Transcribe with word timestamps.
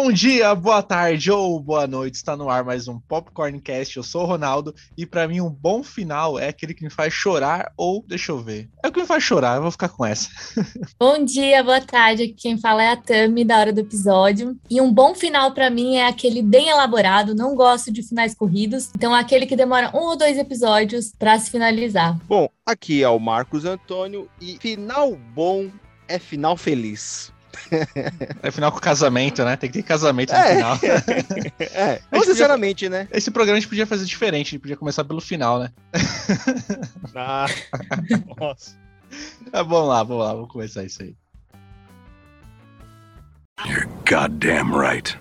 Bom 0.00 0.12
dia, 0.12 0.54
boa 0.54 0.80
tarde 0.80 1.28
ou 1.28 1.58
boa 1.58 1.84
noite. 1.84 2.14
Está 2.14 2.36
no 2.36 2.48
ar 2.48 2.62
mais 2.62 2.86
um 2.86 3.00
Popcorncast. 3.00 3.96
Eu 3.96 4.04
sou 4.04 4.22
o 4.22 4.26
Ronaldo 4.26 4.72
e 4.96 5.04
para 5.04 5.26
mim 5.26 5.40
um 5.40 5.50
bom 5.50 5.82
final 5.82 6.38
é 6.38 6.50
aquele 6.50 6.72
que 6.72 6.84
me 6.84 6.88
faz 6.88 7.12
chorar 7.12 7.72
ou 7.76 8.04
deixa 8.06 8.30
eu 8.30 8.38
ver. 8.38 8.70
É 8.80 8.86
o 8.86 8.92
que 8.92 9.00
me 9.00 9.06
faz 9.08 9.24
chorar, 9.24 9.56
eu 9.56 9.62
vou 9.62 9.72
ficar 9.72 9.88
com 9.88 10.06
essa. 10.06 10.30
Bom 11.00 11.24
dia, 11.24 11.64
boa 11.64 11.80
tarde. 11.80 12.22
Aqui 12.22 12.34
quem 12.34 12.56
fala 12.56 12.84
é 12.84 12.92
a 12.92 12.96
Tami 12.96 13.44
da 13.44 13.58
hora 13.58 13.72
do 13.72 13.80
episódio. 13.80 14.56
E 14.70 14.80
um 14.80 14.92
bom 14.92 15.16
final 15.16 15.52
para 15.52 15.68
mim 15.68 15.96
é 15.96 16.06
aquele 16.06 16.42
bem 16.42 16.68
elaborado. 16.68 17.34
Não 17.34 17.56
gosto 17.56 17.92
de 17.92 18.00
finais 18.00 18.36
corridos, 18.36 18.90
então 18.94 19.14
é 19.14 19.18
aquele 19.18 19.46
que 19.46 19.56
demora 19.56 19.90
um 19.92 20.10
ou 20.10 20.16
dois 20.16 20.38
episódios 20.38 21.10
para 21.18 21.36
se 21.40 21.50
finalizar. 21.50 22.16
Bom, 22.28 22.48
aqui 22.64 23.02
é 23.02 23.08
o 23.08 23.18
Marcos 23.18 23.64
Antônio 23.64 24.30
e 24.40 24.58
final 24.58 25.16
bom 25.34 25.68
é 26.06 26.20
final 26.20 26.56
feliz. 26.56 27.32
É 28.42 28.50
final 28.50 28.72
com 28.72 28.78
casamento, 28.78 29.44
né? 29.44 29.56
Tem 29.56 29.70
que 29.70 29.78
ter 29.78 29.88
casamento 29.88 30.32
no 30.32 30.38
é. 30.38 30.54
final. 30.54 30.78
É, 31.60 32.00
não 32.10 32.22
sinceramente, 32.22 32.86
podia, 32.86 33.04
né? 33.04 33.08
Esse 33.12 33.30
programa 33.30 33.56
a 33.56 33.60
gente 33.60 33.68
podia 33.68 33.86
fazer 33.86 34.04
diferente, 34.04 34.48
a 34.48 34.50
gente 34.50 34.60
podia 34.60 34.76
começar 34.76 35.04
pelo 35.04 35.20
final, 35.20 35.58
né? 35.58 35.70
Ah, 37.14 37.46
nossa. 38.38 38.76
Ah, 39.52 39.62
vamos 39.62 39.88
lá, 39.88 40.02
vamos 40.02 40.24
lá, 40.24 40.34
vamos 40.34 40.50
começar 40.50 40.84
isso 40.84 41.02
aí. 41.02 41.14
You're 43.66 43.88
goddamn 44.08 44.72
right. 44.72 45.18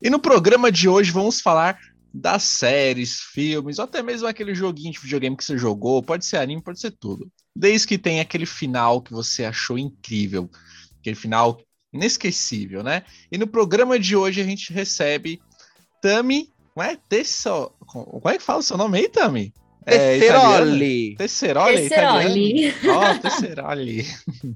E 0.00 0.08
no 0.08 0.18
programa 0.18 0.72
de 0.72 0.88
hoje 0.88 1.10
vamos 1.10 1.40
falar 1.40 1.78
das 2.12 2.42
séries, 2.42 3.20
filmes, 3.20 3.78
ou 3.78 3.84
até 3.84 4.02
mesmo 4.02 4.26
aquele 4.26 4.54
joguinho 4.54 4.92
de 4.92 4.98
videogame 4.98 5.36
que 5.36 5.44
você 5.44 5.56
jogou, 5.56 6.02
pode 6.02 6.24
ser 6.24 6.38
anime, 6.38 6.62
pode 6.62 6.80
ser 6.80 6.90
tudo. 6.90 7.30
Desde 7.54 7.86
que 7.86 7.98
tenha 7.98 8.22
aquele 8.22 8.46
final 8.46 9.00
que 9.00 9.12
você 9.12 9.44
achou 9.44 9.78
incrível 9.78 10.50
aquele 11.00 11.16
final 11.16 11.60
inesquecível, 11.92 12.82
né? 12.82 13.02
E 13.32 13.36
no 13.36 13.46
programa 13.46 13.98
de 13.98 14.14
hoje 14.14 14.40
a 14.40 14.44
gente 14.44 14.72
recebe 14.72 15.40
Tami, 16.00 16.48
não 16.76 16.84
é? 16.84 16.96
Tesso... 17.08 17.72
Como 17.86 18.22
é 18.28 18.38
que 18.38 18.44
fala 18.44 18.60
o 18.60 18.62
seu 18.62 18.76
nome 18.76 18.98
aí, 18.98 19.08
Tami? 19.08 19.52
Tesseroli. 19.84 21.12
É, 21.12 21.16
Tesseroli. 21.16 21.88
Tesseroli. 21.88 22.74
Ó, 22.88 23.10
oh, 23.10 23.18
Tesseroli. 23.18 24.06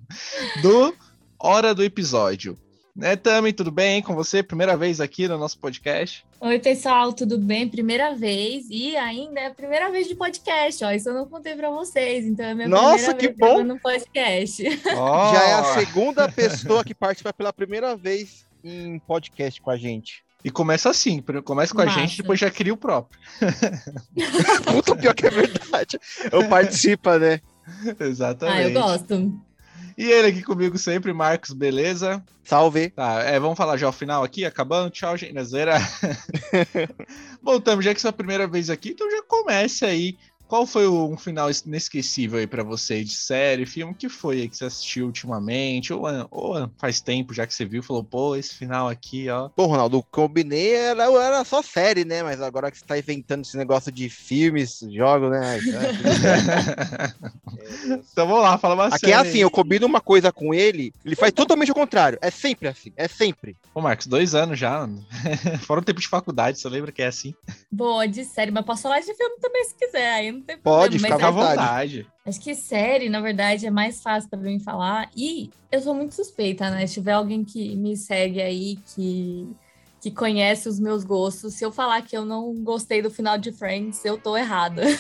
do 0.63 0.95
Hora 1.39 1.75
do 1.75 1.83
Episódio. 1.83 2.57
Né, 2.97 3.17
Tami, 3.17 3.53
tudo 3.53 3.73
bem 3.73 4.01
com 4.01 4.15
você? 4.15 4.41
Primeira 4.41 4.77
vez 4.77 5.01
aqui 5.01 5.27
no 5.27 5.37
nosso 5.37 5.59
podcast. 5.59 6.25
Oi, 6.41 6.61
pessoal, 6.61 7.13
tudo 7.13 7.37
bem? 7.37 7.69
Primeira 7.69 8.15
vez 8.15 8.67
e 8.71 8.97
ainda 8.97 9.41
é 9.41 9.47
a 9.47 9.51
primeira 9.51 9.91
vez 9.91 10.07
de 10.07 10.15
podcast, 10.15 10.85
ó. 10.85 10.93
Isso 10.93 11.09
eu 11.09 11.15
não 11.15 11.27
contei 11.27 11.57
para 11.57 11.71
vocês, 11.71 12.25
então 12.25 12.47
é 12.47 12.55
minha 12.55 12.69
Nossa, 12.69 13.13
que 13.13 13.31
bom! 13.31 13.65
no 13.65 13.81
podcast. 13.81 14.63
Oh. 14.65 15.35
Já 15.35 15.43
é 15.43 15.53
a 15.55 15.65
segunda 15.75 16.31
pessoa 16.31 16.85
que 16.85 16.95
participa 16.95 17.33
pela 17.33 17.53
primeira 17.53 17.97
vez 17.97 18.47
em 18.63 19.01
podcast 19.01 19.61
com 19.61 19.73
a 19.73 19.77
gente. 19.77 20.23
E 20.45 20.51
começa 20.51 20.89
assim, 20.89 21.21
começa 21.45 21.75
com 21.75 21.85
Massa. 21.85 21.99
a 21.99 22.01
gente, 22.01 22.19
depois 22.19 22.39
já 22.39 22.51
cria 22.51 22.73
o 22.73 22.77
próprio. 22.77 23.19
Puta, 24.73 24.95
pior 24.95 25.15
que 25.15 25.27
é 25.27 25.31
verdade. 25.31 25.99
Eu 26.31 26.49
participo, 26.49 27.11
né? 27.19 27.41
Exatamente. 27.99 28.57
Ah, 28.57 28.63
eu 28.63 28.73
gosto. 28.73 29.35
E 29.97 30.11
ele 30.11 30.29
aqui 30.29 30.43
comigo 30.43 30.77
sempre, 30.77 31.13
Marcos, 31.13 31.53
beleza? 31.53 32.23
Salve. 32.43 32.91
Tá, 32.91 33.23
é, 33.23 33.39
vamos 33.39 33.57
falar 33.57 33.77
já 33.77 33.89
o 33.89 33.93
final 33.93 34.25
aqui, 34.25 34.45
acabando. 34.45 34.91
Tchau, 34.91 35.17
gente. 35.17 35.43
Zera. 35.45 35.79
Bom, 37.43 37.59
Tamo, 37.63 37.81
já 37.81 37.95
que 37.95 38.05
é 38.05 38.11
a 38.11 38.13
primeira 38.13 38.47
vez 38.47 38.71
aqui, 38.71 38.91
então 38.91 39.11
já 39.11 39.23
comece 39.23 39.85
aí 39.85 40.19
qual 40.47 40.67
foi 40.67 40.87
um 40.89 41.17
final 41.17 41.49
inesquecível 41.67 42.39
aí 42.39 42.47
para 42.47 42.63
você 42.63 43.03
de 43.03 43.15
série, 43.15 43.67
filme? 43.67 43.95
que 43.95 44.09
foi 44.09 44.43
aí 44.43 44.49
que 44.49 44.57
você 44.57 44.67
assistiu 44.67 45.07
ultimamente? 45.07 45.93
Ou, 45.93 46.03
ou, 46.31 46.71
faz 46.79 47.01
tempo 47.01 47.33
já 47.33 47.47
que 47.47 47.55
você 47.55 47.65
viu 47.65 47.83
falou, 47.83 48.05
pô, 48.05 48.37
esse 48.37 48.55
final 48.55 48.89
aqui, 48.89 49.29
ó. 49.29 49.49
Pô, 49.49 49.67
Ronaldo, 49.67 50.03
combinei, 50.11 50.75
era, 50.75 51.05
era 51.05 51.45
só 51.45 51.63
série, 51.63 52.05
né? 52.05 52.23
Mas 52.23 52.41
agora 52.41 52.71
que 52.71 52.79
você 52.79 52.85
tá 52.85 52.99
inventando 52.99 53.45
esse 53.45 53.57
negócio 53.57 53.91
de 53.91 54.09
filmes, 54.09 54.81
jogos, 54.93 55.31
né? 55.31 55.59
então 58.13 58.27
vamos 58.27 58.43
lá, 58.43 58.59
fala 58.59 58.75
uma 58.75 58.87
Aqui 58.87 59.13
é 59.13 59.15
assim, 59.15 59.39
eu 59.39 59.51
combino 59.51 59.87
uma 59.87 60.01
coisa 60.01 60.31
com 60.31 60.53
ele, 60.53 60.93
ele 61.05 61.17
faz 61.17 61.33
totalmente 61.33 61.71
o 61.71 61.75
contrário. 61.75 62.19
É 62.21 62.31
sempre 62.31 62.69
assim, 62.69 62.93
é 62.97 63.09
sempre. 63.09 63.57
Ô, 63.75 63.81
Marcos, 63.81 64.07
dois 64.07 64.35
anos 64.35 64.59
já. 64.59 64.89
Fora 65.63 65.81
o 65.81 65.85
tempo 65.85 66.01
de 66.01 66.09
faculdade, 66.09 66.59
você 66.59 66.69
lembra 66.69 66.93
que 66.93 67.03
é 67.03 67.07
assim? 67.07 67.35
Boa, 67.71 68.07
de 68.07 68.25
série, 68.25 68.51
mas 68.51 68.65
posso 68.65 68.83
falar 68.83 69.01
de 69.01 69.15
filme 69.15 69.37
também 69.41 69.65
se 69.65 69.75
quiser. 69.75 70.13
Aí 70.13 70.34
não 70.35 70.41
tem 70.43 70.59
Pode, 70.59 70.99
problema. 70.99 71.17
fica 71.17 71.29
à 71.29 71.31
vontade. 71.31 71.57
vontade. 71.61 72.07
Acho 72.27 72.41
que 72.41 72.55
série, 72.55 73.09
na 73.09 73.21
verdade, 73.21 73.67
é 73.67 73.71
mais 73.71 74.03
fácil 74.03 74.31
para 74.31 74.39
mim 74.39 74.59
falar. 74.59 75.11
E 75.17 75.51
eu 75.71 75.81
sou 75.81 75.95
muito 75.95 76.15
suspeita, 76.15 76.71
né? 76.71 76.87
Se 76.87 76.95
tiver 76.95 77.13
alguém 77.13 77.45
que 77.45 77.75
me 77.77 77.97
segue 77.97 78.41
aí, 78.41 78.77
que, 78.95 79.49
que 80.01 80.11
conhece 80.11 80.69
os 80.69 80.79
meus 80.81 81.05
gostos, 81.05 81.55
se 81.55 81.65
eu 81.65 81.73
falar 81.73 82.03
que 82.03 82.17
eu 82.17 82.25
não 82.25 82.55
gostei 82.63 83.01
do 83.03 83.11
final 83.11 83.39
de 83.39 83.53
Friends, 83.53 84.05
eu 84.05 84.19
tô 84.19 84.37
errada. 84.37 84.83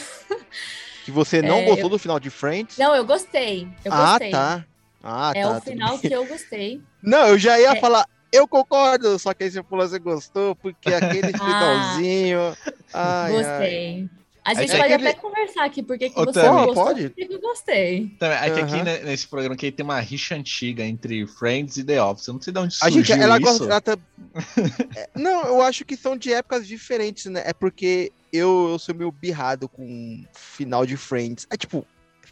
Que 1.04 1.10
você 1.10 1.42
não 1.42 1.58
é, 1.58 1.64
gostou 1.64 1.84
eu... 1.84 1.90
do 1.90 1.98
final 1.98 2.18
de 2.18 2.30
Friends? 2.30 2.78
Não, 2.78 2.94
eu 2.94 3.04
gostei. 3.04 3.68
Eu 3.84 3.92
ah, 3.92 4.12
gostei. 4.12 4.30
tá. 4.30 4.64
Ah, 5.02 5.32
é 5.34 5.42
tá, 5.42 5.58
o 5.58 5.60
final 5.60 5.98
que 5.98 6.10
eu 6.10 6.24
gostei. 6.26 6.80
Não, 7.02 7.26
eu 7.26 7.38
já 7.38 7.60
ia 7.60 7.72
é. 7.72 7.76
falar, 7.76 8.06
eu 8.32 8.48
concordo, 8.48 9.18
só 9.18 9.34
que 9.34 9.44
aí 9.44 9.50
você 9.50 9.62
falou, 9.62 9.86
você 9.86 9.98
gostou, 9.98 10.56
porque 10.56 10.94
aquele 10.94 11.30
ah, 11.38 11.38
finalzinho. 11.38 12.56
Ai, 12.92 13.32
gostei. 13.32 14.00
Ai. 14.00 14.10
A 14.44 14.52
gente 14.54 14.76
pode 14.76 14.92
até 14.92 15.14
conversar 15.14 15.64
aqui, 15.64 15.82
porque 15.82 16.10
que 16.10 16.14
você 16.14 16.42
não 16.42 16.66
gostou, 16.66 16.84
pode? 16.84 17.08
porque 17.08 17.34
eu 17.34 17.40
gostei. 17.40 18.14
Também, 18.18 18.36
é 18.36 18.50
que 18.50 18.60
aqui 18.60 18.82
né, 18.82 18.98
nesse 18.98 19.26
programa 19.26 19.54
aqui 19.54 19.72
tem 19.72 19.82
uma 19.82 19.98
rixa 20.00 20.34
antiga 20.34 20.84
entre 20.84 21.26
Friends 21.26 21.78
e 21.78 21.84
The 21.84 22.02
Office. 22.02 22.26
Eu 22.26 22.34
não 22.34 22.42
sei 22.42 22.52
de 22.52 22.58
onde 22.58 22.74
surgiu 22.74 23.00
a 23.00 23.04
gente, 23.04 23.22
ela 23.22 23.38
isso. 23.38 23.46
Gosta, 23.46 23.64
ela 23.64 23.80
tá... 23.80 23.98
é, 24.96 25.08
não, 25.14 25.46
eu 25.46 25.62
acho 25.62 25.84
que 25.84 25.96
são 25.96 26.14
de 26.14 26.32
épocas 26.32 26.66
diferentes, 26.66 27.24
né? 27.26 27.42
É 27.46 27.54
porque 27.54 28.12
eu, 28.30 28.68
eu 28.72 28.78
sou 28.78 28.94
meio 28.94 29.10
birrado 29.10 29.66
com 29.66 30.24
final 30.34 30.84
de 30.84 30.96
Friends. 30.98 31.46
É 31.48 31.56
tipo, 31.56 31.86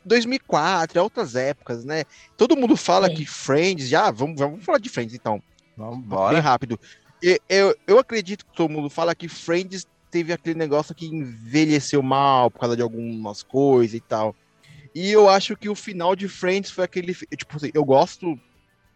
2004, 0.05 0.99
é 0.99 1.03
outras 1.03 1.34
épocas, 1.34 1.83
né? 1.83 2.05
Todo 2.37 2.56
mundo 2.56 2.77
fala 2.77 3.09
Sim. 3.09 3.15
que 3.15 3.27
Friends, 3.27 3.89
já, 3.89 4.11
vamos, 4.11 4.39
vamos 4.39 4.62
falar 4.62 4.79
de 4.79 4.91
Friends 4.91 5.15
então. 5.15 5.43
Vamos 5.77 6.06
Bem 6.31 6.41
rápido. 6.41 6.79
Eu, 7.23 7.39
eu, 7.49 7.77
eu 7.87 7.99
acredito 7.99 8.44
que 8.44 8.55
todo 8.55 8.71
mundo 8.71 8.91
fala 8.91 9.15
que 9.15 9.29
Friends 9.29 9.87
teve 10.12 10.33
aquele 10.33 10.59
negócio 10.59 10.95
que 10.95 11.06
envelheceu 11.06 12.03
mal 12.03 12.50
por 12.50 12.61
causa 12.61 12.77
de 12.77 12.83
algumas 12.83 13.43
coisas 13.43 13.95
e 13.95 14.00
tal. 14.00 14.37
E 14.95 15.11
eu 15.11 15.28
acho 15.28 15.56
que 15.56 15.71
o 15.71 15.75
final 15.75 16.15
de 16.15 16.28
Friends 16.28 16.71
foi 16.71 16.84
aquele. 16.84 17.15
Tipo 17.15 17.56
assim, 17.56 17.71
eu 17.73 17.83
gosto 17.83 18.39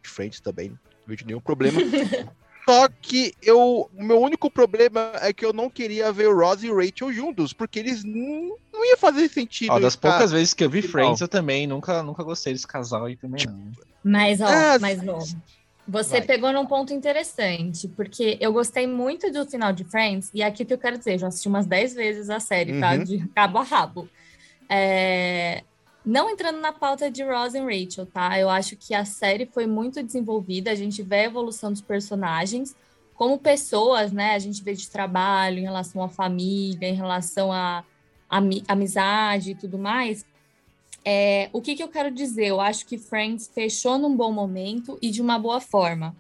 de 0.03 0.11
Friends 0.11 0.41
também, 0.41 0.69
não 0.69 0.79
vejo 1.07 1.25
nenhum 1.27 1.41
problema. 1.41 1.81
Só 2.69 2.89
que 3.01 3.33
eu, 3.41 3.89
o 3.97 4.05
meu 4.05 4.21
único 4.21 4.51
problema 4.51 5.13
é 5.21 5.33
que 5.33 5.45
eu 5.45 5.53
não 5.53 5.71
queria 5.71 6.11
ver 6.11 6.29
o 6.29 6.37
Ross 6.37 6.65
e 6.65 6.69
o 6.69 6.77
Rachel 6.77 7.13
juntos, 7.13 7.53
porque 7.53 7.79
eles 7.79 8.03
não, 8.03 8.57
não 8.73 8.85
ia 8.85 8.97
fazer 8.97 9.29
sentido. 9.29 9.71
Ó, 9.71 9.79
das 9.79 9.95
poucas 9.95 10.33
vezes 10.33 10.53
que 10.53 10.65
eu 10.65 10.69
vi 10.69 10.83
Friends, 10.83 11.21
eu 11.21 11.29
também 11.29 11.65
nunca, 11.67 12.03
nunca 12.03 12.25
gostei 12.25 12.53
desse 12.53 12.67
casal 12.67 13.05
aí 13.05 13.17
também. 13.17 13.39
Tipo, 13.39 13.53
não. 13.53 13.73
Mas, 14.03 14.41
ó, 14.41 14.49
é, 14.49 14.79
mas. 14.81 14.99
Você 15.89 16.19
Vai. 16.19 16.27
pegou 16.27 16.53
num 16.53 16.67
ponto 16.67 16.93
interessante, 16.93 17.87
porque 17.89 18.37
eu 18.41 18.53
gostei 18.53 18.87
muito 18.87 19.31
do 19.31 19.47
final 19.47 19.73
de 19.73 19.85
Friends, 19.85 20.31
e 20.35 20.43
aqui 20.43 20.65
que 20.65 20.75
eu 20.75 20.79
quero 20.79 20.99
dizer, 20.99 21.19
já 21.19 21.29
assisti 21.29 21.47
umas 21.47 21.67
10 21.67 21.95
vezes 21.95 22.29
a 22.29 22.41
série, 22.41 22.81
tá? 22.81 22.93
uhum. 22.93 22.99
tá? 22.99 23.05
De 23.05 23.29
cabo 23.29 23.59
a 23.59 23.63
rabo. 23.63 24.09
É... 24.69 25.63
Não 26.05 26.31
entrando 26.31 26.61
na 26.61 26.73
pauta 26.73 27.11
de 27.11 27.23
Ross 27.25 27.55
e 27.55 27.61
Rachel, 27.61 28.07
tá? 28.07 28.39
Eu 28.39 28.49
acho 28.49 28.77
que 28.77 28.95
a 28.95 29.05
série 29.05 29.47
foi 29.47 29.67
muito 29.67 30.03
desenvolvida, 30.03 30.71
a 30.71 30.75
gente 30.75 31.03
vê 31.03 31.21
a 31.21 31.25
evolução 31.25 31.71
dos 31.73 31.81
personagens 31.81 32.77
como 33.17 33.39
pessoas, 33.39 34.13
né? 34.13 34.35
A 34.35 34.39
gente 34.39 34.63
vê 34.63 34.75
de 34.75 34.89
trabalho, 34.89 35.59
em 35.59 35.63
relação 35.63 36.03
à 36.03 36.09
família, 36.09 36.89
em 36.89 36.95
relação 36.95 37.51
à 37.51 37.83
amizade 38.69 39.53
e 39.53 39.55
tudo 39.55 39.79
mais. 39.79 40.25
É, 41.09 41.49
o 41.53 41.63
que, 41.63 41.77
que 41.77 41.83
eu 41.85 41.89
quero 41.89 42.11
dizer? 42.11 42.47
Eu 42.47 42.61
acho 42.61 42.85
que 42.85 42.99
Friends 42.99 43.49
fechou 43.55 43.97
num 43.97 44.17
bom 44.17 44.33
momento 44.33 44.99
e 45.01 45.09
de 45.09 45.23
uma 45.23 45.39
boa 45.39 45.61
forma. 45.61 46.17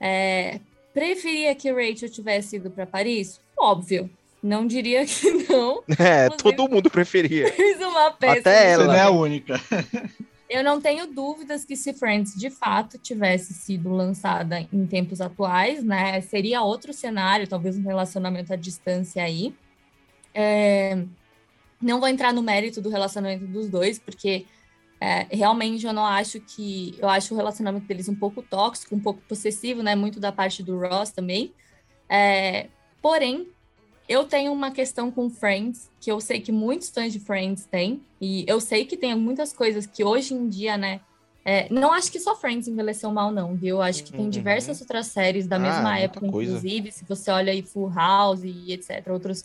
É, 0.00 0.58
preferia 0.92 1.54
que 1.54 1.70
Rachel 1.70 2.10
tivesse 2.10 2.56
ido 2.56 2.68
para 2.68 2.84
Paris? 2.84 3.40
Óbvio. 3.56 4.10
Não 4.42 4.66
diria 4.66 5.06
que 5.06 5.30
não. 5.48 5.84
É, 5.96 6.28
todo 6.30 6.68
mundo 6.68 6.90
preferia. 6.90 7.52
Fez 7.52 7.78
uma 7.78 8.10
peça. 8.10 8.40
Até 8.40 8.72
ela. 8.72 8.82
Você 8.82 8.88
não 8.88 8.94
é 8.94 9.00
a 9.02 9.10
única. 9.10 9.60
Eu 10.50 10.64
não 10.64 10.80
tenho 10.80 11.06
dúvidas 11.06 11.64
que 11.64 11.76
se 11.76 11.92
Friends 11.92 12.34
de 12.34 12.50
fato 12.50 12.98
tivesse 12.98 13.54
sido 13.54 13.90
lançada 13.90 14.66
em 14.72 14.84
tempos 14.84 15.20
atuais, 15.20 15.82
né, 15.82 16.20
seria 16.20 16.60
outro 16.60 16.92
cenário, 16.92 17.46
talvez 17.46 17.78
um 17.78 17.82
relacionamento 17.82 18.52
à 18.52 18.56
distância 18.56 19.22
aí. 19.22 19.54
É, 20.34 21.04
não 21.84 22.00
vou 22.00 22.08
entrar 22.08 22.32
no 22.32 22.42
mérito 22.42 22.80
do 22.80 22.88
relacionamento 22.88 23.46
dos 23.46 23.68
dois, 23.68 23.98
porque 23.98 24.46
é, 25.00 25.26
realmente 25.30 25.86
eu 25.86 25.92
não 25.92 26.06
acho 26.06 26.40
que. 26.40 26.96
Eu 26.98 27.08
acho 27.08 27.34
o 27.34 27.36
relacionamento 27.36 27.86
deles 27.86 28.08
um 28.08 28.14
pouco 28.14 28.42
tóxico, 28.42 28.94
um 28.94 29.00
pouco 29.00 29.20
possessivo, 29.28 29.82
né? 29.82 29.94
Muito 29.94 30.18
da 30.18 30.32
parte 30.32 30.62
do 30.62 30.78
Ross 30.78 31.10
também. 31.10 31.52
É, 32.08 32.68
porém, 33.02 33.48
eu 34.08 34.24
tenho 34.24 34.52
uma 34.52 34.70
questão 34.70 35.10
com 35.10 35.28
Friends, 35.28 35.90
que 36.00 36.10
eu 36.10 36.20
sei 36.20 36.40
que 36.40 36.50
muitos 36.50 36.88
fãs 36.88 37.12
de 37.12 37.20
Friends 37.20 37.66
têm, 37.66 38.00
e 38.20 38.44
eu 38.46 38.60
sei 38.60 38.84
que 38.86 38.96
tem 38.96 39.14
muitas 39.14 39.52
coisas 39.52 39.86
que 39.86 40.02
hoje 40.02 40.32
em 40.34 40.48
dia, 40.48 40.76
né, 40.76 41.00
É, 41.46 41.68
não 41.70 41.92
acho 41.92 42.10
que 42.10 42.18
só 42.18 42.34
Friends 42.34 42.66
envelheceu 42.66 43.12
mal, 43.12 43.30
não, 43.30 43.54
viu? 43.54 43.82
Acho 43.82 44.02
que 44.02 44.12
tem 44.12 44.22
uhum. 44.22 44.30
diversas 44.30 44.80
outras 44.80 45.08
séries 45.08 45.46
da 45.46 45.58
mesma 45.58 45.92
ah, 45.92 46.00
época, 46.00 46.26
inclusive. 46.26 46.90
Se 46.90 47.04
você 47.04 47.30
olha 47.30 47.52
aí 47.52 47.62
Full 47.62 47.90
House 47.90 48.42
e 48.42 48.72
etc., 48.72 49.08
outros, 49.10 49.44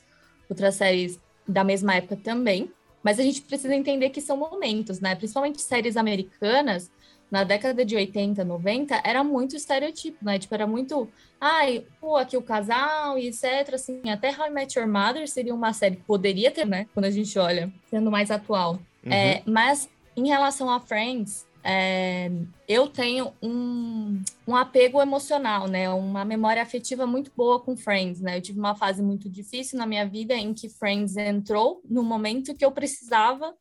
outras 0.49 0.75
séries 0.75 1.19
da 1.49 1.63
mesma 1.63 1.95
época 1.95 2.15
também. 2.15 2.71
Mas 3.03 3.19
a 3.19 3.23
gente 3.23 3.41
precisa 3.41 3.73
entender 3.73 4.09
que 4.09 4.21
são 4.21 4.37
momentos, 4.37 4.99
né? 4.99 5.15
Principalmente 5.15 5.61
séries 5.61 5.95
americanas, 5.95 6.91
na 7.31 7.43
década 7.43 7.85
de 7.85 7.95
80, 7.95 8.43
90, 8.43 9.01
era 9.03 9.23
muito 9.23 9.55
estereotipo, 9.55 10.17
né? 10.25 10.39
Tipo, 10.39 10.55
era 10.55 10.65
muito, 10.65 11.07
ai, 11.39 11.85
pô, 12.01 12.17
aqui 12.17 12.35
o 12.35 12.41
casal 12.41 13.17
e 13.17 13.27
etc. 13.27 13.73
Assim, 13.73 14.01
até 14.09 14.29
How 14.35 14.47
I 14.47 14.49
Met 14.49 14.77
Your 14.77 14.87
Mother 14.87 15.27
seria 15.27 15.53
uma 15.53 15.71
série 15.71 15.97
que 15.97 16.03
poderia 16.03 16.51
ter, 16.51 16.65
né? 16.65 16.87
Quando 16.93 17.05
a 17.05 17.11
gente 17.11 17.37
olha, 17.37 17.71
sendo 17.89 18.09
mais 18.09 18.31
atual. 18.31 18.79
Uhum. 19.05 19.13
É, 19.13 19.43
mas 19.45 19.87
em 20.17 20.27
relação 20.27 20.69
a 20.69 20.79
Friends, 20.79 21.45
é, 21.63 22.31
eu 22.67 22.87
tenho 22.87 23.33
um, 23.41 24.21
um 24.47 24.55
apego 24.55 25.01
emocional, 25.01 25.67
né? 25.67 25.89
Uma 25.89 26.23
memória 26.23 26.61
afetiva 26.61 27.05
muito 27.05 27.31
boa 27.35 27.59
com 27.59 27.75
Friends, 27.75 28.21
né? 28.21 28.37
Eu 28.37 28.41
tive 28.41 28.59
uma 28.59 28.75
fase 28.75 29.01
muito 29.01 29.29
difícil 29.29 29.77
na 29.77 29.85
minha 29.85 30.07
vida 30.07 30.33
em 30.33 30.53
que 30.53 30.69
Friends 30.69 31.17
entrou 31.17 31.81
no 31.89 32.03
momento 32.03 32.55
que 32.55 32.63
eu 32.63 32.71
precisava 32.71 33.53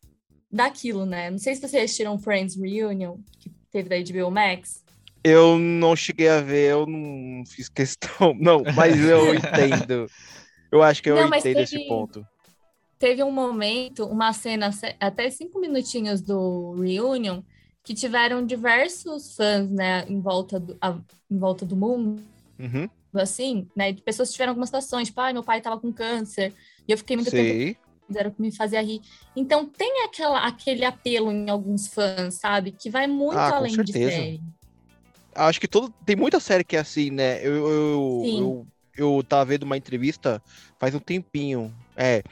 daquilo, 0.50 1.04
né? 1.04 1.30
Não 1.30 1.38
sei 1.38 1.54
se 1.54 1.60
vocês 1.60 1.84
assistiram 1.84 2.18
Friends 2.18 2.56
Reunion, 2.56 3.16
que 3.40 3.50
teve 3.70 3.88
da 3.88 3.96
HBO 3.96 4.30
Max. 4.30 4.84
Eu 5.24 5.58
não 5.58 5.96
cheguei 5.96 6.28
a 6.28 6.40
ver, 6.40 6.72
eu 6.72 6.86
não 6.86 7.44
fiz 7.44 7.68
questão, 7.68 8.34
não, 8.38 8.62
mas 8.74 8.98
eu 8.98 9.34
entendo. 9.34 10.06
Eu 10.70 10.82
acho 10.82 11.02
que 11.02 11.10
eu 11.10 11.16
não, 11.16 11.26
entendo 11.28 11.42
teve... 11.42 11.60
esse 11.62 11.88
ponto 11.88 12.24
teve 12.98 13.22
um 13.22 13.30
momento, 13.30 14.04
uma 14.04 14.32
cena, 14.32 14.70
até 14.98 15.30
cinco 15.30 15.60
minutinhos 15.60 16.20
do 16.20 16.72
Reunion, 16.72 17.42
que 17.88 17.94
tiveram 17.94 18.44
diversos 18.44 19.34
fãs, 19.34 19.70
né, 19.70 20.04
em 20.10 20.20
volta 20.20 20.60
do, 20.60 20.76
a, 20.78 20.98
em 21.30 21.38
volta 21.38 21.64
do 21.64 21.74
mundo, 21.74 22.22
uhum. 22.58 22.86
assim, 23.14 23.66
né, 23.74 23.92
de 23.92 24.02
pessoas 24.02 24.28
que 24.28 24.34
tiveram 24.34 24.50
algumas 24.50 24.68
situações, 24.68 25.08
tipo, 25.08 25.18
ah, 25.22 25.32
meu 25.32 25.42
pai 25.42 25.62
tava 25.62 25.80
com 25.80 25.90
câncer, 25.90 26.52
e 26.86 26.92
eu 26.92 26.98
fiquei 26.98 27.16
muito 27.16 27.30
fizeram 27.30 28.30
que 28.30 28.42
me 28.42 28.54
fazia 28.54 28.82
rir. 28.82 29.00
Então 29.34 29.64
tem 29.64 30.04
aquela, 30.04 30.46
aquele 30.46 30.84
apelo 30.84 31.32
em 31.32 31.48
alguns 31.48 31.88
fãs, 31.88 32.34
sabe? 32.34 32.72
Que 32.72 32.90
vai 32.90 33.06
muito 33.06 33.38
ah, 33.38 33.56
além 33.56 33.74
de 33.74 33.92
série. 33.92 34.42
Acho 35.34 35.58
que 35.58 35.68
todo, 35.68 35.90
tem 36.04 36.14
muita 36.14 36.40
série 36.40 36.64
que 36.64 36.76
é 36.76 36.80
assim, 36.80 37.10
né? 37.10 37.40
Eu, 37.40 37.54
eu, 37.54 38.22
eu, 38.26 38.66
eu 38.98 39.24
tava 39.26 39.46
vendo 39.46 39.62
uma 39.62 39.78
entrevista 39.78 40.42
faz 40.78 40.94
um 40.94 41.00
tempinho. 41.00 41.74
É, 41.96 42.22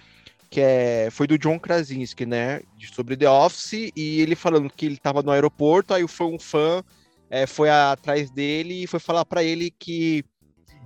que 0.57 0.61
é, 0.63 1.11
foi 1.11 1.27
do 1.27 1.37
John 1.37 1.59
Krasinski, 1.59 2.25
né? 2.25 2.63
Sobre 2.95 3.15
The 3.15 3.29
Office, 3.29 3.93
e 3.95 4.23
ele 4.23 4.35
falando 4.35 4.71
que 4.71 4.87
ele 4.87 4.97
tava 4.97 5.23
no 5.23 5.31
aeroporto, 5.31 5.93
aí 5.93 6.09
foi 6.09 6.29
um 6.29 6.39
fã, 6.39 6.83
é, 7.29 7.47
foi 7.47 7.69
atrás 7.69 8.31
dele 8.31 8.83
e 8.83 8.87
foi 8.87 8.99
falar 8.99 9.27
para 9.27 9.45
ele 9.45 9.71
que 9.71 10.25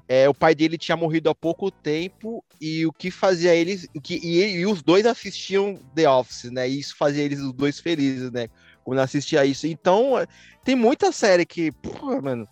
é, 0.08 0.28
o 0.28 0.34
pai 0.34 0.56
dele 0.56 0.76
tinha 0.76 0.96
morrido 0.96 1.30
há 1.30 1.36
pouco 1.36 1.70
tempo 1.70 2.44
e 2.60 2.84
o 2.84 2.92
que 2.92 3.12
fazia 3.12 3.54
eles. 3.54 3.86
Que, 4.02 4.16
e, 4.16 4.56
e 4.56 4.66
os 4.66 4.82
dois 4.82 5.06
assistiam 5.06 5.78
The 5.94 6.10
Office, 6.10 6.50
né? 6.50 6.68
E 6.68 6.80
isso 6.80 6.96
fazia 6.96 7.22
eles 7.22 7.38
os 7.38 7.52
dois 7.52 7.78
felizes, 7.78 8.32
né? 8.32 8.48
Quando 8.82 8.98
assistia 8.98 9.46
isso. 9.46 9.68
Então, 9.68 10.14
tem 10.64 10.74
muita 10.74 11.12
série 11.12 11.46
que, 11.46 11.70
porra, 11.70 12.20
mano, 12.20 12.48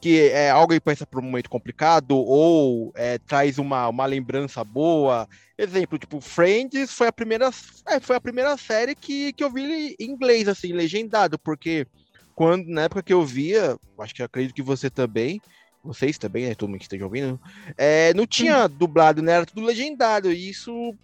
que 0.00 0.28
é, 0.30 0.50
alguém 0.50 0.80
pensa 0.80 1.04
por 1.04 1.20
um 1.20 1.26
momento 1.26 1.50
complicado 1.50 2.16
ou 2.16 2.92
é, 2.94 3.18
traz 3.18 3.58
uma, 3.58 3.88
uma 3.88 4.06
lembrança 4.06 4.62
boa. 4.62 5.28
Exemplo, 5.56 5.98
tipo, 5.98 6.20
Friends 6.20 6.92
foi 6.92 7.08
a 7.08 7.12
primeira, 7.12 7.50
é, 7.86 7.98
foi 7.98 8.16
a 8.16 8.20
primeira 8.20 8.56
série 8.56 8.94
que, 8.94 9.32
que 9.32 9.42
eu 9.42 9.50
vi 9.50 9.96
em 9.98 10.04
inglês, 10.04 10.46
assim, 10.46 10.72
legendado, 10.72 11.38
porque 11.38 11.86
quando, 12.34 12.66
na 12.68 12.82
época 12.82 13.02
que 13.02 13.12
eu 13.12 13.24
via, 13.24 13.76
acho 13.98 14.14
que 14.14 14.22
acredito 14.22 14.54
que 14.54 14.62
você 14.62 14.88
também, 14.88 15.40
vocês 15.82 16.16
também, 16.16 16.46
né, 16.46 16.54
todo 16.54 16.68
mundo 16.68 16.78
que 16.78 16.84
esteja 16.84 17.04
ouvindo, 17.04 17.40
é, 17.76 18.14
não 18.14 18.26
tinha 18.26 18.68
dublado, 18.68 19.20
né, 19.20 19.32
era 19.32 19.46
tudo 19.46 19.66
legendado, 19.66 20.30
e 20.30 20.48
isso 20.48 20.94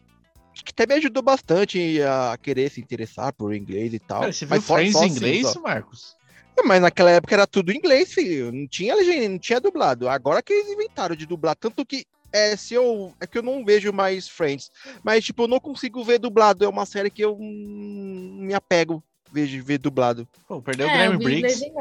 que 0.55 0.71
até 0.71 0.87
me 0.87 0.95
ajudou 0.95 1.21
bastante 1.21 2.01
a 2.03 2.39
querer 2.41 2.71
se 2.71 2.81
interessar 2.81 3.33
por 3.33 3.53
inglês 3.53 3.93
e 3.93 3.99
tal. 3.99 4.21
Cara, 4.21 4.33
você 4.33 4.47
viu 4.47 4.63
Friends 4.63 4.95
em 4.95 5.09
inglês, 5.09 5.45
assim, 5.45 5.61
Marcos? 5.61 6.17
Mas 6.63 6.81
naquela 6.81 7.11
época 7.11 7.35
era 7.35 7.47
tudo 7.47 7.73
em 7.73 7.77
inglês, 7.77 8.13
filho. 8.13 8.53
Não 8.53 8.67
tinha 8.67 8.95
legenda, 8.95 9.29
não 9.29 9.39
tinha 9.39 9.61
dublado. 9.61 10.09
Agora 10.09 10.43
que 10.43 10.53
eles 10.53 10.71
inventaram 10.71 11.17
de 11.17 11.27
dublar, 11.27 11.57
tanto 11.57 11.85
que 11.85 12.07
é, 12.33 12.57
se 12.57 12.75
eu. 12.75 13.13
É 13.21 13.27
que 13.27 13.39
eu 13.39 13.43
não 13.43 13.65
vejo 13.65 13.93
mais 13.93 14.29
Friends. 14.29 14.71
Mas, 15.03 15.25
tipo, 15.25 15.45
eu 15.45 15.49
não 15.49 15.61
consigo 15.61 16.03
ver 16.05 16.19
dublado. 16.19 16.65
É 16.65 16.69
uma 16.69 16.87
série 16.87 17.11
que 17.11 17.23
eu 17.23 17.37
hum, 17.39 18.39
me 18.41 18.55
apego 18.55 19.03
vejo 19.35 19.65
ver 19.65 19.79
dublado. 19.79 20.29
Pô, 20.47 20.63
perdeu 20.63 20.89
é, 20.89 20.93
o 20.93 20.95
Graham 20.95 21.19
Briggs. 21.19 21.73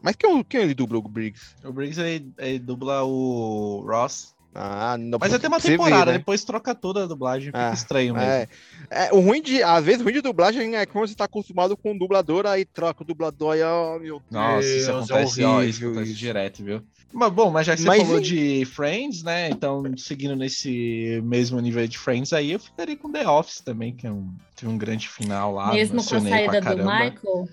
Mas 0.00 0.14
quem, 0.14 0.44
quem 0.44 0.60
ele 0.60 0.74
dubla 0.74 0.98
o 0.98 1.02
Briggs? 1.02 1.56
O 1.64 1.72
Briggs 1.72 2.00
ele, 2.00 2.32
ele 2.38 2.58
dubla 2.60 3.02
o 3.02 3.84
Ross. 3.84 4.32
Ah, 4.54 4.96
não 4.98 5.18
Mas 5.18 5.32
até 5.32 5.48
uma 5.48 5.60
temporada, 5.60 6.12
né? 6.12 6.18
depois 6.18 6.44
troca 6.44 6.74
toda 6.74 7.04
a 7.04 7.06
dublagem, 7.06 7.46
fica 7.46 7.70
é, 7.70 7.72
estranho 7.72 8.14
mesmo. 8.14 8.28
É. 8.28 8.48
é. 8.90 9.12
o 9.12 9.20
ruim 9.20 9.40
de, 9.40 9.62
às 9.62 9.82
vezes, 9.82 10.00
o 10.02 10.04
ruim 10.04 10.12
de 10.12 10.20
dublagem 10.20 10.76
é 10.76 10.84
quando 10.84 11.08
você 11.08 11.14
tá 11.14 11.24
acostumado 11.24 11.74
com 11.76 11.92
o 11.94 11.98
dublador, 11.98 12.46
aí 12.46 12.64
troca 12.64 13.02
o 13.02 13.06
dublador 13.06 13.56
e, 13.56 13.62
oh, 13.62 13.98
meu 13.98 14.22
Nossa, 14.30 14.60
Deus, 14.60 14.82
isso 14.82 14.90
é 14.90 14.94
acontece, 14.94 15.42
é 15.42 15.46
ó, 15.46 15.62
isso 15.62 15.84
acontece 15.86 16.12
direto, 16.12 16.62
viu? 16.62 16.82
Mas 17.12 17.32
bom, 17.32 17.50
mas 17.50 17.66
já 17.66 17.74
que 17.74 17.82
você 17.82 17.88
mas, 17.88 18.02
falou 18.02 18.20
de 18.20 18.64
Friends, 18.64 19.22
né? 19.22 19.50
Então, 19.50 19.82
seguindo 19.98 20.34
nesse 20.34 21.20
mesmo 21.24 21.60
nível 21.60 21.86
de 21.86 21.98
Friends 21.98 22.32
aí, 22.32 22.52
eu 22.52 22.58
ficaria 22.58 22.96
com 22.96 23.12
The 23.12 23.28
Office 23.28 23.60
também, 23.60 23.94
que 23.94 24.06
é 24.06 24.10
um, 24.10 24.34
teve 24.56 24.70
um 24.70 24.78
grande 24.78 25.08
final 25.08 25.54
lá. 25.54 25.72
Mesmo 25.72 26.02
com 26.02 26.16
a 26.16 26.20
saída 26.20 26.60
do 26.60 26.76
Michael. 26.76 27.48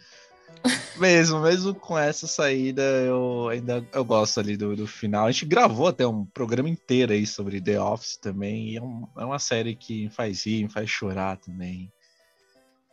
Mesmo, 0.99 1.39
mesmo 1.39 1.73
com 1.73 1.97
essa 1.97 2.27
saída, 2.27 2.81
eu 2.81 3.47
ainda 3.49 3.85
eu 3.93 4.03
gosto 4.03 4.39
ali 4.39 4.57
do, 4.57 4.75
do 4.75 4.85
final. 4.85 5.25
A 5.25 5.31
gente 5.31 5.45
gravou 5.45 5.87
até 5.87 6.05
um 6.05 6.25
programa 6.25 6.69
inteiro 6.69 7.13
aí 7.13 7.25
sobre 7.25 7.61
The 7.61 7.79
Office 7.79 8.17
também. 8.17 8.69
E 8.69 8.77
é, 8.77 8.81
um, 8.81 9.07
é 9.17 9.25
uma 9.25 9.39
série 9.39 9.75
que 9.75 10.09
faz 10.09 10.45
rir, 10.45 10.69
faz 10.69 10.89
chorar 10.89 11.37
também. 11.37 11.91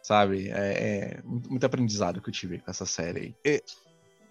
Sabe? 0.03 0.49
É, 0.51 1.19
é 1.19 1.21
muito, 1.25 1.65
aprendizado 1.65 2.21
que 2.21 2.29
eu 2.29 2.33
tive 2.33 2.59
com 2.59 2.71
essa 2.71 2.87
série 2.87 3.35
aí. 3.45 3.61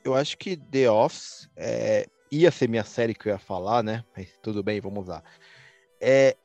Eu 0.03 0.15
acho 0.15 0.37
que 0.37 0.55
The 0.55 0.89
Office 0.89 1.49
é, 1.55 2.07
ia 2.31 2.51
ser 2.51 2.69
minha 2.69 2.83
série 2.83 3.13
que 3.13 3.27
eu 3.27 3.33
ia 3.33 3.39
falar, 3.39 3.83
né? 3.83 4.03
Mas 4.15 4.29
tudo 4.41 4.63
bem, 4.63 4.79
vamos 4.79 5.07
lá. 5.07 5.21
É, 5.99 6.37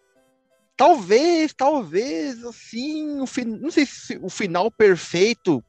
talvez, 0.77 1.53
talvez, 1.53 2.45
assim, 2.45 3.21
o 3.21 3.27
fin... 3.27 3.45
não 3.45 3.71
sei 3.71 3.87
se 3.87 4.19
o 4.21 4.29
final 4.29 4.71
perfeito 4.71 5.63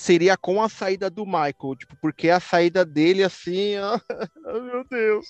seria 0.00 0.34
com 0.34 0.62
a 0.62 0.68
saída 0.68 1.10
do 1.10 1.26
Michael, 1.26 1.76
tipo, 1.78 1.94
porque 2.00 2.30
a 2.30 2.40
saída 2.40 2.86
dele, 2.86 3.22
assim, 3.22 3.76
ó, 3.76 4.00
meu 4.64 4.84
Deus. 4.90 5.26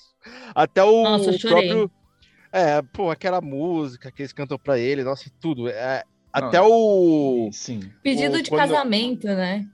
Até 0.55 0.81
o, 0.81 1.03
nossa, 1.03 1.31
o 1.31 1.39
próprio. 1.39 1.91
É, 2.53 2.81
pô, 2.81 3.09
aquela 3.09 3.41
música 3.41 4.11
que 4.11 4.21
eles 4.21 4.31
cantam 4.31 4.57
pra 4.57 4.79
ele, 4.79 5.03
nossa, 5.03 5.29
tudo. 5.41 5.67
É, 5.67 6.03
até 6.31 6.61
o. 6.61 7.49
Sim. 7.51 7.91
Pedido 8.01 8.37
o, 8.37 8.41
de 8.41 8.49
quando... 8.49 8.59
casamento, 8.59 9.27
né? 9.27 9.67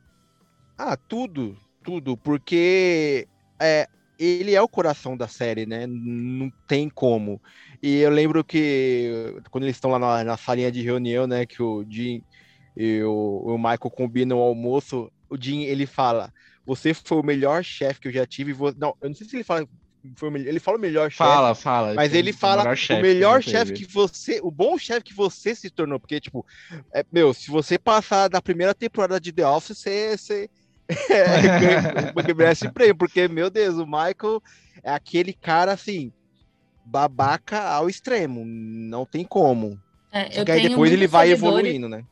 Ah, 0.75 0.97
tudo, 0.97 1.55
tudo, 1.83 2.17
porque 2.17 3.27
é, 3.59 3.87
ele 4.17 4.55
é 4.55 4.61
o 4.61 4.67
coração 4.67 5.15
da 5.15 5.27
série, 5.27 5.67
né? 5.67 5.85
Não 5.87 6.51
tem 6.67 6.89
como. 6.89 7.39
E 7.83 7.97
eu 7.97 8.09
lembro 8.09 8.43
que 8.43 9.39
quando 9.51 9.65
eles 9.65 9.75
estão 9.75 9.91
lá 9.91 9.99
na, 9.99 10.23
na 10.23 10.37
salinha 10.37 10.71
de 10.71 10.81
reunião, 10.81 11.27
né, 11.27 11.45
que 11.45 11.61
o 11.61 11.85
Jim 11.87 12.23
e 12.77 13.01
o, 13.03 13.43
o 13.45 13.57
Michael 13.57 13.79
combinam 13.79 14.37
o 14.37 14.43
almoço, 14.43 15.11
o 15.29 15.35
Jim, 15.39 15.63
ele 15.63 15.87
fala, 15.87 16.31
você 16.65 16.93
foi 16.93 17.17
o 17.17 17.23
melhor 17.23 17.63
chefe 17.63 17.99
que 17.99 18.07
eu 18.07 18.11
já 18.11 18.25
tive, 18.25 18.55
não, 18.77 18.95
eu 19.01 19.09
não 19.09 19.15
sei 19.15 19.27
se 19.27 19.35
ele 19.35 19.43
fala 19.43 19.67
foi 20.15 20.29
o 20.29 20.31
melhor, 20.31 20.47
ele 20.47 20.59
fala 20.59 20.77
o 20.77 20.79
melhor 20.79 21.09
chefe. 21.09 21.17
Fala, 21.17 21.55
fala. 21.55 21.93
Mas 21.93 22.13
ele 22.13 22.31
fala 22.31 22.61
o 22.61 22.63
melhor 22.63 22.77
chefe, 22.77 23.01
melhor 23.01 23.43
chefe 23.43 23.73
que, 23.73 23.85
você, 23.85 24.39
o 24.41 24.51
bom 24.51 24.77
chefe 24.77 25.01
que 25.01 25.13
você 25.13 25.55
se 25.55 25.69
tornou, 25.69 25.99
porque 25.99 26.19
tipo, 26.19 26.45
é, 26.93 27.03
meu, 27.11 27.33
se 27.33 27.49
você 27.49 27.77
passar 27.77 28.29
da 28.29 28.41
primeira 28.41 28.73
temporada 28.73 29.19
de 29.19 29.31
The 29.31 29.47
Office, 29.47 29.77
você, 29.77 30.17
você 30.17 30.49
é, 31.09 32.33
merece 32.33 32.69
prêmio, 32.69 32.95
porque 32.95 33.27
meu 33.27 33.49
Deus, 33.49 33.75
o 33.77 33.85
Michael 33.85 34.41
é 34.83 34.91
aquele 34.91 35.33
cara 35.33 35.73
assim, 35.73 36.13
babaca 36.85 37.61
ao 37.61 37.89
extremo, 37.89 38.45
não 38.45 39.05
tem 39.05 39.25
como. 39.25 39.79
É, 40.11 40.39
eu 40.39 40.45
que 40.45 40.51
aí 40.51 40.69
depois 40.69 40.91
ele 40.91 41.07
vai 41.07 41.31
evoluindo, 41.31 41.89
né? 41.89 42.05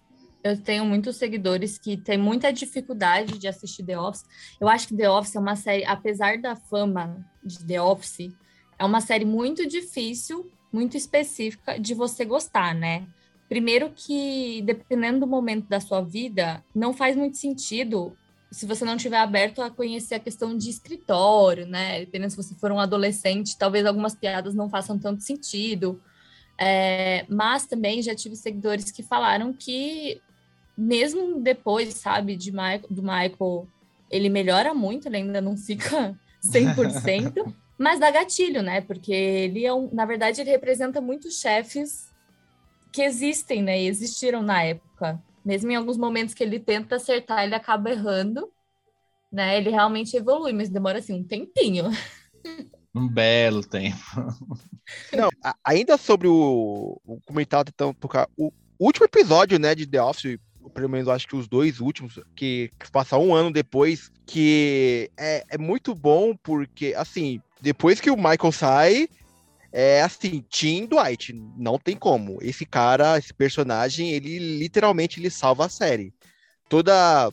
Eu 0.46 0.56
tenho 0.56 0.86
muitos 0.86 1.16
seguidores 1.16 1.80
que 1.80 1.98
têm 1.98 2.20
muita 2.20 2.54
dificuldade 2.54 3.40
de 3.40 3.48
assistir 3.48 3.84
The 3.84 4.00
Office. 4.00 4.24
Eu 4.62 4.70
acho 4.70 4.88
que 4.88 4.96
The 4.96 5.10
Office 5.10 5.36
é 5.36 5.40
uma 5.40 5.56
série, 5.56 5.84
apesar 5.86 6.38
da 6.38 6.56
fama 6.56 7.26
de 7.44 7.66
The 7.66 7.82
Office, 7.82 8.32
é 8.78 8.86
uma 8.86 9.02
série 9.02 9.26
muito 9.26 9.68
difícil, 9.68 10.48
muito 10.72 10.96
específica 10.96 11.80
de 11.80 11.96
você 11.96 12.24
gostar, 12.24 12.76
né? 12.76 13.08
Primeiro 13.50 13.92
que, 13.96 14.62
dependendo 14.62 15.22
do 15.22 15.28
momento 15.28 15.68
da 15.68 15.80
sua 15.80 16.02
vida, 16.02 16.64
não 16.76 16.94
faz 16.94 17.16
muito 17.16 17.38
sentido 17.38 18.16
se 18.52 18.68
você 18.68 18.86
não 18.86 18.98
tiver 18.98 19.18
aberto 19.18 19.64
a 19.64 19.72
conhecer 19.72 20.14
a 20.14 20.20
questão 20.20 20.56
de 20.56 20.70
escritório, 20.70 21.66
né? 21.66 22.02
Dependendo 22.02 22.30
se 22.30 22.38
você 22.38 22.54
for 22.54 22.72
um 22.72 22.80
adolescente, 22.80 23.58
talvez 23.58 23.84
algumas 23.84 24.14
piadas 24.14 24.54
não 24.54 24.70
façam 24.70 25.00
tanto 25.00 25.24
sentido. 25.24 26.00
É, 26.58 27.26
mas 27.28 27.66
também 27.66 28.02
já 28.02 28.16
tive 28.16 28.36
seguidores 28.36 28.92
que 28.92 29.04
falaram 29.04 29.52
que 29.52 30.22
mesmo 30.78 31.40
depois, 31.40 31.94
sabe, 31.96 32.36
de 32.36 32.52
Michael, 32.52 32.88
do 32.90 33.02
Michael, 33.02 33.68
ele 34.10 34.30
melhora 34.30 34.74
muito, 34.74 35.08
ele 35.08 35.18
ainda 35.18 35.42
não 35.42 35.58
fica 35.58 36.18
100%, 36.44 37.54
mas 37.78 38.00
dá 38.00 38.12
gatilho, 38.12 38.62
né? 38.62 38.82
Porque 38.82 39.14
ele 39.14 39.66
é 39.66 39.74
um, 39.74 39.90
na 39.94 40.06
verdade, 40.06 40.42
ele 40.42 40.52
representa 40.52 41.02
muitos 41.02 41.40
chefes 41.40 42.12
que 42.92 43.02
existem, 43.02 43.62
né? 43.62 43.82
E 43.82 43.88
existiram 43.88 44.42
na 44.42 44.64
época. 44.64 45.22
Mesmo 45.44 45.72
em 45.72 45.76
alguns 45.76 45.98
momentos 45.98 46.34
que 46.34 46.44
ele 46.44 46.60
tenta 46.60 46.96
acertar, 46.96 47.44
ele 47.44 47.54
acaba 47.54 47.92
errando, 47.92 48.50
né? 49.32 49.58
Ele 49.58 49.70
realmente 49.70 50.16
evolui, 50.16 50.54
mas 50.54 50.70
demora 50.70 51.00
assim 51.00 51.14
um 51.14 51.24
tempinho. 51.24 51.86
Um 52.98 53.10
belo 53.10 53.62
tempo. 53.62 53.98
Não, 55.12 55.30
ainda 55.62 55.98
sobre 55.98 56.30
o, 56.30 56.98
o 57.06 57.20
comentário 57.26 57.70
tentando 57.70 57.94
tocar, 57.96 58.30
o 58.38 58.54
último 58.80 59.06
episódio, 59.06 59.60
né, 59.60 59.76
de 59.76 59.86
The 59.86 60.02
Office, 60.02 60.40
pelo 60.74 60.90
menos 60.90 61.08
acho 61.08 61.28
que 61.28 61.36
os 61.36 61.48
dois 61.48 61.80
últimos, 61.80 62.20
que, 62.36 62.72
que 62.80 62.92
passa 62.92 63.18
um 63.18 63.34
ano 63.34 63.52
depois, 63.52 64.12
que 64.26 65.10
é, 65.18 65.46
é 65.50 65.58
muito 65.58 65.94
bom 65.94 66.36
porque, 66.36 66.94
assim, 66.96 67.42
depois 67.62 68.00
que 68.00 68.10
o 68.10 68.18
Michael 68.18 68.52
sai, 68.52 69.08
é 69.72 70.02
assim, 70.02 70.44
Tim 70.50 70.86
Dwight, 70.86 71.34
não 71.58 71.78
tem 71.78 71.98
como. 71.98 72.38
Esse 72.42 72.66
cara, 72.66 73.18
esse 73.18 73.34
personagem, 73.34 74.12
ele 74.12 74.40
literalmente 74.58 75.20
ele 75.20 75.30
salva 75.30 75.66
a 75.66 75.70
série. 75.70 76.14
Toda 76.70 77.32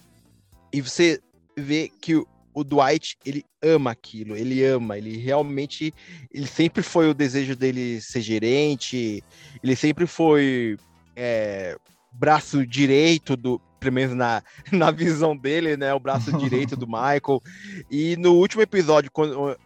e 0.73 0.81
você 0.81 1.21
vê 1.57 1.91
que 2.01 2.17
o, 2.17 2.27
o 2.55 2.65
Dwight, 2.65 3.17
ele 3.25 3.45
ama 3.63 3.91
aquilo, 3.91 4.37
ele 4.37 4.65
ama, 4.65 4.97
ele 4.97 5.17
realmente, 5.19 5.95
ele 6.33 6.47
sempre 6.47 6.83
foi 6.83 7.09
o 7.09 7.15
desejo 7.15 7.55
dele 7.55 8.01
ser 8.01 8.23
gerente, 8.23 9.23
ele 9.63 9.77
sempre 9.77 10.07
foi 10.07 10.77
é, 11.15 11.77
braço 12.13 12.67
direito 12.67 13.37
do, 13.37 13.61
pelo 13.81 13.95
menos 13.95 14.15
na, 14.15 14.43
na 14.71 14.91
visão 14.91 15.37
dele, 15.37 15.77
né, 15.77 15.93
o 15.93 16.01
braço 16.01 16.33
direito 16.39 16.77
do 16.77 16.87
Michael. 16.87 17.43
E 17.91 18.17
no 18.17 18.35
último 18.35 18.63
episódio, 18.63 19.11
quando, 19.11 19.57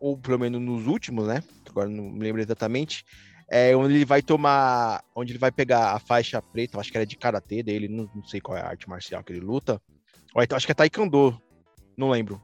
ou 0.00 0.18
pelo 0.18 0.38
menos 0.38 0.60
nos 0.60 0.86
últimos, 0.86 1.26
né, 1.26 1.42
agora 1.68 1.88
não 1.88 2.04
me 2.10 2.20
lembro 2.20 2.40
exatamente, 2.40 3.04
é 3.50 3.76
onde 3.76 3.94
ele 3.94 4.04
vai 4.04 4.22
tomar, 4.22 5.04
onde 5.14 5.32
ele 5.32 5.38
vai 5.38 5.52
pegar 5.52 5.92
a 5.92 5.98
faixa 5.98 6.40
preta, 6.40 6.78
acho 6.80 6.90
que 6.90 6.96
era 6.96 7.06
de 7.06 7.16
karatê 7.16 7.62
dele, 7.62 7.88
não, 7.88 8.08
não 8.14 8.24
sei 8.24 8.40
qual 8.40 8.56
é 8.56 8.62
a 8.62 8.68
arte 8.68 8.88
marcial 8.88 9.22
que 9.22 9.32
ele 9.32 9.40
luta. 9.40 9.80
Ou 10.34 10.42
então 10.42 10.56
acho 10.56 10.64
que 10.64 10.72
é 10.72 10.74
taekwondo, 10.74 11.38
não 11.96 12.10
lembro. 12.10 12.40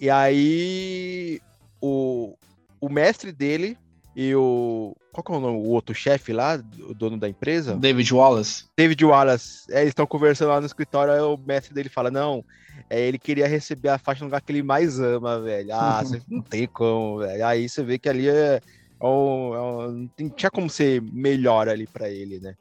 E 0.00 0.08
aí 0.08 1.40
o, 1.80 2.36
o 2.80 2.88
mestre 2.88 3.32
dele 3.32 3.76
e 4.20 4.34
o. 4.34 4.96
Qual 5.12 5.22
que 5.22 5.30
é 5.30 5.36
o 5.36 5.40
nome? 5.40 5.58
O 5.58 5.70
outro 5.70 5.94
chefe 5.94 6.32
lá, 6.32 6.60
o 6.80 6.92
dono 6.92 7.16
da 7.16 7.28
empresa? 7.28 7.76
David 7.76 8.12
Wallace. 8.12 8.64
David 8.76 9.04
Wallace. 9.04 9.64
É, 9.70 9.82
eles 9.82 9.90
estão 9.90 10.08
conversando 10.08 10.48
lá 10.48 10.60
no 10.60 10.66
escritório, 10.66 11.12
aí 11.14 11.20
o 11.20 11.36
mestre 11.36 11.72
dele 11.72 11.88
fala: 11.88 12.10
Não, 12.10 12.44
é, 12.90 13.00
ele 13.00 13.16
queria 13.16 13.46
receber 13.46 13.90
a 13.90 13.98
faixa 13.98 14.24
no 14.24 14.26
lugar 14.26 14.40
que 14.40 14.50
ele 14.50 14.64
mais 14.64 14.98
ama, 14.98 15.40
velho. 15.40 15.68
Ah, 15.72 16.02
você 16.04 16.20
não 16.28 16.42
tem 16.42 16.66
como, 16.66 17.18
velho. 17.18 17.46
Aí 17.46 17.68
você 17.68 17.80
vê 17.84 17.96
que 17.96 18.08
ali 18.08 18.28
é. 18.28 18.60
é, 19.00 19.06
um, 19.06 19.54
é 19.54 19.60
um, 19.60 20.10
não 20.18 20.30
tinha 20.30 20.50
como 20.50 20.68
ser 20.68 21.00
melhor 21.00 21.68
ali 21.68 21.86
para 21.86 22.10
ele, 22.10 22.40
né? 22.40 22.56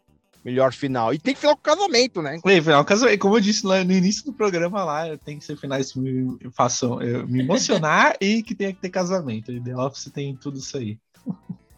melhor 0.45 0.71
final. 0.71 1.13
E 1.13 1.19
tem 1.19 1.33
que 1.33 1.41
final 1.41 1.57
com 1.57 1.63
casamento, 1.63 2.21
né? 2.21 2.39
Tem 2.41 2.61
final 2.61 2.81
com 2.83 2.87
casamento. 2.87 3.19
Como 3.19 3.35
eu 3.35 3.41
disse 3.41 3.65
lá 3.67 3.83
no 3.83 3.91
início 3.91 4.23
do 4.23 4.31
programa 4.31 4.83
lá, 4.85 5.17
tem 5.17 5.39
que 5.39 5.43
ser 5.43 5.57
finais 5.57 5.91
que 5.91 5.99
me 5.99 6.37
façam 6.51 6.99
me 7.27 7.41
emocionar 7.41 8.15
e 8.21 8.41
que 8.41 8.55
tenha 8.55 8.71
que 8.71 8.79
ter 8.79 8.89
casamento. 8.89 9.51
The 9.61 9.75
Office 9.75 10.09
tem 10.13 10.35
tudo 10.35 10.57
isso 10.59 10.77
aí. 10.77 10.97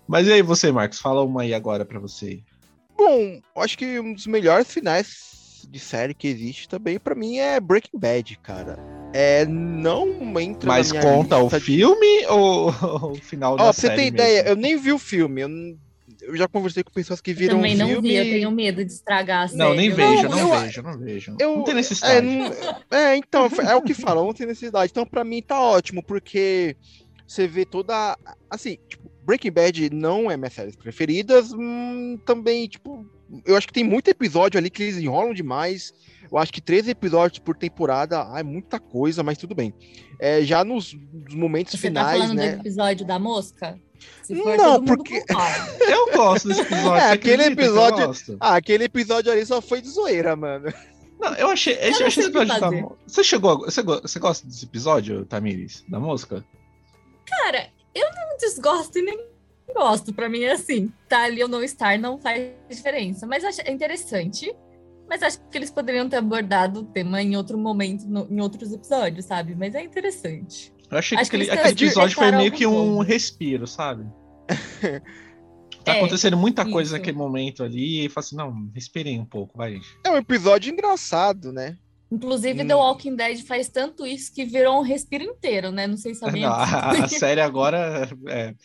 Mas 0.08 0.28
e 0.28 0.34
aí 0.34 0.42
você, 0.42 0.72
Marcos? 0.72 1.00
Fala 1.00 1.24
uma 1.24 1.44
aí 1.44 1.54
agora 1.54 1.86
para 1.86 2.00
você. 2.00 2.42
Bom, 2.98 3.40
acho 3.58 3.78
que 3.78 4.00
um 4.00 4.14
dos 4.14 4.28
melhores 4.28 4.72
finais 4.72 5.66
de 5.70 5.80
série 5.80 6.14
que 6.14 6.28
existe 6.28 6.68
também 6.68 7.00
para 7.00 7.16
mim 7.16 7.38
é 7.38 7.60
Breaking 7.60 8.00
Bad, 8.00 8.38
cara. 8.40 8.78
É, 9.14 9.46
não 9.46 10.40
entra 10.40 10.68
Mas 10.68 10.92
conta 10.92 11.38
o 11.38 11.50
de... 11.50 11.60
filme 11.60 12.26
ou 12.28 12.70
o 13.12 13.16
final 13.16 13.56
da 13.56 13.66
Ó, 13.66 13.74
série? 13.74 13.94
Ó, 13.94 13.96
você 13.96 14.02
tem 14.02 14.12
mesmo? 14.12 14.18
ideia, 14.18 14.50
eu 14.50 14.56
nem 14.56 14.78
vi 14.78 14.92
o 14.92 15.00
filme, 15.00 15.42
eu 15.42 15.50
eu 16.22 16.36
já 16.36 16.48
conversei 16.48 16.84
com 16.84 16.92
pessoas 16.92 17.22
que 17.22 17.34
viram 17.34 17.56
eu 17.56 17.58
também 17.58 17.76
não 17.76 17.88
filme... 17.88 18.10
vi, 18.10 18.16
eu 18.16 18.24
tenho 18.24 18.52
medo 18.52 18.84
de 18.84 18.92
estragar 18.92 19.44
a 19.44 19.48
série. 19.48 19.60
Não, 19.60 19.74
nem 19.74 19.90
vejo, 19.90 20.24
não, 20.24 20.30
não 20.30 20.40
eu, 20.40 20.62
vejo, 20.62 20.82
não 20.84 20.98
vejo. 21.00 21.36
Eu, 21.40 21.56
não 21.58 21.64
tem 21.64 21.74
necessidade. 21.74 22.18
É, 22.18 22.22
não, 22.22 22.98
é, 22.98 23.18
então, 23.18 23.50
é 23.68 23.76
o 23.76 23.82
que 23.82 23.94
falam, 23.94 24.26
não 24.26 24.34
tem 24.34 24.46
necessidade. 24.46 24.92
Então, 24.92 25.06
para 25.06 25.24
mim, 25.24 25.42
tá 25.42 25.60
ótimo, 25.60 26.04
porque 26.04 26.76
você 27.26 27.48
vê 27.48 27.66
toda. 27.66 28.18
Assim, 28.50 28.78
tipo, 28.88 29.09
Breaking 29.30 29.52
Bad 29.52 29.90
não 29.94 30.32
é 30.32 30.36
minhas 30.36 30.54
séries 30.54 30.76
preferidas, 30.76 31.54
hum, 31.54 32.18
também, 32.26 32.68
tipo, 32.68 33.06
eu 33.46 33.56
acho 33.56 33.68
que 33.68 33.74
tem 33.74 33.84
muito 33.84 34.08
episódio 34.08 34.58
ali 34.58 34.72
que 34.72 34.82
eles 34.82 34.98
enrolam 34.98 35.36
demais. 35.36 35.94
Eu 36.32 36.40
acho 36.40 36.52
que 36.52 36.60
três 36.60 36.88
episódios 36.88 37.38
por 37.38 37.56
temporada 37.56 38.24
ah, 38.24 38.40
é 38.40 38.44
muita 38.44 38.80
coisa, 38.80 39.22
mas 39.22 39.38
tudo 39.38 39.54
bem. 39.54 39.72
É, 40.20 40.42
já 40.42 40.64
nos, 40.64 40.98
nos 41.14 41.36
momentos 41.36 41.74
Você 41.74 41.78
finais, 41.78 42.20
tá 42.20 42.24
falando 42.24 42.38
né? 42.38 42.56
do 42.56 42.62
episódio 42.62 43.06
da 43.06 43.20
mosca? 43.20 43.80
não, 44.30 44.84
porque 44.84 45.24
eu 45.80 46.12
gosto 46.18 46.48
desse 46.48 46.62
episódio. 46.62 46.98
É, 46.98 47.12
aquele 47.12 47.44
episódio, 47.44 48.38
ah, 48.40 48.56
aquele 48.56 48.84
episódio 48.86 49.32
ali 49.32 49.46
só 49.46 49.62
foi 49.62 49.80
de 49.80 49.90
zoeira, 49.90 50.36
mano. 50.36 50.74
Não, 51.20 51.36
eu 51.36 51.50
achei, 51.50 51.76
eu 51.76 51.90
achei 51.90 52.08
esse 52.08 52.22
episódio 52.22 52.60
tá... 52.60 52.72
Você 53.06 53.24
chegou, 53.24 53.60
você, 53.60 53.84
você 53.84 54.18
gosta 54.18 54.48
desse 54.48 54.66
episódio, 54.66 55.24
Tamires, 55.26 55.84
da 55.88 56.00
mosca? 56.00 56.44
Cara, 57.28 57.70
eu 58.00 58.10
não 58.12 58.38
desgosto 58.38 58.98
e 58.98 59.02
nem 59.02 59.30
gosto. 59.74 60.14
Para 60.14 60.30
mim 60.30 60.42
é 60.42 60.52
assim, 60.52 60.92
tá 61.08 61.24
ali 61.24 61.42
ou 61.44 61.50
não 61.50 61.64
estar 61.64 61.98
não 61.98 62.18
faz 62.18 62.52
diferença, 62.70 63.26
mas 63.28 63.44
é 63.60 63.72
interessante. 63.72 64.54
Mas 65.08 65.24
acho 65.24 65.40
que 65.50 65.58
eles 65.58 65.72
poderiam 65.72 66.08
ter 66.08 66.18
abordado 66.18 66.82
o 66.82 66.84
tema 66.84 67.22
em 67.22 67.36
outro 67.36 67.58
momento, 67.58 68.08
no, 68.08 68.28
em 68.30 68.40
outros 68.40 68.72
episódios, 68.72 69.26
sabe? 69.26 69.56
Mas 69.56 69.74
é 69.74 69.84
interessante. 69.84 70.72
Eu 70.90 70.98
achei 70.98 71.18
Acho 71.18 71.32
que, 71.32 71.38
aquele, 71.38 71.52
aquele 71.52 71.74
episódio 71.74 72.16
foi 72.16 72.32
meio 72.32 72.52
que 72.52 72.66
um 72.66 73.00
respiro, 73.00 73.66
sabe? 73.66 74.06
tá 75.84 75.96
é, 75.96 75.98
acontecendo 75.98 76.38
muita 76.38 76.62
isso. 76.62 76.72
coisa 76.72 76.98
naquele 76.98 77.18
momento 77.18 77.64
ali, 77.64 78.06
e 78.06 78.10
fala 78.10 78.26
assim, 78.26 78.36
não, 78.36 78.72
respirem 78.74 79.20
um 79.20 79.26
pouco, 79.26 79.58
vai, 79.58 79.74
gente. 79.74 79.88
É 80.06 80.12
um 80.12 80.18
episódio 80.18 80.72
engraçado, 80.72 81.52
né? 81.52 81.78
Inclusive, 82.12 82.64
hum. 82.64 82.68
The 82.68 82.76
Walking 82.76 83.16
Dead 83.16 83.44
faz 83.46 83.70
tanto 83.70 84.06
isso 84.06 84.34
que 84.34 84.44
virou 84.44 84.80
um 84.80 84.84
respiro 84.84 85.24
inteiro, 85.24 85.72
né? 85.72 85.86
Não 85.86 85.98
sei 85.98 86.14
se 86.14 86.22
sabia. 86.22 86.48
Não, 86.48 86.56
a, 86.56 86.90
a 87.04 87.08
série 87.08 87.42
agora 87.42 88.10
é, 88.28 88.56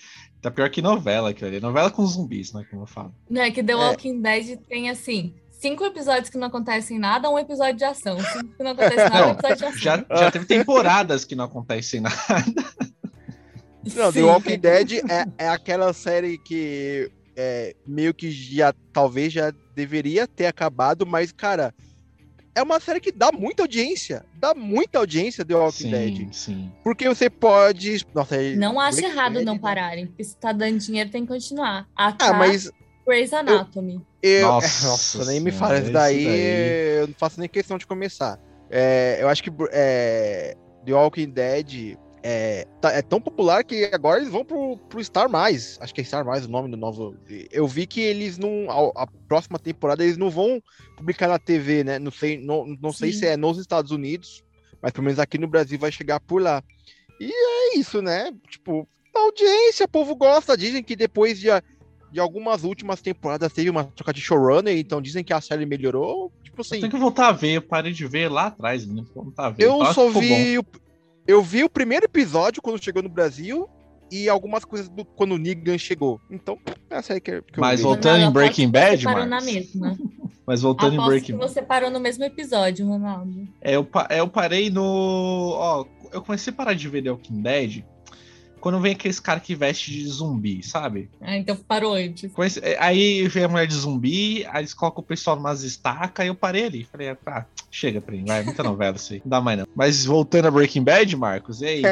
tá 0.40 0.50
pior 0.50 0.70
que 0.70 0.80
novela, 0.80 1.30
aquilo 1.30 1.48
ali. 1.48 1.60
Novela 1.60 1.90
com 1.90 2.06
zumbis, 2.06 2.52
né? 2.52 2.64
Como 2.70 2.82
eu 2.82 2.86
falo. 2.86 3.14
Não, 3.28 3.42
é 3.42 3.50
que 3.50 3.62
The 3.62 3.72
é. 3.72 3.76
Walking 3.76 4.22
Dead 4.22 4.58
tem 4.68 4.88
assim 4.88 5.34
cinco 5.50 5.84
episódios 5.84 6.28
que 6.28 6.36
não 6.38 6.48
acontecem 6.48 6.98
nada, 6.98 7.30
um 7.30 7.38
episódio 7.38 7.76
de 7.76 7.84
ação. 7.84 8.18
Cinco 8.18 8.56
que 8.56 8.62
não 8.62 8.72
acontece 8.72 9.08
nada, 9.08 9.26
um 9.26 9.30
episódio 9.30 9.56
de 9.56 9.64
ação. 9.64 9.78
Já, 9.78 10.06
já 10.10 10.30
teve 10.30 10.44
temporadas 10.46 11.24
que 11.24 11.34
não 11.34 11.44
acontecem 11.44 12.00
nada. 12.00 12.16
Não, 13.94 14.10
Sim. 14.10 14.20
The 14.20 14.22
Walking 14.22 14.58
Dead 14.58 14.92
é, 15.10 15.44
é 15.44 15.48
aquela 15.50 15.92
série 15.92 16.38
que 16.38 17.10
é, 17.36 17.76
meio 17.86 18.14
que 18.14 18.30
já 18.30 18.72
talvez 18.94 19.30
já 19.30 19.52
deveria 19.74 20.26
ter 20.26 20.46
acabado, 20.46 21.04
mas, 21.04 21.32
cara, 21.32 21.74
é 22.54 22.62
uma 22.62 22.78
série 22.78 23.00
que 23.00 23.10
dá 23.10 23.32
muita 23.32 23.62
audiência. 23.62 24.24
Dá 24.34 24.54
muita 24.54 24.98
audiência 24.98 25.44
The 25.44 25.54
Walking 25.54 25.82
sim, 25.82 25.90
Dead. 25.90 26.32
Sim. 26.32 26.72
Porque 26.82 27.08
você 27.08 27.28
pode. 27.28 28.06
Nossa, 28.14 28.36
é 28.36 28.54
não 28.54 28.78
acho 28.78 29.04
errado 29.04 29.42
não 29.42 29.58
pararem, 29.58 30.06
porque 30.06 30.24
se 30.24 30.36
tá 30.36 30.52
dando 30.52 30.78
dinheiro 30.78 31.10
tem 31.10 31.22
que 31.22 31.32
continuar. 31.32 31.88
A 31.96 32.14
ah, 32.18 32.32
mas. 32.32 32.70
Grey's 33.06 33.32
Anatomy. 33.32 34.00
Eu, 34.22 34.48
nossa, 34.48 34.86
nossa, 34.86 35.24
nem 35.26 35.40
me 35.40 35.52
fala 35.52 35.78
isso 35.78 35.90
daí, 35.90 36.24
daí, 36.24 37.00
eu 37.00 37.06
não 37.08 37.14
faço 37.14 37.38
nem 37.38 37.48
questão 37.48 37.76
de 37.76 37.86
começar. 37.86 38.38
É, 38.70 39.18
eu 39.20 39.28
acho 39.28 39.42
que 39.42 39.50
é, 39.72 40.56
The 40.86 40.92
Walking 40.94 41.30
Dead 41.30 41.98
é, 42.26 42.66
tá, 42.80 42.90
é, 42.90 43.02
tão 43.02 43.20
popular 43.20 43.62
que 43.62 43.84
agora 43.92 44.18
eles 44.18 44.32
vão 44.32 44.42
pro, 44.42 44.78
pro 44.88 45.04
Star 45.04 45.28
Mais. 45.28 45.76
Acho 45.78 45.92
que 45.92 46.00
é 46.00 46.04
Star 46.04 46.24
Mais 46.24 46.46
o 46.46 46.50
nome 46.50 46.70
do 46.70 46.76
novo. 46.76 47.14
Eu 47.52 47.68
vi 47.68 47.86
que 47.86 48.00
eles 48.00 48.38
não. 48.38 48.70
A, 48.70 49.02
a 49.02 49.06
próxima 49.28 49.58
temporada 49.58 50.02
eles 50.02 50.16
não 50.16 50.30
vão 50.30 50.58
publicar 50.96 51.28
na 51.28 51.38
TV, 51.38 51.84
né? 51.84 51.98
Não 51.98 52.10
sei, 52.10 52.38
não, 52.38 52.64
não 52.80 52.92
sei 52.94 53.12
se 53.12 53.26
é 53.26 53.36
nos 53.36 53.58
Estados 53.58 53.90
Unidos, 53.90 54.42
mas 54.80 54.90
pelo 54.90 55.04
menos 55.04 55.20
aqui 55.20 55.36
no 55.36 55.46
Brasil 55.46 55.78
vai 55.78 55.92
chegar 55.92 56.18
por 56.18 56.40
lá. 56.40 56.64
E 57.20 57.30
é 57.30 57.78
isso, 57.78 58.00
né? 58.00 58.32
Tipo, 58.48 58.88
a 59.14 59.20
audiência, 59.20 59.84
o 59.84 59.88
povo 59.88 60.16
gosta. 60.16 60.56
Dizem 60.56 60.82
que 60.82 60.96
depois 60.96 61.38
de 61.38 61.50
de 62.10 62.20
algumas 62.20 62.62
últimas 62.62 63.02
temporadas 63.02 63.52
teve 63.52 63.68
uma 63.68 63.82
troca 63.82 64.12
de 64.12 64.20
showrunner, 64.20 64.78
então 64.78 65.02
dizem 65.02 65.24
que 65.24 65.32
a 65.32 65.40
série 65.40 65.66
melhorou. 65.66 66.32
Tipo 66.44 66.62
assim. 66.62 66.80
Tem 66.80 66.88
que 66.88 66.96
voltar 66.96 67.26
a 67.26 67.32
ver, 67.32 67.54
eu 67.54 67.62
parei 67.62 67.92
de 67.92 68.06
ver 68.06 68.30
lá 68.30 68.46
atrás, 68.46 68.86
né? 68.86 69.02
Voltar 69.12 69.46
a 69.46 69.50
ver. 69.50 69.64
Eu 69.64 69.84
só 69.92 70.08
vi. 70.08 70.56
O, 70.56 70.64
eu 71.26 71.42
vi 71.42 71.64
o 71.64 71.70
primeiro 71.70 72.04
episódio 72.04 72.62
quando 72.62 72.82
chegou 72.82 73.02
no 73.02 73.08
Brasil 73.08 73.68
e 74.10 74.28
algumas 74.28 74.64
coisas 74.64 74.88
do, 74.88 75.04
quando 75.04 75.32
o 75.32 75.38
Negan 75.38 75.78
chegou. 75.78 76.20
Então, 76.30 76.58
é 76.90 76.96
a 76.96 77.02
série 77.02 77.20
que, 77.20 77.42
que 77.42 77.58
Mas 77.60 77.80
voltando 77.80 78.22
em 78.22 78.30
Breaking 78.30 78.70
Bad, 78.70 79.04
mano. 79.04 79.36
Mas 80.46 80.60
voltando 80.60 80.94
Aposto 80.94 81.04
em 81.04 81.08
Breaking 81.08 81.36
Bad. 81.36 81.52
você 81.52 81.62
parou 81.62 81.90
no 81.90 81.98
mesmo 81.98 82.24
episódio, 82.24 82.86
Ronaldo. 82.86 83.48
É, 83.60 83.76
eu, 83.76 83.88
eu 84.10 84.28
parei 84.28 84.70
no. 84.70 85.52
Ó, 85.54 85.86
eu 86.12 86.22
comecei 86.22 86.52
a 86.52 86.56
parar 86.56 86.74
de 86.74 86.88
ver 86.88 87.02
The 87.02 87.10
Walking 87.10 87.42
Dead 87.42 87.84
quando 88.64 88.80
vem 88.80 88.92
aqueles 88.92 89.20
cara 89.20 89.40
que 89.40 89.54
veste 89.54 89.90
de 89.90 90.08
zumbi, 90.08 90.62
sabe? 90.62 91.10
Ah, 91.20 91.36
então 91.36 91.54
parou 91.54 91.92
antes. 91.92 92.32
É, 92.62 92.78
aí 92.80 93.28
vem 93.28 93.44
a 93.44 93.48
mulher 93.48 93.66
de 93.66 93.74
zumbi, 93.74 94.46
aí 94.46 94.62
eles 94.62 94.72
colocam 94.72 95.02
o 95.02 95.06
pessoal 95.06 95.36
numas 95.36 95.62
estacas, 95.62 96.22
aí 96.22 96.28
eu 96.28 96.34
parei 96.34 96.64
ali. 96.64 96.84
Falei, 96.90 97.14
ah, 97.26 97.44
chega, 97.70 98.00
Prim, 98.00 98.24
vai, 98.24 98.42
muita 98.42 98.62
novela 98.62 98.96
isso 98.96 99.12
aí. 99.12 99.20
Não 99.22 99.28
dá 99.28 99.40
mais 99.42 99.58
não. 99.58 99.66
Mas 99.76 100.06
voltando 100.06 100.48
a 100.48 100.50
Breaking 100.50 100.82
Bad, 100.82 101.14
Marcos, 101.14 101.60
e 101.60 101.66
aí? 101.66 101.82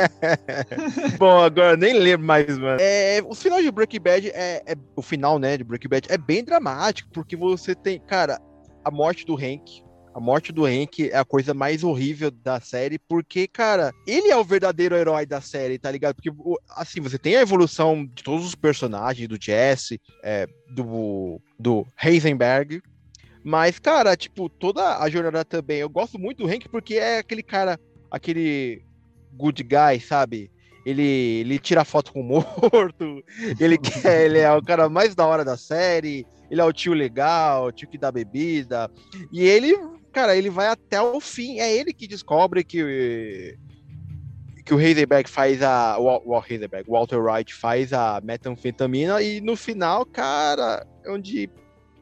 Bom, 1.20 1.40
agora 1.40 1.76
nem 1.76 1.92
lembro 1.92 2.26
mais, 2.26 2.56
mano. 2.56 2.78
É, 2.80 3.22
o 3.22 3.34
final 3.34 3.60
de 3.60 3.70
Breaking 3.70 4.00
Bad 4.00 4.30
é, 4.30 4.62
é, 4.64 4.74
O 4.96 5.02
final, 5.02 5.38
né, 5.38 5.58
de 5.58 5.64
Breaking 5.64 5.90
Bad 5.90 6.08
é 6.10 6.16
bem 6.16 6.42
dramático, 6.42 7.10
porque 7.12 7.36
você 7.36 7.74
tem, 7.74 8.00
cara, 8.00 8.40
a 8.82 8.90
morte 8.90 9.26
do 9.26 9.36
Hank 9.36 9.82
a 10.14 10.20
morte 10.20 10.52
do 10.52 10.66
Hank 10.66 11.10
é 11.10 11.16
a 11.16 11.24
coisa 11.24 11.54
mais 11.54 11.82
horrível 11.82 12.30
da 12.30 12.60
série, 12.60 12.98
porque, 12.98 13.46
cara, 13.46 13.92
ele 14.06 14.28
é 14.28 14.36
o 14.36 14.44
verdadeiro 14.44 14.94
herói 14.94 15.24
da 15.24 15.40
série, 15.40 15.78
tá 15.78 15.90
ligado? 15.90 16.14
Porque, 16.14 16.30
assim, 16.70 17.00
você 17.00 17.18
tem 17.18 17.36
a 17.36 17.40
evolução 17.40 18.04
de 18.04 18.22
todos 18.22 18.44
os 18.44 18.54
personagens, 18.54 19.26
do 19.26 19.38
Jesse, 19.40 20.00
é, 20.22 20.46
do, 20.70 21.40
do 21.58 21.86
Heisenberg, 22.02 22.82
mas, 23.42 23.78
cara, 23.78 24.16
tipo, 24.16 24.48
toda 24.48 24.98
a 24.98 25.08
jornada 25.08 25.44
também. 25.44 25.78
Eu 25.78 25.88
gosto 25.88 26.18
muito 26.18 26.44
do 26.44 26.48
Hank 26.48 26.68
porque 26.68 26.94
é 26.94 27.18
aquele 27.18 27.42
cara, 27.42 27.78
aquele 28.10 28.84
good 29.32 29.62
guy, 29.62 30.00
sabe? 30.00 30.50
Ele, 30.84 31.02
ele 31.40 31.58
tira 31.58 31.84
foto 31.84 32.12
com 32.12 32.20
o 32.20 32.24
morto, 32.24 33.22
ele, 33.58 33.78
quer, 33.78 34.26
ele 34.26 34.38
é 34.38 34.52
o 34.52 34.62
cara 34.62 34.88
mais 34.88 35.14
da 35.14 35.24
hora 35.26 35.44
da 35.44 35.56
série, 35.56 36.26
ele 36.50 36.60
é 36.60 36.64
o 36.64 36.72
tio 36.72 36.92
legal, 36.92 37.66
o 37.66 37.72
tio 37.72 37.88
que 37.88 37.96
dá 37.96 38.10
bebida, 38.10 38.90
e 39.32 39.42
ele 39.42 39.76
cara, 40.12 40.36
ele 40.36 40.50
vai 40.50 40.68
até 40.68 41.00
o 41.00 41.20
fim. 41.20 41.58
É 41.58 41.74
ele 41.74 41.92
que 41.92 42.06
descobre 42.06 42.62
que 42.62 43.58
que 44.64 44.72
o 44.72 44.80
Heisenberg 44.80 45.28
faz 45.28 45.60
a 45.62 45.98
o, 45.98 46.40
Heisenberg, 46.48 46.88
Walter 46.88 47.18
Wright 47.18 47.52
faz 47.52 47.92
a 47.92 48.20
metanfetamina 48.22 49.20
e 49.20 49.40
no 49.40 49.56
final, 49.56 50.06
cara, 50.06 50.86
onde 51.06 51.50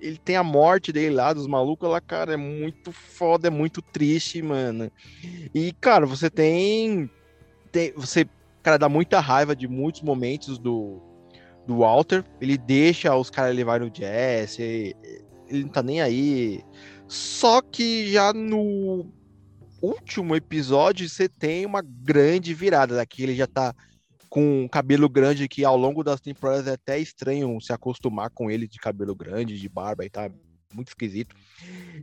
ele 0.00 0.18
tem 0.18 0.36
a 0.36 0.42
morte 0.42 0.92
dele 0.92 1.14
lá, 1.14 1.32
dos 1.32 1.46
malucos 1.46 1.88
lá, 1.88 2.00
cara, 2.00 2.34
é 2.34 2.36
muito 2.36 2.90
foda, 2.92 3.48
é 3.48 3.50
muito 3.50 3.82
triste, 3.82 4.40
mano. 4.42 4.90
E, 5.54 5.72
cara, 5.80 6.06
você 6.06 6.30
tem, 6.30 7.10
tem 7.70 7.92
você, 7.92 8.26
cara, 8.62 8.78
dá 8.78 8.88
muita 8.88 9.20
raiva 9.20 9.54
de 9.54 9.68
muitos 9.68 10.02
momentos 10.02 10.58
do, 10.58 11.00
do 11.66 11.78
Walter. 11.78 12.24
Ele 12.40 12.56
deixa 12.56 13.14
os 13.14 13.30
caras 13.30 13.54
levarem 13.54 13.86
o 13.86 13.90
Jazz, 13.90 14.58
ele, 14.58 14.96
ele 15.48 15.62
não 15.64 15.70
tá 15.70 15.82
nem 15.82 16.00
aí. 16.00 16.64
Só 17.10 17.60
que 17.60 18.12
já 18.12 18.32
no 18.32 19.04
último 19.82 20.36
episódio 20.36 21.08
você 21.08 21.28
tem 21.28 21.66
uma 21.66 21.82
grande 21.82 22.54
virada. 22.54 22.94
Daqui 22.94 23.24
ele 23.24 23.34
já 23.34 23.48
tá 23.48 23.74
com 24.28 24.68
cabelo 24.68 25.08
grande 25.08 25.48
que 25.48 25.64
ao 25.64 25.76
longo 25.76 26.04
das 26.04 26.20
temporadas 26.20 26.68
é 26.68 26.74
até 26.74 27.00
estranho 27.00 27.60
se 27.60 27.72
acostumar 27.72 28.30
com 28.30 28.48
ele 28.48 28.68
de 28.68 28.78
cabelo 28.78 29.12
grande, 29.12 29.58
de 29.58 29.68
barba 29.68 30.04
e 30.04 30.08
tá 30.08 30.30
muito 30.72 30.90
esquisito. 30.90 31.34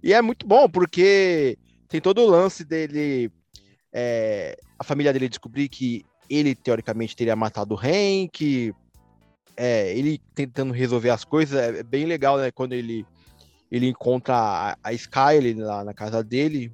E 0.04 0.12
é 0.12 0.22
muito 0.22 0.46
bom 0.46 0.68
porque 0.68 1.58
tem 1.88 2.02
todo 2.02 2.22
o 2.22 2.30
lance 2.30 2.66
dele, 2.66 3.32
é, 3.94 4.60
a 4.78 4.84
família 4.84 5.14
dele 5.14 5.30
descobrir 5.30 5.70
que 5.70 6.04
ele 6.30 6.54
teoricamente 6.54 7.16
teria 7.16 7.34
matado 7.34 7.76
o 7.76 7.80
Hank, 7.80 8.74
é, 9.56 9.98
ele 9.98 10.20
tentando 10.36 10.74
resolver 10.74 11.12
as 11.12 11.24
coisas, 11.24 11.58
é 11.58 11.82
bem 11.82 12.06
legal, 12.06 12.38
né? 12.38 12.52
Quando 12.52 12.74
ele 12.74 13.06
ele 13.72 13.88
encontra 13.88 14.36
a, 14.36 14.78
a 14.84 14.94
Sky 14.94 15.54
lá 15.58 15.84
na 15.84 15.94
casa 15.94 16.24
dele 16.24 16.72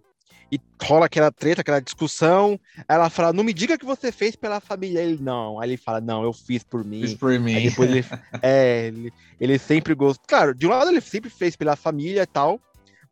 e 0.52 0.60
rola 0.84 1.08
aquela 1.08 1.32
treta, 1.32 1.62
aquela 1.62 1.80
discussão. 1.80 2.60
Ela 2.88 3.10
fala: 3.10 3.34
Não 3.34 3.44
me 3.44 3.54
diga 3.54 3.78
que 3.78 3.86
você 3.86 4.12
fez 4.12 4.36
pela 4.36 4.60
família. 4.60 5.02
Ele 5.02 5.18
não. 5.20 5.60
Aí 5.60 5.72
ele 5.72 5.78
fala: 5.78 6.00
Não, 6.00 6.24
eu 6.24 6.32
fiz 6.32 6.64
por 6.64 6.86
mim. 6.86 7.02
Fiz 7.02 7.16
por 7.16 7.40
mim. 7.40 7.56
Aí 7.56 7.70
depois 7.70 7.90
ele, 7.90 8.06
é, 8.42 8.88
ele, 8.88 9.14
ele 9.40 9.58
sempre 9.58 9.96
gostou. 9.96 10.24
Claro, 10.28 10.54
de 10.54 10.68
um 10.68 10.70
lado 10.70 10.92
ele 10.92 11.02
sempre 11.02 11.30
fez 11.30 11.56
pela 11.56 11.76
família 11.76 12.22
e 12.22 12.28
tal 12.28 12.62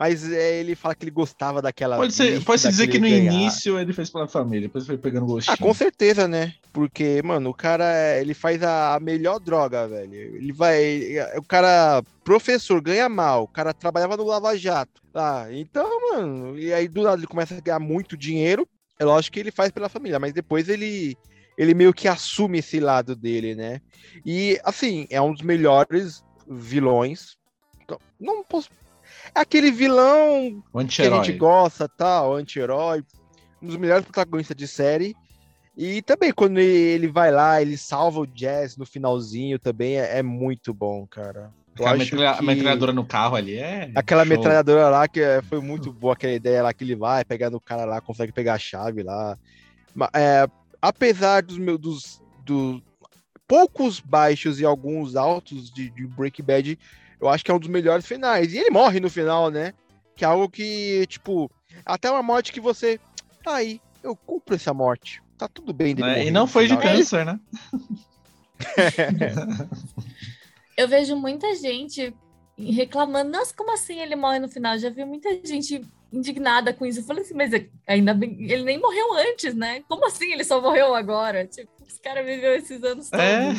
mas 0.01 0.31
é, 0.31 0.60
ele 0.60 0.74
fala 0.74 0.96
que 0.96 1.03
ele 1.03 1.12
gostava 1.12 1.62
daquela. 1.62 1.96
Pode, 1.96 2.12
ser, 2.12 2.43
pode 2.43 2.60
dizer 2.60 2.88
que 2.88 2.98
no 2.98 3.08
ganhar. 3.08 3.31
início 3.31 3.77
ele 3.77 3.93
fez 3.93 4.10
pela 4.10 4.27
família, 4.27 4.67
depois 4.67 4.88
foi 4.88 4.98
pegando 4.98 5.27
gostinho. 5.27 5.53
Ah, 5.53 5.63
com 5.63 5.72
certeza, 5.75 6.27
né? 6.27 6.55
Porque, 6.74 7.22
mano, 7.22 7.51
o 7.51 7.53
cara 7.53 8.20
ele 8.20 8.34
faz 8.34 8.63
a, 8.63 8.98
melhor 9.00 9.39
droga, 9.39 9.88
velho. 9.88 10.12
Ele 10.12 10.51
vai. 10.51 11.17
O 11.38 11.43
cara, 11.43 12.01
professor, 12.24 12.81
ganha 12.81 13.07
mal. 13.07 13.44
O 13.44 13.48
cara 13.48 13.75
trabalhava 13.75 14.18
no 14.18 14.25
Lava 14.25 14.57
Jato. 14.57 15.03
Ah, 15.14 15.46
então, 15.51 15.87
mano, 16.09 16.57
e 16.57 16.74
aí 16.74 16.87
do 16.87 17.03
nada 17.03 17.18
ele 17.18 17.27
começa 17.27 17.53
a 17.53 17.61
ganhar 17.61 17.77
muito 17.77 18.18
dinheiro. 18.18 18.68
É 18.98 19.05
lógico 19.05 19.35
que 19.35 19.40
ele 19.40 19.51
faz 19.51 19.70
pela 19.70 19.87
família, 19.87 20.18
mas 20.18 20.33
depois 20.33 20.68
ele 20.68 21.16
ele 21.55 21.75
meio 21.75 21.94
que 21.94 22.07
assume 22.07 22.57
esse 22.57 22.79
lado 22.79 23.16
dele, 23.16 23.53
né? 23.53 23.79
E 24.25 24.59
assim, 24.64 25.05
é 25.11 25.22
um 25.22 25.31
dos 25.31 25.44
melhores 25.44 26.24
vilões. 26.50 27.37
Então, 27.83 28.00
não 28.20 28.44
posso 28.44 28.68
é 29.34 29.40
aquele 29.40 29.72
vilão 29.72 30.64
que 30.88 31.01
a 31.01 31.10
gente 31.10 31.34
gosta, 31.34 31.88
tal, 31.88 32.36
anti-herói, 32.36 33.03
um 33.62 33.68
dos 33.68 33.77
melhores 33.77 34.03
protagonistas 34.03 34.55
de 34.55 34.68
série. 34.68 35.16
E 35.75 36.01
também 36.01 36.31
quando 36.31 36.60
ele 36.60 37.07
vai 37.07 37.31
lá, 37.31 37.62
ele 37.62 37.77
salva 37.77 38.20
o 38.20 38.27
Jazz 38.27 38.75
no 38.75 38.86
finalzinho 38.86 39.57
também, 39.57 39.98
é, 40.00 40.20
é 40.20 40.24
muito 40.24 40.74
bom, 40.74 41.07
cara. 41.07 41.51
Aquela 41.74 41.96
metralha, 41.96 42.38
que... 42.38 42.44
metralhadora 42.44 42.94
no 42.94 43.05
carro 43.05 43.36
ali 43.36 43.55
é. 43.55 43.90
Aquela 43.96 44.25
show. 44.25 44.29
metralhadora 44.29 44.90
lá 44.90 45.07
que 45.07 45.22
é, 45.22 45.42
foi 45.42 45.62
muito 45.62 45.92
boa, 45.92 46.14
aquela 46.14 46.34
ideia 46.34 46.64
lá 46.64 46.74
que 46.74 46.84
ele 46.84 46.96
vai, 46.96 47.24
pegando 47.24 47.55
o 47.55 47.62
cara 47.62 47.86
lá, 47.86 48.01
consegue 48.01 48.31
pegar 48.31 48.55
a 48.55 48.60
chave 48.60 49.03
lá. 49.03 49.38
É, 50.14 50.48
apesar 50.81 51.42
dos 51.42 51.57
meus 51.57 51.79
dos, 51.79 52.22
dos 52.44 52.81
poucos 53.48 54.00
baixos 54.00 54.60
e 54.60 54.66
alguns 54.66 55.16
altos 55.16 55.72
de, 55.72 55.90
de 55.90 56.05
Breaking 56.07 56.44
Bad, 56.44 56.79
eu 57.22 57.29
acho 57.29 57.46
que 57.46 57.51
é 57.51 57.53
um 57.53 57.60
dos 57.60 57.70
melhores 57.70 58.05
finais. 58.05 58.53
E 58.53 58.57
ele 58.57 58.72
morre 58.72 59.00
no 59.00 59.10
final, 59.10 59.51
né? 59.51 59.74
Que 60.16 60.25
é 60.25 60.27
algo 60.27 60.50
que, 60.50 61.05
tipo, 61.07 61.50
até 61.86 62.10
uma 62.10 62.24
morte 62.24 62.51
que 62.51 62.60
você. 62.60 63.00
Tá 63.44 63.55
aí, 63.55 63.79
eu 64.03 64.16
cumpro 64.16 64.55
essa 64.55 64.74
morte. 64.74 65.22
Tá 65.38 65.48
tudo 65.48 65.72
bem 65.72 65.96
dele. 65.96 66.10
É, 66.10 66.25
e 66.25 66.31
não 66.31 66.48
foi 66.48 66.68
de 66.68 66.75
câncer, 66.77 67.25
né? 67.25 67.40
eu 70.77 70.88
vejo 70.88 71.16
muita 71.16 71.55
gente 71.55 72.14
reclamando, 72.57 73.31
nossa, 73.31 73.53
como 73.55 73.72
assim 73.72 74.00
ele 74.00 74.16
morre 74.16 74.40
no 74.40 74.50
final? 74.50 74.77
Já 74.77 74.90
vi 74.90 75.05
muita 75.05 75.29
gente 75.46 75.81
indignada 76.12 76.74
com 76.74 76.86
isso. 76.86 77.00
Eu 77.00 77.03
falei 77.03 77.24
assim, 77.24 77.34
mas 77.34 77.51
ainda 77.88 78.14
bem, 78.14 78.38
ele 78.51 78.64
nem 78.64 78.79
morreu 78.79 79.14
antes, 79.14 79.55
né? 79.55 79.81
Como 79.88 80.05
assim 80.05 80.31
ele 80.31 80.44
só 80.44 80.62
morreu 80.62 80.94
agora? 80.94 81.48
Tipo, 81.48 81.72
esse 81.88 82.00
cara 82.00 82.24
viveu 82.24 82.55
esses 82.55 82.84
anos 82.84 83.10
todos. 83.10 83.25
É. 83.25 83.51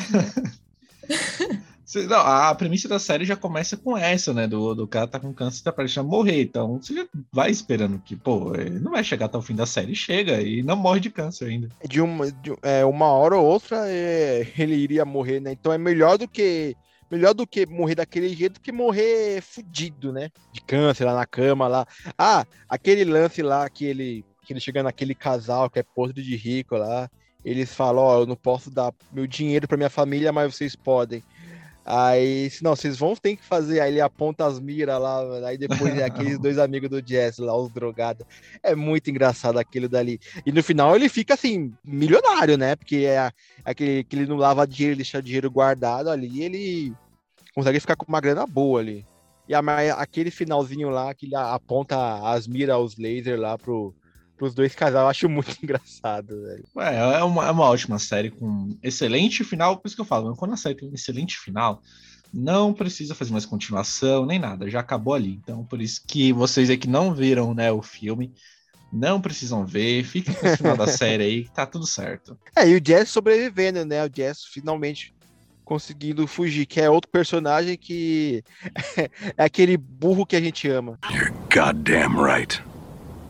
Não, 1.95 2.17
a 2.17 2.53
premissa 2.55 2.87
da 2.87 2.99
série 2.99 3.25
já 3.25 3.35
começa 3.35 3.77
com 3.77 3.97
essa, 3.97 4.33
né? 4.33 4.47
Do, 4.47 4.73
do 4.73 4.87
cara 4.87 5.07
tá 5.07 5.19
com 5.19 5.33
câncer 5.33 5.61
e 5.61 5.63
tá 5.63 5.71
prestes 5.71 5.97
a 5.97 6.03
morrer. 6.03 6.41
Então 6.41 6.79
você 6.81 6.93
já 6.93 7.05
vai 7.31 7.51
esperando 7.51 7.99
que, 7.99 8.15
pô, 8.15 8.55
ele 8.55 8.79
não 8.79 8.91
vai 8.91 9.03
chegar 9.03 9.27
até 9.27 9.37
o 9.37 9.41
fim 9.41 9.55
da 9.55 9.65
série. 9.65 9.95
Chega 9.95 10.41
e 10.41 10.63
não 10.63 10.75
morre 10.75 10.99
de 10.99 11.09
câncer 11.09 11.45
ainda. 11.45 11.69
De 11.87 12.01
uma, 12.01 12.31
de, 12.31 12.53
é, 12.61 12.83
uma 12.85 13.07
hora 13.07 13.37
ou 13.37 13.45
outra 13.45 13.87
é, 13.87 14.47
ele 14.57 14.75
iria 14.75 15.05
morrer, 15.05 15.39
né? 15.39 15.51
Então 15.51 15.71
é 15.71 15.77
melhor 15.77 16.17
do 16.17 16.27
que. 16.27 16.75
Melhor 17.11 17.35
do 17.35 17.45
que 17.45 17.67
morrer 17.67 17.93
daquele 17.93 18.29
jeito 18.29 18.59
que 18.59 18.71
morrer 18.71 19.39
fudido, 19.41 20.11
né? 20.11 20.31
De 20.51 20.61
câncer 20.61 21.05
lá 21.05 21.13
na 21.13 21.27
cama 21.27 21.67
lá. 21.67 21.85
Ah, 22.17 22.43
aquele 22.67 23.03
lance 23.03 23.43
lá 23.43 23.69
que 23.69 23.85
ele, 23.85 24.25
que 24.43 24.51
ele 24.51 24.59
chega 24.59 24.81
naquele 24.81 25.13
casal 25.13 25.69
que 25.69 25.77
é 25.77 25.83
podre 25.83 26.23
de 26.23 26.35
rico 26.35 26.75
lá. 26.75 27.07
Eles 27.45 27.73
falam, 27.73 28.03
ó, 28.03 28.17
oh, 28.17 28.21
eu 28.21 28.25
não 28.25 28.35
posso 28.35 28.71
dar 28.71 28.93
meu 29.11 29.27
dinheiro 29.27 29.67
para 29.67 29.77
minha 29.77 29.89
família, 29.89 30.31
mas 30.31 30.55
vocês 30.55 30.75
podem. 30.75 31.21
Aí, 31.85 32.49
não, 32.61 32.75
vocês 32.75 32.97
vão 32.97 33.15
ter 33.15 33.35
que 33.35 33.43
fazer. 33.43 33.81
Aí 33.81 33.91
ele 33.91 34.01
aponta 34.01 34.45
as 34.45 34.59
miras 34.59 35.01
lá, 35.01 35.47
aí 35.47 35.57
depois 35.57 35.97
é 35.97 36.05
aqueles 36.05 36.39
dois 36.39 36.57
amigos 36.57 36.89
do 36.89 37.05
Jess 37.05 37.39
lá, 37.39 37.55
os 37.55 37.71
drogados. 37.71 38.25
É 38.61 38.73
muito 38.73 39.09
engraçado 39.09 39.57
aquilo 39.57 39.89
dali. 39.89 40.19
E 40.45 40.51
no 40.51 40.63
final 40.63 40.95
ele 40.95 41.09
fica 41.09 41.33
assim, 41.33 41.73
milionário, 41.83 42.57
né? 42.57 42.75
Porque 42.75 42.97
é 42.97 43.31
aquele 43.65 44.03
que 44.03 44.15
ele 44.15 44.25
não 44.25 44.37
lava 44.37 44.65
dinheiro, 44.65 44.95
deixa 44.95 45.21
dinheiro 45.21 45.51
guardado 45.51 46.09
ali, 46.09 46.43
ele 46.43 46.93
consegue 47.53 47.79
ficar 47.79 47.95
com 47.95 48.05
uma 48.07 48.21
grana 48.21 48.47
boa 48.47 48.79
ali. 48.79 49.05
E 49.47 49.53
a, 49.53 49.59
aquele 49.97 50.31
finalzinho 50.31 50.89
lá 50.89 51.13
que 51.13 51.25
ele 51.25 51.35
aponta 51.35 51.97
as 52.29 52.47
miras, 52.47 52.77
os 52.77 52.97
lasers 52.97 53.39
lá 53.39 53.57
pro, 53.57 53.93
pros 54.37 54.53
dois 54.53 54.75
casais, 54.75 55.03
eu 55.03 55.09
acho 55.09 55.29
muito 55.29 55.55
engraçado, 55.61 56.41
velho. 56.43 56.65
É, 56.79 57.19
é 57.19 57.23
uma, 57.23 57.47
é 57.47 57.51
uma 57.51 57.65
ótima 57.65 57.99
série 57.99 58.31
com 58.31 58.77
excelente 58.81 59.43
final, 59.43 59.77
por 59.77 59.87
isso 59.87 59.95
que 59.95 60.01
eu 60.01 60.05
falo, 60.05 60.35
quando 60.35 60.53
a 60.53 60.57
série 60.57 60.75
tem 60.75 60.89
um 60.89 60.93
excelente 60.93 61.37
final, 61.37 61.81
não 62.33 62.73
precisa 62.73 63.13
fazer 63.13 63.31
mais 63.31 63.45
continuação, 63.45 64.25
nem 64.25 64.39
nada, 64.39 64.69
já 64.69 64.79
acabou 64.79 65.13
ali. 65.13 65.39
Então, 65.43 65.63
por 65.63 65.81
isso 65.81 66.01
que 66.07 66.33
vocês 66.33 66.69
aí 66.69 66.77
que 66.77 66.89
não 66.89 67.13
viram, 67.13 67.53
né, 67.53 67.71
o 67.71 67.81
filme, 67.81 68.33
não 68.91 69.21
precisam 69.21 69.65
ver, 69.65 70.03
fiquem 70.03 70.33
com 70.33 70.47
o 70.47 70.57
final 70.57 70.75
da 70.75 70.87
série 70.87 71.23
aí, 71.23 71.43
que 71.43 71.51
tá 71.51 71.65
tudo 71.65 71.85
certo. 71.85 72.37
É, 72.55 72.67
e 72.67 72.75
o 72.75 72.81
Jess 72.83 73.09
sobrevivendo, 73.09 73.85
né, 73.85 74.03
o 74.03 74.09
Jess 74.13 74.45
finalmente 74.45 75.13
conseguindo 75.63 76.27
fugir, 76.27 76.65
que 76.65 76.81
é 76.81 76.89
outro 76.89 77.09
personagem 77.09 77.77
que 77.77 78.43
é 79.37 79.43
aquele 79.43 79.77
burro 79.77 80.25
que 80.25 80.35
a 80.35 80.41
gente 80.41 80.67
ama. 80.67 80.99
You're 81.11 81.31
goddamn 81.53 82.21
right. 82.21 82.61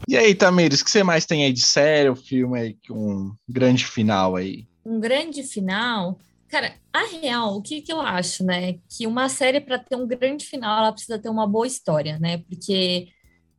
E 0.08 0.18
aí, 0.18 0.36
Tamires, 0.36 0.82
o 0.82 0.86
que 0.86 0.92
você 0.92 1.04
mais 1.04 1.26
tem 1.26 1.44
aí 1.44 1.54
de 1.54 1.62
série, 1.62 2.10
o 2.10 2.16
filme 2.16 2.60
aí 2.60 2.78
com 2.88 2.96
um 2.96 3.36
grande 3.48 3.86
final 3.86 4.36
aí? 4.36 4.68
um 4.86 5.00
grande 5.00 5.44
final. 5.44 6.20
Cara, 6.48 6.76
a 6.92 7.06
real, 7.08 7.58
o 7.58 7.62
que, 7.62 7.82
que 7.82 7.92
eu 7.92 8.00
acho, 8.00 8.44
né? 8.44 8.74
Que 8.90 9.08
uma 9.08 9.28
série, 9.30 9.60
para 9.60 9.80
ter 9.80 9.96
um 9.96 10.08
grande 10.08 10.46
final, 10.46 10.80
ela 10.80 10.92
precisa 10.92 11.18
ter 11.18 11.30
uma 11.30 11.48
boa 11.48 11.66
história, 11.66 12.20
né? 12.20 12.40
Porque 12.40 13.08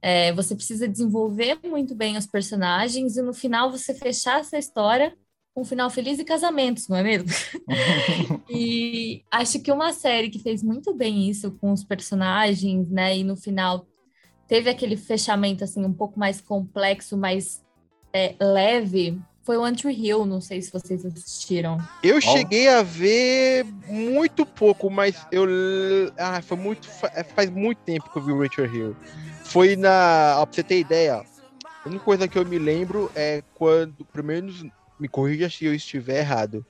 é, 0.00 0.32
você 0.32 0.54
precisa 0.54 0.86
desenvolver 0.86 1.58
muito 1.64 1.94
bem 1.94 2.16
os 2.16 2.26
personagens 2.26 3.16
e 3.16 3.22
no 3.22 3.32
final 3.32 3.70
você 3.70 3.94
fechar 3.94 4.40
essa 4.40 4.58
história 4.58 5.16
com 5.52 5.62
um 5.62 5.64
final 5.64 5.88
feliz 5.88 6.18
e 6.18 6.24
casamentos, 6.24 6.88
não 6.88 6.96
é 6.96 7.02
mesmo? 7.02 7.28
e 8.50 9.22
acho 9.30 9.60
que 9.60 9.72
uma 9.72 9.92
série 9.92 10.28
que 10.28 10.38
fez 10.38 10.62
muito 10.62 10.92
bem 10.94 11.28
isso 11.28 11.52
com 11.60 11.72
os 11.72 11.82
personagens, 11.82 12.90
né? 12.90 13.16
E 13.16 13.24
no 13.24 13.36
final 13.36 13.86
teve 14.46 14.70
aquele 14.70 14.96
fechamento 14.96 15.64
assim 15.64 15.84
um 15.84 15.92
pouco 15.92 16.18
mais 16.18 16.40
complexo, 16.40 17.16
mais 17.16 17.62
é, 18.12 18.34
leve, 18.40 19.20
foi 19.44 19.58
o 19.58 19.62
One 19.62 19.76
Hill, 19.84 20.24
não 20.24 20.40
sei 20.40 20.62
se 20.62 20.72
vocês 20.72 21.04
assistiram. 21.04 21.78
Eu 22.02 22.16
oh. 22.16 22.20
cheguei 22.20 22.66
a 22.66 22.82
ver 22.82 23.64
muito 23.86 24.46
pouco, 24.46 24.88
mas 24.88 25.26
eu. 25.30 25.46
Ah, 26.16 26.40
foi 26.40 26.56
muito. 26.56 26.88
É, 27.14 27.22
faz 27.22 27.50
muito 27.50 27.78
tempo 27.78 28.10
que 28.10 28.18
eu 28.18 28.22
vi 28.22 28.32
o 28.32 28.40
Rachel 28.40 28.74
Hill. 28.74 28.96
Foi 29.44 29.76
na. 29.76 30.36
Ó, 30.38 30.46
pra 30.46 30.54
você 30.54 30.62
ter 30.62 30.78
ideia, 30.78 31.22
a 31.84 31.88
única 31.88 32.02
coisa 32.02 32.26
que 32.26 32.38
eu 32.38 32.46
me 32.46 32.58
lembro 32.58 33.12
é 33.14 33.42
quando. 33.54 34.02
Pelo 34.06 34.26
menos 34.26 34.64
me 34.98 35.08
corrija 35.08 35.50
se 35.50 35.66
eu 35.66 35.74
estiver 35.74 36.20
errado. 36.20 36.64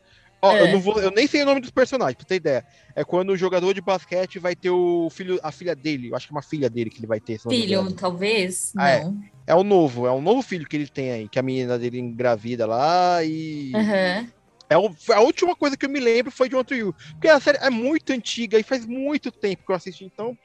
Ó, 0.45 0.53
é. 0.53 0.63
eu, 0.63 0.73
não 0.73 0.81
vou, 0.81 1.01
eu 1.01 1.11
nem 1.11 1.27
sei 1.27 1.43
o 1.43 1.47
nome 1.47 1.61
dos 1.61 1.71
personagens, 1.71 2.17
pra 2.17 2.27
ter 2.27 2.35
ideia. 2.35 2.67
É 2.95 3.03
quando 3.03 3.31
o 3.31 3.37
jogador 3.37 3.73
de 3.73 3.81
basquete 3.81 4.39
vai 4.39 4.55
ter 4.55 4.69
o 4.69 5.09
filho, 5.11 5.41
a 5.43 5.51
filha 5.51 5.75
dele. 5.75 6.11
Eu 6.11 6.17
acho 6.17 6.27
que 6.27 6.35
é 6.35 6.37
uma 6.37 6.43
filha 6.43 6.69
dele 6.69 6.91
que 6.91 6.99
ele 6.99 7.07
vai 7.07 7.19
ter. 7.19 7.41
Filho, 7.41 7.91
talvez? 7.93 8.73
Ah, 8.77 9.01
não. 9.01 9.23
É. 9.47 9.53
é 9.53 9.55
o 9.55 9.65
novo, 9.65 10.07
é 10.07 10.13
um 10.13 10.21
novo 10.21 10.43
filho 10.43 10.69
que 10.69 10.77
ele 10.77 10.87
tem 10.87 11.11
aí, 11.13 11.29
que 11.29 11.39
a 11.39 11.43
menina 11.43 11.79
dele 11.79 11.99
engravida 11.99 12.67
lá 12.67 13.25
e. 13.25 13.73
Uhum. 13.75 14.29
É 14.69 14.75
a 14.75 15.21
última 15.21 15.55
coisa 15.55 15.77
que 15.77 15.85
eu 15.85 15.91
me 15.91 16.01
lembro 16.01 16.33
foi 16.33 16.49
de 16.49 16.57
One 16.57 16.67
You. 16.71 16.95
Porque 17.13 17.29
a 17.29 17.39
série 17.39 17.59
é 17.59 17.71
muito 17.71 18.13
antiga 18.13 18.59
e 18.59 18.63
faz 18.63 18.87
muito 18.87 19.31
tempo 19.31 19.65
que 19.65 19.71
eu 19.71 19.77
assisti, 19.77 20.05
então. 20.05 20.37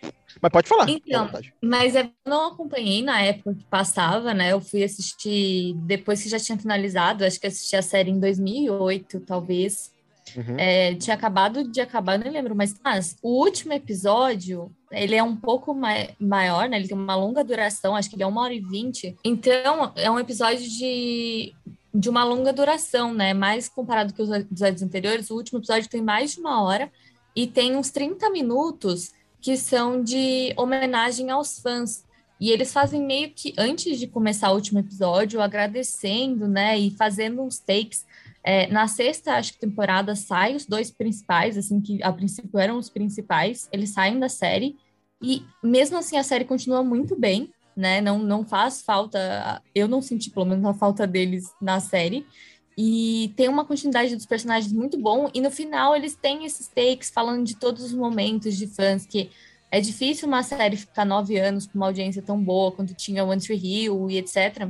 Mas 0.42 0.52
pode 0.52 0.68
falar. 0.68 0.90
Então, 0.90 1.30
mas 1.62 1.96
eu 1.96 2.10
não 2.26 2.48
acompanhei 2.48 3.02
na 3.02 3.22
época 3.22 3.56
que 3.56 3.64
passava, 3.66 4.34
né? 4.34 4.52
Eu 4.52 4.62
fui 4.62 4.84
assistir 4.84 5.74
depois 5.86 6.22
que 6.22 6.30
já 6.30 6.40
tinha 6.40 6.58
finalizado, 6.58 7.24
acho 7.24 7.40
que 7.40 7.48
assisti 7.48 7.76
a 7.76 7.82
série 7.82 8.12
em 8.12 8.20
2008, 8.20 9.22
talvez. 9.22 9.92
Uhum. 10.36 10.56
É, 10.58 10.94
tinha 10.96 11.16
acabado 11.16 11.64
de 11.64 11.82
acabar, 11.82 12.20
não 12.20 12.32
lembro, 12.32 12.56
mas, 12.56 12.76
mas 12.84 13.18
o 13.22 13.44
último 13.44 13.74
episódio, 13.74 14.72
ele 14.92 15.16
é 15.16 15.24
um 15.24 15.36
pouco 15.36 15.74
mai 15.74 16.10
maior, 16.20 16.70
né? 16.70 16.78
Ele 16.78 16.88
tem 16.88 16.98
uma 16.98 17.16
longa 17.16 17.44
duração, 17.44 17.96
acho 17.96 18.10
que 18.10 18.16
ele 18.16 18.24
é 18.24 18.28
uma 18.28 18.42
hora 18.42 18.54
e 18.54 18.60
vinte. 18.60 19.16
Então, 19.24 19.92
é 19.96 20.10
um 20.12 20.20
episódio 20.20 20.68
de 20.70 21.54
de 21.94 22.10
uma 22.10 22.24
longa 22.24 22.54
duração, 22.54 23.14
né? 23.14 23.34
Mais 23.34 23.68
comparado 23.68 24.14
que 24.14 24.22
os 24.22 24.30
episódios 24.30 24.82
anteriores, 24.82 25.30
o 25.30 25.36
último 25.36 25.60
episódio 25.60 25.90
tem 25.90 26.02
mais 26.02 26.34
de 26.34 26.40
uma 26.40 26.62
hora 26.62 26.92
e 27.36 27.48
tem 27.48 27.76
uns 27.76 27.90
30 27.90 28.30
minutos 28.30 29.12
que 29.42 29.56
são 29.58 30.04
de 30.04 30.54
homenagem 30.58 31.30
aos 31.30 31.60
fãs. 31.60 32.04
E 32.40 32.52
eles 32.52 32.72
fazem 32.72 33.06
meio 33.06 33.32
que 33.32 33.54
antes 33.58 34.00
de 34.00 34.08
começar 34.08 34.52
o 34.52 34.56
último 34.56 34.80
episódio, 34.80 35.42
agradecendo, 35.42 36.48
né? 36.48 36.78
E 36.78 36.92
fazendo 36.92 37.42
uns 37.42 37.60
takes. 37.60 38.06
É, 38.42 38.68
na 38.68 38.88
sexta, 38.88 39.34
acho 39.34 39.54
que 39.54 39.60
temporada, 39.60 40.16
sai 40.16 40.56
os 40.56 40.66
dois 40.66 40.90
principais, 40.90 41.58
assim, 41.58 41.82
que 41.82 42.02
a 42.02 42.14
princípio 42.14 42.58
eram 42.58 42.78
os 42.78 42.90
principais, 42.90 43.68
eles 43.72 43.90
saem 43.90 44.18
da 44.18 44.30
série. 44.30 44.78
E 45.22 45.44
mesmo 45.62 45.98
assim, 45.98 46.18
a 46.18 46.24
série 46.24 46.46
continua 46.46 46.82
muito 46.82 47.20
bem 47.20 47.52
né? 47.80 48.02
Não, 48.02 48.20
não 48.20 48.44
faz 48.46 48.82
falta, 48.82 49.62
eu 49.74 49.88
não 49.88 50.02
senti 50.02 50.30
pelo 50.30 50.46
menos 50.46 50.66
a 50.66 50.74
falta 50.74 51.08
deles 51.08 51.50
na 51.62 51.80
série. 51.80 52.28
E 52.78 53.34
tem 53.38 53.48
uma 53.48 53.64
continuidade 53.64 54.16
dos 54.16 54.26
personagens 54.26 54.74
muito 54.74 55.00
bom. 55.00 55.30
E 55.34 55.40
no 55.40 55.50
final 55.50 55.96
eles 55.96 56.14
têm 56.14 56.46
esses 56.46 56.68
takes 56.68 57.10
falando 57.10 57.46
de 57.46 57.56
todos 57.56 57.84
os 57.84 57.94
momentos 57.94 58.58
de 58.58 58.68
fãs 58.68 59.06
que 59.06 59.32
é 59.72 59.80
difícil 59.80 60.28
uma 60.28 60.44
série 60.44 60.76
ficar 60.76 61.06
nove 61.06 61.40
anos 61.40 61.68
com 61.68 61.78
uma 61.78 61.88
audiência 61.88 62.22
tão 62.22 62.42
boa 62.42 62.72
quanto 62.72 62.94
tinha 62.94 63.24
One 63.24 63.40
Tree 63.40 63.58
Hill 63.58 64.10
e 64.10 64.18
etc. 64.18 64.68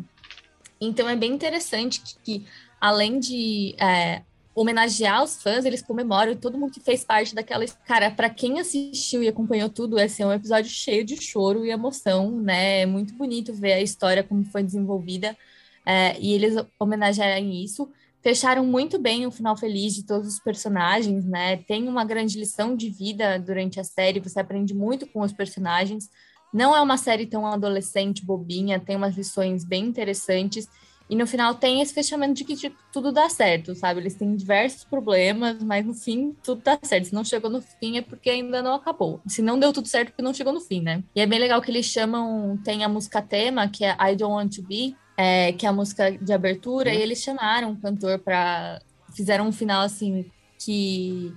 Então 0.80 1.10
é 1.10 1.16
bem 1.16 1.34
interessante 1.34 2.02
que, 2.02 2.16
que 2.24 2.46
além 2.80 3.20
de 3.20 3.76
é, 3.80 4.22
homenagear 4.60 5.24
os 5.24 5.42
fãs, 5.42 5.64
eles 5.64 5.82
comemoram 5.82 6.36
todo 6.36 6.58
mundo 6.58 6.74
que 6.74 6.82
fez 6.82 7.02
parte 7.02 7.34
daquela. 7.34 7.64
Cara, 7.86 8.12
para 8.12 8.30
quem 8.30 8.60
assistiu 8.60 9.24
e 9.24 9.28
acompanhou 9.30 9.70
tudo, 9.70 9.98
esse 9.98 10.22
é 10.22 10.28
um 10.28 10.34
episódio 10.34 10.70
cheio 10.70 11.06
de 11.06 11.16
choro 11.16 11.66
e 11.66 11.72
emoção, 11.72 12.30
né? 12.30 12.82
É 12.82 12.86
muito 12.86 13.14
bonito 13.14 13.54
ver 13.54 13.72
a 13.74 13.82
história 13.82 14.22
como 14.22 14.44
foi 14.44 14.62
desenvolvida 14.62 15.38
é, 15.86 16.20
e 16.20 16.34
eles 16.34 16.56
homenagearem 16.78 17.64
isso. 17.64 17.90
Fecharam 18.22 18.66
muito 18.66 19.00
bem 19.00 19.26
o 19.26 19.32
final 19.32 19.56
feliz 19.56 19.96
de 19.96 20.06
todos 20.06 20.28
os 20.28 20.40
personagens, 20.42 21.24
né? 21.24 21.56
Tem 21.56 21.88
uma 21.88 22.04
grande 22.04 22.38
lição 22.38 22.76
de 22.76 22.90
vida 22.90 23.40
durante 23.40 23.80
a 23.80 23.84
série, 23.86 24.20
você 24.20 24.42
aprende 24.42 24.74
muito 24.74 25.08
com 25.08 25.22
os 25.22 25.32
personagens. 25.32 26.10
Não 26.54 26.76
é 26.76 26.82
uma 26.82 26.98
série 26.98 27.26
tão 27.26 27.48
adolescente, 27.48 28.26
bobinha, 28.26 28.78
tem 28.78 28.98
umas 28.98 29.16
lições 29.16 29.64
bem 29.64 29.86
interessantes. 29.86 30.68
E 31.10 31.16
no 31.16 31.26
final 31.26 31.56
tem 31.56 31.82
esse 31.82 31.94
fechamento 31.94 32.36
de 32.36 32.44
que 32.44 32.56
tipo, 32.56 32.78
tudo 32.92 33.12
dá 33.12 33.28
certo, 33.28 33.74
sabe? 33.74 34.00
Eles 34.00 34.14
têm 34.14 34.36
diversos 34.36 34.84
problemas, 34.84 35.62
mas 35.64 35.86
no 35.86 35.94
fim 35.94 36.36
tudo 36.44 36.62
dá 36.64 36.78
certo. 36.84 37.06
Se 37.06 37.14
não 37.14 37.26
chegou 37.26 37.50
no 37.50 37.62
fim 37.62 37.98
é 37.98 38.02
porque 38.02 38.30
ainda 38.30 38.62
não 38.62 38.76
acabou. 38.76 39.20
Se 39.28 39.42
não 39.42 39.60
deu 39.60 39.74
tudo 39.74 39.88
certo 39.88 40.10
é 40.10 40.12
porque 40.12 40.22
não 40.22 40.34
chegou 40.34 40.54
no 40.54 40.62
fim, 40.62 40.82
né? 40.82 41.04
E 41.16 41.22
é 41.22 41.26
bem 41.26 41.40
legal 41.40 41.62
que 41.62 41.72
eles 41.72 41.88
chamam, 41.88 42.58
tem 42.64 42.84
a 42.84 42.90
música 42.90 43.22
tema, 43.22 43.68
que 43.68 43.84
é 43.84 43.98
I 44.00 44.16
Don't 44.16 44.34
Want 44.34 44.56
to 44.56 44.62
Be, 44.62 44.96
é, 45.18 45.52
que 45.54 45.66
é 45.66 45.70
a 45.70 45.74
música 45.74 46.12
de 46.12 46.32
abertura, 46.32 46.94
e 46.94 47.02
eles 47.02 47.22
chamaram 47.22 47.72
um 47.72 47.76
cantor 47.76 48.20
para 48.20 48.80
fizeram 49.14 49.48
um 49.48 49.52
final 49.52 49.82
assim 49.82 50.26
que 50.58 51.34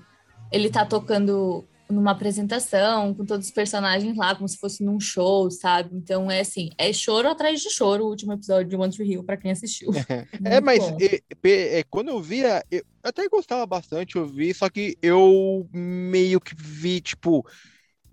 ele 0.52 0.68
tá 0.68 0.84
tocando 0.84 1.64
numa 1.92 2.12
apresentação 2.12 3.14
com 3.14 3.24
todos 3.24 3.46
os 3.46 3.52
personagens 3.52 4.16
lá, 4.16 4.34
como 4.34 4.48
se 4.48 4.56
fosse 4.56 4.82
num 4.82 4.98
show, 4.98 5.50
sabe? 5.50 5.94
Então 5.94 6.30
é 6.30 6.40
assim, 6.40 6.70
é 6.78 6.92
choro 6.92 7.28
atrás 7.28 7.60
de 7.60 7.70
choro 7.70 8.04
o 8.04 8.08
último 8.08 8.32
episódio 8.32 8.68
de 8.68 8.76
One 8.76 8.92
Tree 8.92 9.12
Hill 9.12 9.24
para 9.24 9.36
quem 9.36 9.50
assistiu. 9.50 9.90
é, 10.44 10.60
mas 10.60 10.82
é, 11.00 11.78
é, 11.78 11.84
quando 11.84 12.08
eu 12.08 12.20
via, 12.20 12.64
eu 12.70 12.82
até 13.02 13.28
gostava 13.28 13.66
bastante, 13.66 14.16
eu 14.16 14.26
vi, 14.26 14.52
só 14.54 14.68
que 14.68 14.96
eu 15.02 15.68
meio 15.72 16.40
que 16.40 16.54
vi, 16.56 17.00
tipo, 17.00 17.46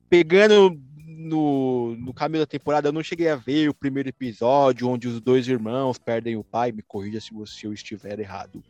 pegando 0.10 0.78
no, 1.20 1.96
no 1.96 2.13
caminho 2.13 2.44
da 2.44 2.48
temporada, 2.48 2.88
eu 2.88 2.94
não 2.94 3.04
cheguei 3.04 3.30
a 3.30 3.36
ver 3.36 3.70
o 3.70 3.74
primeiro 3.74 4.10
episódio 4.10 4.88
onde 4.88 5.08
os 5.08 5.20
dois 5.20 5.48
irmãos 5.48 5.98
perdem 5.98 6.36
o 6.36 6.44
pai, 6.44 6.72
me 6.72 6.82
corrija 6.82 7.20
se, 7.20 7.34
você, 7.34 7.60
se 7.60 7.65
eu 7.65 7.74
estiver 7.74 8.20
errado. 8.20 8.63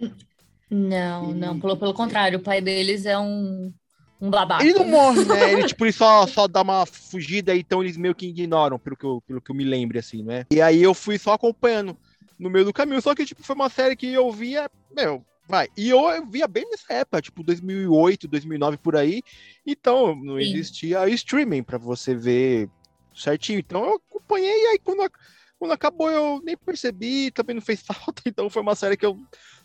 Não, 0.70 1.34
não, 1.34 1.60
pelo, 1.60 1.78
pelo 1.78 1.94
contrário, 1.94 2.40
o 2.40 2.42
pai 2.42 2.62
deles 2.62 3.06
é 3.06 3.18
um 3.18 3.74
um 4.22 4.30
babaca. 4.30 4.64
Ele 4.64 4.74
não 4.74 4.88
morre, 4.88 5.24
né? 5.26 5.54
Ele, 5.54 5.68
tipo, 5.68 5.86
ele 5.86 5.92
só, 5.92 6.28
só 6.28 6.48
dá 6.48 6.62
uma 6.62 6.86
fugida, 6.86 7.56
então 7.56 7.82
eles 7.82 7.98
meio 7.98 8.16
que 8.16 8.28
ignoram, 8.28 8.78
pelo 8.78 8.98
que, 8.98 9.06
eu, 9.06 9.24
pelo 9.26 9.42
que 9.42 9.52
eu 9.52 9.56
me 9.56 9.64
lembro, 9.64 9.98
assim, 9.98 10.24
né? 10.24 10.46
E 10.52 10.62
aí 10.62 10.82
eu 10.82 10.94
fui 10.94 11.18
só 11.18 11.34
acompanhando 11.34 11.98
no 12.38 12.50
meio 12.50 12.66
do 12.66 12.74
caminho. 12.74 13.02
Só 13.02 13.16
que, 13.16 13.26
tipo, 13.26 13.44
foi 13.44 13.56
uma 13.56 13.70
série 13.70 13.96
que 13.96 14.12
eu 14.12 14.32
via, 14.32 14.70
meu, 14.96 15.24
vai. 15.48 15.68
E 15.78 15.90
eu, 15.90 16.00
eu 16.10 16.26
via 16.26 16.48
bem 16.48 16.66
nessa 16.70 16.94
época, 16.94 17.22
tipo, 17.22 17.44
2008, 17.44 18.28
2009, 18.28 18.78
por 18.78 18.96
aí. 18.96 19.22
Então, 19.66 20.16
não 20.16 20.36
Sim. 20.36 20.42
existia 20.42 21.08
streaming 21.10 21.64
para 21.64 21.78
você 21.78 22.14
ver 22.14 22.70
certinho. 23.16 23.60
Então 23.60 23.84
eu 23.84 23.94
acompanhei, 23.96 24.52
e 24.52 24.68
aí 24.68 24.80
quando, 24.80 25.10
quando 25.58 25.72
acabou 25.72 26.10
eu 26.10 26.42
nem 26.44 26.56
percebi, 26.56 27.32
também 27.32 27.56
não 27.56 27.62
fez 27.62 27.82
falta. 27.84 28.22
Então 28.26 28.50
foi 28.50 28.62
uma 28.62 28.76
série 28.76 28.98
que 28.98 29.06
eu 29.06 29.20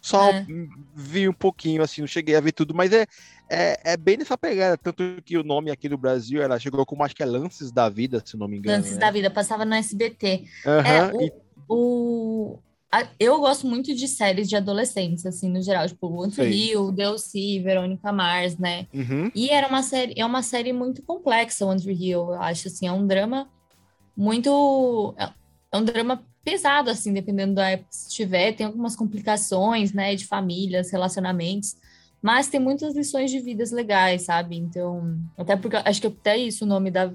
só 0.04 0.28
é. 0.28 0.46
vi 0.94 1.26
um 1.26 1.32
pouquinho, 1.32 1.82
assim, 1.82 2.02
não 2.02 2.06
cheguei 2.06 2.36
a 2.36 2.40
ver 2.40 2.52
tudo, 2.52 2.74
mas 2.74 2.92
é, 2.92 3.06
é, 3.48 3.92
é, 3.92 3.96
bem 3.96 4.18
nessa 4.18 4.36
pegada, 4.36 4.76
tanto 4.76 5.02
que 5.24 5.38
o 5.38 5.42
nome 5.42 5.70
aqui 5.70 5.88
no 5.88 5.96
Brasil, 5.96 6.42
ela 6.42 6.58
chegou 6.58 6.84
como, 6.84 7.02
acho 7.02 7.16
que 7.16 7.22
é 7.22 7.26
Lances 7.26 7.72
da 7.72 7.88
Vida, 7.88 8.22
se 8.22 8.36
não 8.36 8.46
me 8.46 8.58
engano. 8.58 8.76
Lances 8.76 8.96
né? 8.96 9.00
da 9.00 9.10
Vida, 9.10 9.30
passava 9.30 9.64
no 9.64 9.72
SBT. 9.72 10.44
Uhum, 10.66 10.72
é, 10.72 11.10
o, 11.10 11.22
e... 11.22 11.32
o, 11.66 12.58
a, 12.92 13.06
eu 13.18 13.40
gosto 13.40 13.66
muito 13.66 13.94
de 13.94 14.06
séries 14.06 14.46
de 14.46 14.56
adolescentes, 14.56 15.24
assim, 15.24 15.48
no 15.48 15.62
geral, 15.62 15.88
tipo, 15.88 16.06
One 16.06 16.34
Rio, 16.34 16.92
Delcy, 16.92 17.60
Verônica 17.60 18.12
Mars, 18.12 18.58
né? 18.58 18.86
Uhum. 18.92 19.32
E 19.34 19.48
era 19.48 19.68
uma 19.68 19.82
série, 19.82 20.12
é 20.18 20.26
uma 20.26 20.42
série 20.42 20.74
muito 20.74 21.02
complexa, 21.02 21.64
One 21.64 21.80
Hill, 21.82 22.34
eu 22.34 22.42
acho, 22.42 22.68
assim, 22.68 22.86
é 22.86 22.92
um 22.92 23.06
drama 23.06 23.48
muito... 24.14 25.14
É, 25.16 25.30
é 25.72 25.76
um 25.78 25.82
drama 25.82 26.22
pesado, 26.44 26.90
assim, 26.90 27.12
dependendo 27.12 27.54
da 27.54 27.70
época 27.70 27.88
que 27.90 27.96
estiver. 27.96 28.52
Tem 28.52 28.66
algumas 28.66 28.94
complicações, 28.94 29.92
né, 29.92 30.14
de 30.14 30.26
famílias, 30.26 30.90
relacionamentos, 30.90 31.76
mas 32.22 32.48
tem 32.48 32.60
muitas 32.60 32.94
lições 32.94 33.30
de 33.30 33.40
vidas 33.40 33.70
legais, 33.70 34.22
sabe? 34.22 34.56
Então, 34.56 35.18
até 35.36 35.56
porque 35.56 35.76
acho 35.76 36.00
que 36.00 36.06
até 36.06 36.36
isso 36.36 36.64
o 36.64 36.68
nome 36.68 36.90
da, 36.90 37.12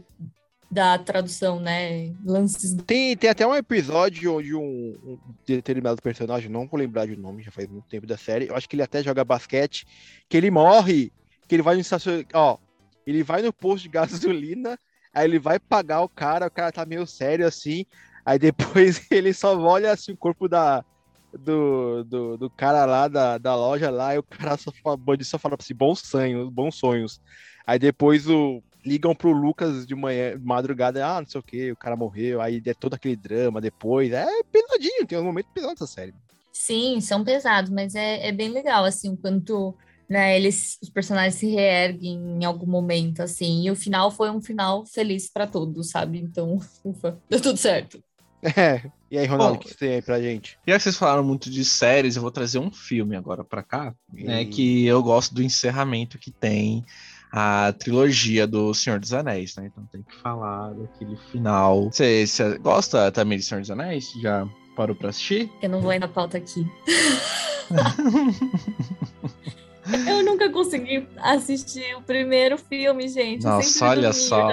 da 0.70 0.98
tradução, 1.00 1.60
né? 1.60 2.14
Lances. 2.24 2.76
Tem, 2.86 3.18
tem 3.18 3.30
até 3.30 3.46
um 3.46 3.56
episódio 3.56 4.38
onde 4.38 4.54
um, 4.54 4.62
um, 5.04 5.20
determinado 5.48 6.02
personagem, 6.02 6.50
não 6.50 6.68
vou 6.68 6.80
lembrar 6.80 7.08
de 7.08 7.16
nome, 7.16 7.44
já 7.44 7.52
faz 7.52 7.68
muito 7.68 7.88
tempo 7.88 8.06
da 8.06 8.18
série, 8.18 8.48
eu 8.48 8.56
acho 8.56 8.70
que 8.70 8.76
ele 8.76 8.84
até 8.84 9.02
joga 9.02 9.24
basquete, 9.24 9.86
que 10.28 10.38
ele 10.38 10.52
morre, 10.52 11.12
que 11.48 11.56
ele 11.56 11.64
vai 11.64 11.76
no 11.76 11.82
estacion... 11.82 12.24
ó, 12.34 12.58
ele 13.06 13.24
vai 13.24 13.42
no 13.42 13.52
posto 13.52 13.84
de 13.84 13.90
gasolina, 13.98 14.78
aí 15.12 15.26
ele 15.26 15.40
vai 15.40 15.60
pagar 15.60 16.02
o 16.02 16.10
cara, 16.10 16.46
o 16.46 16.52
cara 16.52 16.72
tá 16.72 16.86
meio 16.86 17.08
sério 17.08 17.48
assim, 17.48 17.84
Aí 18.30 18.38
depois 18.38 19.02
ele 19.10 19.34
só 19.34 19.58
olha 19.58 19.92
assim 19.92 20.12
o 20.12 20.18
corpo 20.18 20.48
da, 20.48 20.86
do, 21.34 22.04
do, 22.04 22.38
do, 22.38 22.50
cara 22.52 22.86
lá 22.86 23.08
da, 23.08 23.40
da 23.40 23.56
loja 23.56 23.90
lá, 23.90 24.14
e 24.14 24.20
o 24.20 24.24
cara 24.24 24.56
só 24.56 24.72
fala, 24.84 25.00
só 25.24 25.40
fala 25.40 25.58
assim, 25.60 25.74
bons 25.74 26.02
sonhos, 26.02 26.48
bons 26.52 26.76
sonhos. 26.76 27.20
Aí 27.66 27.80
depois 27.80 28.30
o, 28.30 28.62
ligam 28.86 29.16
pro 29.16 29.32
Lucas 29.32 29.84
de 29.84 29.96
manhã, 29.96 30.40
madrugada, 30.44 31.04
ah, 31.04 31.22
não 31.22 31.28
sei 31.28 31.40
o 31.40 31.44
que, 31.44 31.72
o 31.72 31.76
cara 31.76 31.96
morreu, 31.96 32.40
aí 32.40 32.62
é 32.64 32.74
todo 32.76 32.94
aquele 32.94 33.16
drama 33.16 33.60
depois. 33.60 34.12
É 34.12 34.28
pesadinho, 34.44 35.08
tem 35.08 35.18
um 35.18 35.24
momento 35.24 35.48
pesado 35.52 35.74
essa 35.74 35.88
série. 35.88 36.14
Sim, 36.54 37.02
são 37.02 37.24
pesados, 37.24 37.72
mas 37.72 37.96
é, 37.96 38.28
é 38.28 38.32
bem 38.32 38.50
legal, 38.50 38.86
assim, 38.86 39.16
quanto 39.16 39.76
né, 40.08 40.38
eles, 40.38 40.78
os 40.84 40.90
personagens 40.92 41.34
se 41.34 41.48
reerguem 41.48 42.38
em 42.40 42.46
algum 42.46 42.68
momento, 42.68 43.24
assim, 43.24 43.64
e 43.64 43.72
o 43.72 43.76
final 43.76 44.12
foi 44.12 44.30
um 44.30 44.40
final 44.40 44.86
feliz 44.86 45.28
para 45.32 45.48
todos, 45.48 45.90
sabe? 45.90 46.20
Então, 46.20 46.60
ufa, 46.86 47.20
deu 47.28 47.42
tudo 47.42 47.58
certo. 47.58 48.00
É, 48.42 48.82
e 49.12 49.18
aí, 49.18 49.26
Ronaldo, 49.26 49.56
o 49.56 49.60
que 49.60 49.70
você 49.70 49.76
tem 49.76 49.94
aí 49.96 50.02
pra 50.02 50.22
gente? 50.22 50.58
Já 50.66 50.78
que 50.78 50.84
vocês 50.84 50.98
falaram 50.98 51.24
muito 51.24 51.50
de 51.50 51.66
séries, 51.66 52.16
eu 52.16 52.22
vou 52.22 52.32
trazer 52.32 52.60
um 52.60 52.72
filme 52.72 53.16
agora 53.16 53.44
pra 53.44 53.62
cá, 53.62 53.94
e... 54.14 54.24
né, 54.24 54.46
que 54.46 54.86
eu 54.86 55.04
gosto 55.04 55.36
do 55.36 55.44
encerramento 55.44 56.18
que 56.18 56.32
tem 56.32 56.86
a 57.32 57.74
trilogia 57.78 58.48
do 58.48 58.74
Senhor 58.74 59.00
dos 59.00 59.14
Anéis, 59.14 59.56
né? 59.56 59.68
Então 59.68 59.86
tem 59.92 60.02
que 60.02 60.16
falar 60.16 60.74
daquele 60.74 61.16
final. 61.32 61.92
Você, 61.92 62.26
você 62.26 62.58
gosta 62.58 63.12
também 63.12 63.38
de 63.38 63.44
Senhor 63.44 63.62
dos 63.62 63.70
Anéis? 63.70 64.12
Já 64.22 64.48
parou 64.76 64.96
pra 64.96 65.10
assistir? 65.10 65.52
Eu 65.62 65.70
não 65.70 65.82
vou 65.82 65.94
ir 65.94 66.00
na 66.00 66.08
pauta 66.08 66.38
aqui. 66.38 66.66
Eu 70.08 70.24
nunca 70.24 70.50
consegui 70.50 71.08
assistir 71.18 71.96
o 71.96 72.02
primeiro 72.02 72.58
filme, 72.58 73.08
gente. 73.08 73.44
Nossa, 73.44 73.90
olha 73.90 74.14
só. 74.14 74.50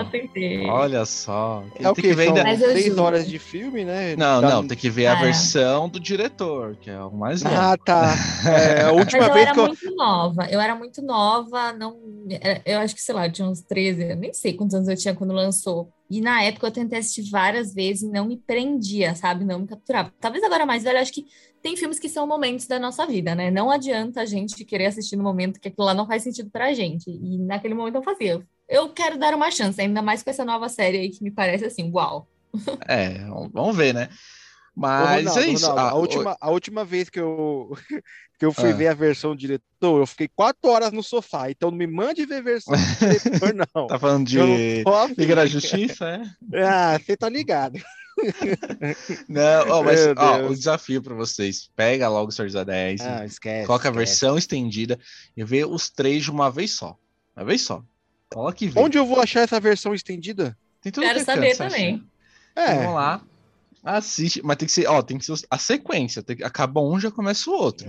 Olha 0.68 1.04
só. 1.04 1.64
É 1.78 1.88
o 1.88 1.94
que? 1.94 2.12
Vem 2.14 2.32
da... 2.32 2.42
três 2.42 2.96
horas 2.96 3.26
de 3.28 3.38
filme, 3.38 3.84
né? 3.84 4.16
Não, 4.16 4.40
tá... 4.40 4.48
não, 4.48 4.66
tem 4.66 4.76
que 4.76 4.88
ver 4.88 5.06
a 5.06 5.14
versão 5.16 5.88
do 5.88 6.00
diretor, 6.00 6.76
que 6.76 6.90
é 6.90 7.00
o 7.00 7.10
mais 7.10 7.42
longo. 7.42 7.56
Ah, 7.56 7.76
tá. 7.76 8.14
É, 8.46 8.82
a 8.82 8.92
última 8.92 9.28
Mas 9.28 9.34
vez 9.34 9.48
eu 9.48 9.54
que 9.54 9.60
eu... 9.60 9.64
era 9.64 9.74
muito 9.74 9.96
nova. 9.96 10.48
Eu 10.50 10.60
era 10.60 10.74
muito 10.74 11.02
nova, 11.02 11.72
não... 11.72 11.98
Eu 12.64 12.78
acho 12.78 12.94
que, 12.94 13.02
sei 13.02 13.14
lá, 13.14 13.26
eu 13.26 13.32
tinha 13.32 13.48
uns 13.48 13.60
13, 13.60 14.10
eu 14.10 14.16
nem 14.16 14.32
sei 14.32 14.52
quantos 14.52 14.74
anos 14.74 14.88
eu 14.88 14.96
tinha 14.96 15.14
quando 15.14 15.32
lançou. 15.32 15.92
E 16.08 16.20
na 16.20 16.42
época 16.42 16.68
eu 16.68 16.70
tentei 16.70 16.98
assistir 16.98 17.28
várias 17.30 17.74
vezes 17.74 18.02
e 18.04 18.10
não 18.10 18.26
me 18.26 18.36
prendia, 18.36 19.14
sabe? 19.14 19.44
Não 19.44 19.60
me 19.60 19.66
capturava. 19.66 20.12
Talvez 20.20 20.44
agora 20.44 20.64
mais 20.64 20.84
velho, 20.84 20.98
acho 20.98 21.12
que 21.12 21.26
tem 21.66 21.76
filmes 21.76 21.98
que 21.98 22.08
são 22.08 22.28
momentos 22.28 22.68
da 22.68 22.78
nossa 22.78 23.04
vida, 23.04 23.34
né? 23.34 23.50
Não 23.50 23.72
adianta 23.72 24.20
a 24.20 24.24
gente 24.24 24.64
querer 24.64 24.86
assistir 24.86 25.16
no 25.16 25.24
momento 25.24 25.58
que 25.58 25.66
aquilo 25.66 25.84
lá 25.84 25.92
não 25.92 26.06
faz 26.06 26.22
sentido 26.22 26.48
pra 26.48 26.72
gente. 26.72 27.10
E 27.10 27.38
naquele 27.38 27.74
momento 27.74 27.96
eu 27.96 28.04
fazia. 28.04 28.40
Eu 28.68 28.90
quero 28.90 29.18
dar 29.18 29.34
uma 29.34 29.50
chance, 29.50 29.80
ainda 29.80 30.00
mais 30.00 30.22
com 30.22 30.30
essa 30.30 30.44
nova 30.44 30.68
série 30.68 30.98
aí 30.98 31.10
que 31.10 31.24
me 31.24 31.30
parece 31.32 31.64
assim, 31.64 31.90
uau. 31.92 32.28
É, 32.86 33.18
vamos 33.52 33.76
ver, 33.76 33.92
né? 33.92 34.08
Mas 34.76 35.24
Ronaldo, 35.24 35.40
é 35.40 35.48
isso. 35.48 35.66
Ronaldo, 35.66 35.96
a, 35.96 35.98
última, 35.98 36.36
a 36.40 36.50
última 36.52 36.84
vez 36.84 37.10
que 37.10 37.18
eu, 37.18 37.76
que 38.38 38.46
eu 38.46 38.52
fui 38.52 38.70
ah. 38.70 38.74
ver 38.74 38.86
a 38.86 38.94
versão 38.94 39.32
do 39.32 39.36
diretor, 39.36 39.98
eu 40.00 40.06
fiquei 40.06 40.28
quatro 40.28 40.70
horas 40.70 40.92
no 40.92 41.02
sofá. 41.02 41.50
Então 41.50 41.72
não 41.72 41.78
me 41.78 41.88
mande 41.88 42.24
ver 42.26 42.36
a 42.36 42.42
versão 42.42 42.76
do 42.76 42.78
diretor, 43.24 43.52
não. 43.52 43.88
tá 43.88 43.98
falando 43.98 44.24
de 44.24 44.38
Liga 45.18 45.34
da 45.34 45.46
Justiça, 45.46 46.06
é? 46.52 46.64
Ah, 46.64 46.96
você 46.96 47.16
tá 47.16 47.28
ligado. 47.28 47.76
não, 49.28 49.68
oh, 49.70 49.82
mas 49.82 50.06
ó, 50.16 50.46
o 50.46 50.54
desafio 50.54 51.02
para 51.02 51.14
vocês: 51.14 51.70
pega 51.76 52.08
logo 52.08 52.28
o 52.28 52.32
Senhor 52.32 52.46
dos 52.46 52.56
Anéis, 52.56 53.00
ah, 53.02 53.24
esquece, 53.24 53.66
coloca 53.66 53.88
esquece. 53.88 53.96
a 53.96 53.98
versão 53.98 54.38
estendida 54.38 54.98
e 55.36 55.44
vê 55.44 55.64
os 55.64 55.90
três 55.90 56.24
de 56.24 56.30
uma 56.30 56.50
vez 56.50 56.72
só. 56.72 56.98
Uma 57.36 57.44
vez 57.44 57.62
só. 57.62 57.84
Coloca 58.32 58.58
Onde 58.76 58.98
eu 58.98 59.06
vou 59.06 59.20
achar 59.20 59.40
essa 59.40 59.60
versão 59.60 59.94
estendida? 59.94 60.56
Tem 60.80 60.90
tudo 60.90 61.04
Quero 61.04 61.24
saber 61.24 61.56
também. 61.56 62.02
É. 62.54 62.74
Vamos 62.76 62.94
lá. 62.94 63.22
Assiste, 63.88 64.42
mas 64.42 64.56
tem 64.56 64.66
que 64.66 64.72
ser, 64.72 64.88
ó, 64.88 65.00
tem 65.00 65.16
que 65.16 65.24
ser 65.24 65.46
a 65.48 65.58
sequência. 65.58 66.20
Tem, 66.20 66.36
acaba 66.42 66.80
um, 66.80 66.98
já 66.98 67.08
começa 67.08 67.48
o 67.48 67.52
outro. 67.54 67.86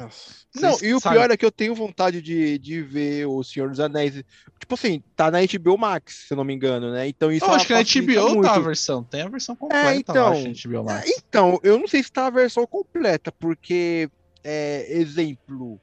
Não, 0.53 0.77
e 0.83 0.93
o 0.93 1.01
pior 1.01 1.31
é 1.31 1.35
que 1.35 1.43
eu 1.43 1.51
tenho 1.51 1.73
vontade 1.73 2.21
de, 2.21 2.59
de 2.59 2.83
ver 2.83 3.25
o 3.25 3.43
Senhor 3.43 3.71
dos 3.71 3.79
Anéis. 3.79 4.23
Tipo 4.59 4.75
assim, 4.75 5.01
tá 5.15 5.31
na 5.31 5.39
HBO 5.39 5.75
Max, 5.75 6.25
se 6.27 6.33
eu 6.33 6.37
não 6.37 6.43
me 6.43 6.53
engano, 6.53 6.91
né? 6.91 7.07
Então 7.07 7.31
isso. 7.31 7.43
Eu 7.45 7.51
acho 7.51 7.65
que 7.65 7.73
na 7.73 7.81
HBO 7.81 8.35
muito. 8.35 8.43
tá 8.43 8.55
a 8.57 8.59
versão. 8.59 9.03
Tem 9.03 9.23
a 9.23 9.27
versão 9.27 9.55
completa 9.55 9.89
é, 9.89 9.95
então, 9.95 10.29
lá, 10.29 10.35
HBO 10.35 10.83
Max. 10.83 11.09
Então, 11.17 11.59
eu 11.63 11.79
não 11.79 11.87
sei 11.87 12.03
se 12.03 12.11
tá 12.11 12.27
a 12.27 12.29
versão 12.29 12.67
completa, 12.67 13.31
porque, 13.31 14.07
é, 14.43 14.85
exemplo, 14.99 15.81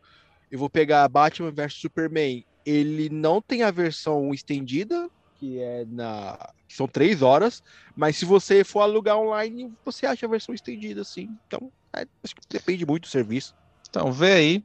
eu 0.49 0.61
vou 0.61 0.71
pegar 0.71 1.09
Batman 1.09 1.51
vs 1.51 1.75
Superman. 1.75 2.45
Ele 2.65 3.09
não 3.09 3.43
tem 3.43 3.65
a 3.65 3.73
versão 3.73 4.33
estendida, 4.33 5.11
que 5.45 5.61
é 5.61 5.85
na. 5.91 6.39
Que 6.67 6.75
são 6.75 6.89
três 6.89 7.21
horas, 7.21 7.63
mas 7.95 8.17
se 8.17 8.25
você 8.25 8.65
for 8.65 8.81
alugar 8.81 9.19
online, 9.19 9.73
você 9.85 10.07
acha 10.07 10.25
a 10.25 10.29
versão 10.29 10.55
estendida, 10.55 11.03
assim. 11.03 11.31
Então, 11.47 11.71
é, 11.95 12.07
acho 12.23 12.35
que 12.35 12.41
depende 12.49 12.87
muito 12.87 13.03
do 13.03 13.09
serviço. 13.09 13.55
Então, 13.89 14.11
vê 14.11 14.33
aí 14.33 14.65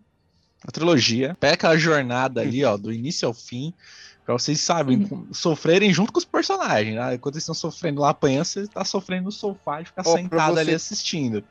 a 0.66 0.72
trilogia, 0.72 1.36
pega 1.40 1.70
a 1.70 1.78
jornada 1.78 2.42
ali, 2.42 2.64
ó, 2.64 2.78
do 2.78 2.92
início 2.92 3.28
ao 3.28 3.34
fim, 3.34 3.74
pra 4.26 4.34
vocês, 4.34 4.62
sabem, 4.62 5.08
uhum. 5.12 5.28
sofrerem 5.34 5.94
junto 5.94 6.14
com 6.14 6.20
os 6.20 6.26
personagens, 6.26 6.96
né? 6.96 7.16
Enquanto 7.16 7.36
eles 7.36 7.44
estão 7.44 7.54
sofrendo 7.54 8.02
lá 8.02 8.10
apanhando, 8.10 8.46
você 8.46 8.68
tá 8.68 8.86
sofrendo 8.86 9.26
no 9.26 9.32
sofá 9.32 9.82
e 9.82 9.86
ficar 9.86 10.04
oh, 10.06 10.14
sentado 10.14 10.54
você... 10.54 10.60
ali 10.62 10.74
assistindo. 10.74 11.44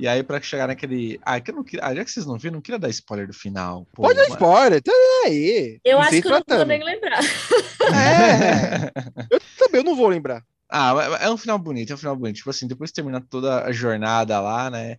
E 0.00 0.08
aí, 0.08 0.22
pra 0.22 0.40
chegar 0.40 0.66
naquele. 0.66 1.20
Ah, 1.22 1.38
que 1.38 1.50
eu 1.50 1.56
não 1.56 1.62
queria... 1.62 1.84
ah, 1.84 1.94
já 1.94 2.02
que 2.02 2.10
vocês 2.10 2.24
não 2.24 2.38
viram, 2.38 2.54
não 2.54 2.62
queria 2.62 2.78
dar 2.78 2.88
spoiler 2.88 3.26
do 3.26 3.34
final. 3.34 3.86
Pô, 3.92 4.04
Pode 4.04 4.16
dar 4.16 4.28
spoiler, 4.28 4.80
tá 4.80 4.90
aí. 5.26 5.78
Eu 5.84 5.98
não 5.98 6.02
acho 6.02 6.22
que 6.22 6.26
eu 6.26 6.30
não 6.30 6.56
vou 6.56 6.64
nem 6.64 6.82
lembrar. 6.82 7.20
É. 7.22 8.90
eu 9.30 9.38
também 9.58 9.84
não 9.84 9.94
vou 9.94 10.08
lembrar. 10.08 10.42
Ah, 10.70 10.94
é 11.20 11.28
um 11.28 11.36
final 11.36 11.58
bonito, 11.58 11.90
é 11.90 11.94
um 11.94 11.98
final 11.98 12.16
bonito. 12.16 12.36
Tipo 12.36 12.48
assim, 12.48 12.66
depois 12.66 12.88
de 12.88 12.94
terminar 12.94 13.20
toda 13.28 13.62
a 13.62 13.72
jornada 13.72 14.40
lá, 14.40 14.70
né? 14.70 14.96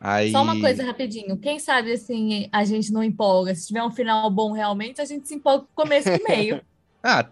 Aí... 0.00 0.30
Só 0.30 0.44
uma 0.44 0.60
coisa 0.60 0.84
rapidinho. 0.84 1.36
Quem 1.36 1.58
sabe 1.58 1.92
assim 1.92 2.48
a 2.52 2.64
gente 2.64 2.92
não 2.92 3.02
empolga. 3.02 3.52
Se 3.56 3.66
tiver 3.66 3.82
um 3.82 3.90
final 3.90 4.30
bom 4.30 4.52
realmente, 4.52 5.00
a 5.00 5.04
gente 5.04 5.26
se 5.26 5.34
empolga 5.34 5.64
com 5.64 5.82
o 5.82 5.84
começo 5.84 6.08
e 6.08 6.22
meio. 6.22 6.62
ah, 7.02 7.26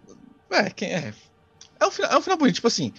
é, 0.50 0.70
quem 0.70 0.92
é? 0.92 1.14
É 1.78 1.86
um, 1.86 1.90
final, 1.92 2.10
é 2.10 2.18
um 2.18 2.20
final 2.20 2.36
bonito, 2.36 2.56
tipo 2.56 2.66
assim 2.66 2.92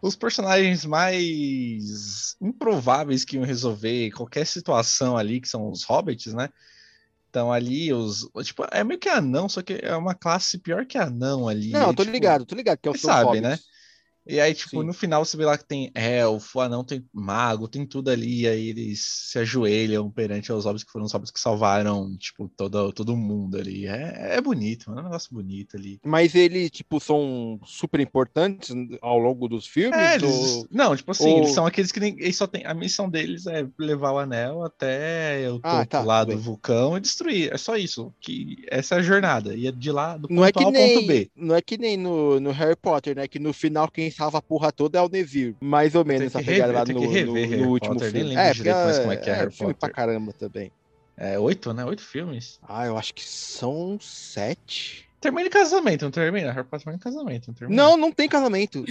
os 0.00 0.16
personagens 0.16 0.84
mais 0.84 2.36
improváveis 2.40 3.24
que 3.24 3.36
iam 3.36 3.44
resolver 3.44 4.10
qualquer 4.12 4.46
situação 4.46 5.16
ali, 5.16 5.40
que 5.40 5.48
são 5.48 5.70
os 5.70 5.82
hobbits, 5.84 6.32
né? 6.34 6.48
Então 7.30 7.52
ali 7.52 7.92
os. 7.92 8.28
Tipo, 8.42 8.66
é 8.70 8.82
meio 8.82 8.98
que 8.98 9.08
anão, 9.08 9.48
só 9.48 9.62
que 9.62 9.78
é 9.82 9.94
uma 9.96 10.14
classe 10.14 10.58
pior 10.58 10.86
que 10.86 10.96
anão 10.96 11.48
ali. 11.48 11.70
Não, 11.70 11.94
tô 11.94 12.02
tipo, 12.02 12.12
ligado, 12.12 12.46
tô 12.46 12.54
ligado, 12.54 12.78
que 12.78 12.88
é 12.88 12.92
o 12.92 12.98
sabe, 12.98 13.40
né? 13.40 13.58
E 14.26 14.40
aí, 14.40 14.54
tipo, 14.54 14.80
Sim. 14.80 14.86
no 14.86 14.92
final 14.92 15.24
você 15.24 15.36
vê 15.36 15.44
lá 15.44 15.56
que 15.56 15.64
tem 15.64 15.90
elfo, 15.94 16.60
anão 16.60 16.84
tem 16.84 17.04
mago, 17.12 17.68
tem 17.68 17.86
tudo 17.86 18.10
ali, 18.10 18.42
e 18.42 18.48
aí 18.48 18.68
eles 18.70 19.00
se 19.02 19.38
ajoelham 19.38 20.10
perante 20.10 20.52
os 20.52 20.64
hobbits 20.64 20.84
que 20.84 20.90
foram 20.90 21.06
os 21.06 21.12
hobbits 21.12 21.30
que 21.30 21.40
salvaram, 21.40 22.16
tipo, 22.16 22.50
todo, 22.56 22.92
todo 22.92 23.16
mundo 23.16 23.56
ali. 23.56 23.86
É, 23.86 24.36
é 24.36 24.40
bonito, 24.40 24.90
é 24.90 24.92
um 24.92 25.02
negócio 25.02 25.32
bonito 25.32 25.76
ali. 25.76 26.00
Mas 26.04 26.34
eles, 26.34 26.70
tipo, 26.70 26.98
são 26.98 27.60
super 27.64 28.00
importantes 28.00 28.74
ao 29.00 29.18
longo 29.18 29.48
dos 29.48 29.66
filmes? 29.66 29.98
É, 29.98 30.16
eles... 30.16 30.30
ou... 30.30 30.66
Não, 30.70 30.96
tipo 30.96 31.10
assim, 31.10 31.30
ou... 31.30 31.38
eles 31.38 31.50
são 31.50 31.66
aqueles 31.66 31.92
que 31.92 32.00
nem... 32.00 32.16
eles 32.18 32.36
só 32.36 32.46
tem... 32.46 32.66
a 32.66 32.74
missão 32.74 33.08
deles 33.08 33.46
é 33.46 33.66
levar 33.78 34.12
o 34.12 34.18
anel 34.18 34.64
até 34.64 35.50
o 35.50 35.60
ah, 35.62 35.86
tá, 35.86 36.02
lá 36.02 36.24
do 36.24 36.36
vulcão 36.38 36.96
e 36.96 37.00
destruir. 37.00 37.52
É 37.52 37.58
só 37.58 37.76
isso. 37.76 38.12
Que 38.20 38.64
essa 38.68 38.96
é 38.96 38.98
a 38.98 39.02
jornada. 39.02 39.54
E 39.54 39.66
é 39.66 39.72
de 39.72 39.92
lá 39.92 40.16
do 40.16 40.28
ponto 40.28 40.34
não 40.34 40.44
é 40.44 40.52
que 40.52 40.62
A 40.62 40.66
ao 40.66 40.72
nem... 40.72 40.94
ponto 40.94 41.06
B. 41.06 41.30
Não 41.36 41.54
é 41.54 41.62
que 41.62 41.78
nem 41.78 41.96
no, 41.96 42.40
no 42.40 42.50
Harry 42.50 42.76
Potter, 42.76 43.14
né? 43.14 43.28
Que 43.28 43.38
no 43.38 43.52
final 43.52 43.88
quem 43.90 44.10
salva 44.16 44.38
a 44.38 44.42
porra 44.42 44.72
toda 44.72 44.98
é 44.98 45.02
o 45.02 45.08
Neville. 45.08 45.56
Mais 45.60 45.94
ou 45.94 46.04
menos 46.04 46.26
essa 46.26 46.42
pegada 46.42 46.72
lá 46.72 46.84
no, 46.84 47.08
rever, 47.08 47.50
no, 47.50 47.64
no 47.64 47.70
último 47.70 47.94
Potter, 47.94 48.10
filme. 48.10 48.34
É, 48.34 48.54
porque 48.54 48.68
é, 48.68 49.00
como 49.00 49.12
é 49.12 49.16
que 49.16 49.30
é, 49.30 49.32
é 49.32 49.36
Harry 49.36 49.50
filme 49.52 49.74
Potter. 49.74 49.90
pra 49.90 49.90
caramba 49.90 50.32
também. 50.32 50.72
É, 51.16 51.38
oito, 51.38 51.72
né? 51.72 51.84
Oito 51.84 52.02
filmes. 52.02 52.58
Ah, 52.66 52.86
eu 52.86 52.96
acho 52.96 53.14
que 53.14 53.24
são 53.24 53.98
sete. 54.00 55.08
Termina 55.20 55.46
em 55.46 55.50
casamento, 55.50 56.04
não 56.04 56.10
termina? 56.10 56.52
Harry 56.52 56.66
Potter 56.66 56.84
termina 56.84 56.96
em 56.96 57.12
casamento, 57.12 57.48
não 57.48 57.54
termina? 57.54 57.82
Não, 57.82 57.96
não 57.96 58.12
tem 58.12 58.28
casamento. 58.28 58.84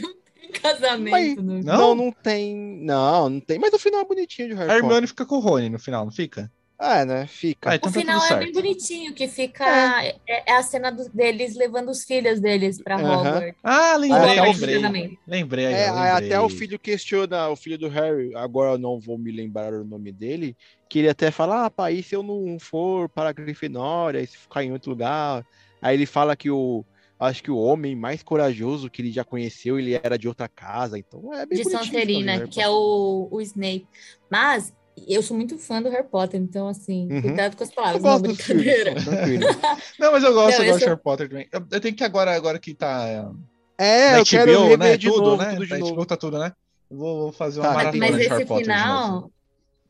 casamento. 0.61 1.11
Mas, 1.11 1.35
não? 1.35 1.77
não, 1.77 1.95
não 1.95 2.11
tem. 2.11 2.55
Não, 2.55 3.29
não 3.29 3.39
tem. 3.39 3.59
Mas 3.59 3.73
o 3.73 3.79
final 3.79 4.01
é 4.01 4.05
bonitinho 4.05 4.49
de 4.49 4.53
Harry 4.53 4.67
Potter. 4.67 4.83
A 4.83 4.85
Hermione 4.85 5.07
fica 5.07 5.25
com 5.25 5.35
o 5.35 5.39
Rony 5.39 5.69
no 5.69 5.79
final, 5.79 6.05
não 6.05 6.11
fica? 6.11 6.51
É, 6.79 7.05
né? 7.05 7.25
Fica. 7.27 7.71
Ah, 7.71 7.75
então 7.75 7.89
o 7.89 7.93
tá 7.93 7.99
final 7.99 8.25
é 8.25 8.37
bem 8.37 8.51
bonitinho, 8.51 9.13
que 9.13 9.27
fica. 9.27 9.63
É, 10.03 10.15
é, 10.27 10.51
é 10.51 10.57
a 10.57 10.61
cena 10.61 10.91
do, 10.91 11.09
deles 11.09 11.55
levando 11.55 11.89
os 11.89 12.03
filhos 12.03 12.39
deles 12.41 12.81
pra 12.81 12.97
uhum. 12.97 13.13
Hogwarts. 13.13 13.55
Ah, 13.63 13.95
lembrei, 13.95 14.41
lembrei. 14.41 15.19
Lembrei, 15.25 15.65
é, 15.65 15.91
lembrei. 15.91 16.11
Até 16.11 16.39
o 16.39 16.49
filho 16.49 16.77
questiona, 16.77 17.47
o 17.47 17.55
filho 17.55 17.77
do 17.77 17.87
Harry, 17.87 18.35
agora 18.35 18.73
eu 18.73 18.77
não 18.77 18.99
vou 18.99 19.17
me 19.17 19.31
lembrar 19.31 19.73
o 19.73 19.85
nome 19.85 20.11
dele, 20.11 20.55
que 20.89 20.99
ele 20.99 21.09
até 21.09 21.31
fala: 21.31 21.65
ah, 21.65 21.69
pai, 21.69 22.03
se 22.03 22.13
eu 22.13 22.21
não 22.21 22.57
for 22.59 23.07
para 23.07 23.29
a 23.29 23.33
Grifinória, 23.33 24.19
e 24.19 24.27
se 24.27 24.37
ficar 24.37 24.63
em 24.63 24.73
outro 24.73 24.89
lugar. 24.89 25.45
Aí 25.81 25.95
ele 25.95 26.05
fala 26.05 26.35
que 26.35 26.49
o. 26.49 26.83
Acho 27.17 27.41
que 27.41 27.49
o 27.49 27.57
homem 27.57 27.95
mais 27.95 28.21
corajoso 28.21 28.89
que 28.89 29.01
ele 29.01 29.09
já 29.09 29.23
conheceu, 29.23 29.79
ele 29.79 29.93
era 29.93 30.17
de 30.17 30.27
outra 30.27 30.49
casa, 30.49 30.99
então 30.99 31.33
é 31.33 31.45
bem 31.45 31.59
De 31.59 31.71
Sonserina, 31.71 32.45
que 32.45 32.59
é 32.59 32.67
o, 32.67 33.29
o 33.31 33.39
Snape. 33.39 33.87
Mas 34.29 34.73
eu 35.07 35.21
sou 35.21 35.35
muito 35.35 35.57
fã 35.57 35.81
do 35.81 35.89
Harry 35.89 36.07
Potter, 36.07 36.39
então, 36.39 36.67
assim, 36.67 37.07
uhum. 37.11 37.21
cuidado 37.21 37.57
com 37.57 37.63
as 37.63 37.71
palavras, 37.71 38.01
não, 38.01 38.19
brincadeira. 38.19 38.95
não, 39.99 40.11
mas 40.11 40.23
eu 40.23 40.33
gosto, 40.33 40.57
não, 40.57 40.65
eu 40.65 40.71
gosto 40.71 40.79
de 40.79 40.85
Harry 40.85 41.01
Potter 41.01 41.29
também. 41.29 41.47
Eu, 41.51 41.65
eu, 41.71 41.81
tenho 41.81 41.95
que 41.95 42.03
agora, 42.03 42.33
agora 42.33 42.59
que 42.59 42.73
tá. 42.73 43.31
É, 43.77 44.15
eu 44.15 44.19
HBO, 44.19 44.25
quero 44.25 44.77
né? 44.77 44.97
tudo, 44.97 45.21
novo, 45.21 45.43
né? 45.43 45.53
Tudo 45.53 45.63
de 45.63 45.69
tá, 45.69 45.77
novo. 45.77 46.05
tá 46.05 46.17
tudo, 46.17 46.39
né? 46.39 46.53
vou, 46.89 47.23
vou 47.23 47.31
fazer 47.31 47.59
uma 47.59 47.69
tá, 47.69 47.75
maratona 47.75 48.05
Mas 48.11 48.19
esse 48.19 48.29
Harry 48.29 48.45
final, 48.45 49.31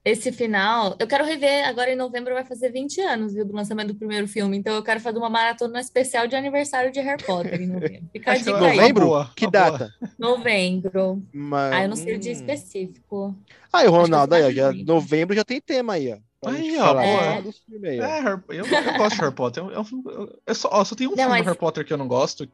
esse 0.06 0.32
final, 0.32 0.96
eu 1.00 1.08
quero 1.08 1.26
rever, 1.26 1.68
agora 1.68 1.91
em 1.91 1.96
novembro 1.96 2.36
vai 2.36 2.46
fazer 2.46 2.70
20 2.72 3.02
anos, 3.02 3.34
viu, 3.34 3.44
do 3.44 3.56
lançamento 3.56 3.88
do 3.88 3.96
primeiro 3.96 4.28
filme, 4.28 4.56
então 4.56 4.76
eu 4.76 4.84
quero 4.84 5.00
fazer 5.00 5.18
uma 5.18 5.32
maratona 5.32 5.80
especial 5.82 6.28
de 6.28 6.36
aniversário 6.36 6.91
de 6.91 7.00
Harry 7.00 7.24
Potter 7.24 7.60
em 7.60 7.65
novembro. 7.65 8.08
Fica 8.13 8.34
a 8.34 8.38
dica 8.38 8.56
aí. 8.56 8.78
Novembro? 8.78 9.06
Boa, 9.08 9.32
que 9.36 9.50
data? 9.50 9.91
Novembro. 10.20 11.24
Mas... 11.34 11.74
Ah, 11.74 11.84
eu 11.84 11.89
não 11.89 11.96
sei 11.96 12.15
o 12.15 12.20
dia 12.20 12.34
hum. 12.34 12.36
específico. 12.36 13.36
Aí, 13.74 13.88
Ronaldo, 13.88 14.36
aí, 14.36 14.54
já, 14.54 14.72
novembro 14.72 15.36
já 15.36 15.44
tem 15.44 15.60
tema 15.60 15.94
aí, 15.94 16.13
ó. 16.13 16.18
Aí, 16.46 16.78
ó, 16.78 17.00
é. 17.00 17.38
é, 17.38 18.34
eu, 18.50 18.66
eu, 18.66 18.98
gosto 18.98 19.16
de 19.16 19.22
Harry 19.22 19.36
Potter. 19.36 19.64
Eu, 19.64 19.72
eu, 19.72 20.40
eu 20.46 20.56
só, 20.56 20.70
ó, 20.72 20.84
só 20.84 20.96
tem 20.96 21.08
um 21.08 21.12
não, 21.12 21.18
filme 21.18 21.30
mas... 21.32 21.42
do 21.42 21.46
Harry 21.46 21.60
Potter 21.60 21.86
que 21.86 21.94
eu 21.94 21.98
não 21.98 22.08
gosto, 22.08 22.48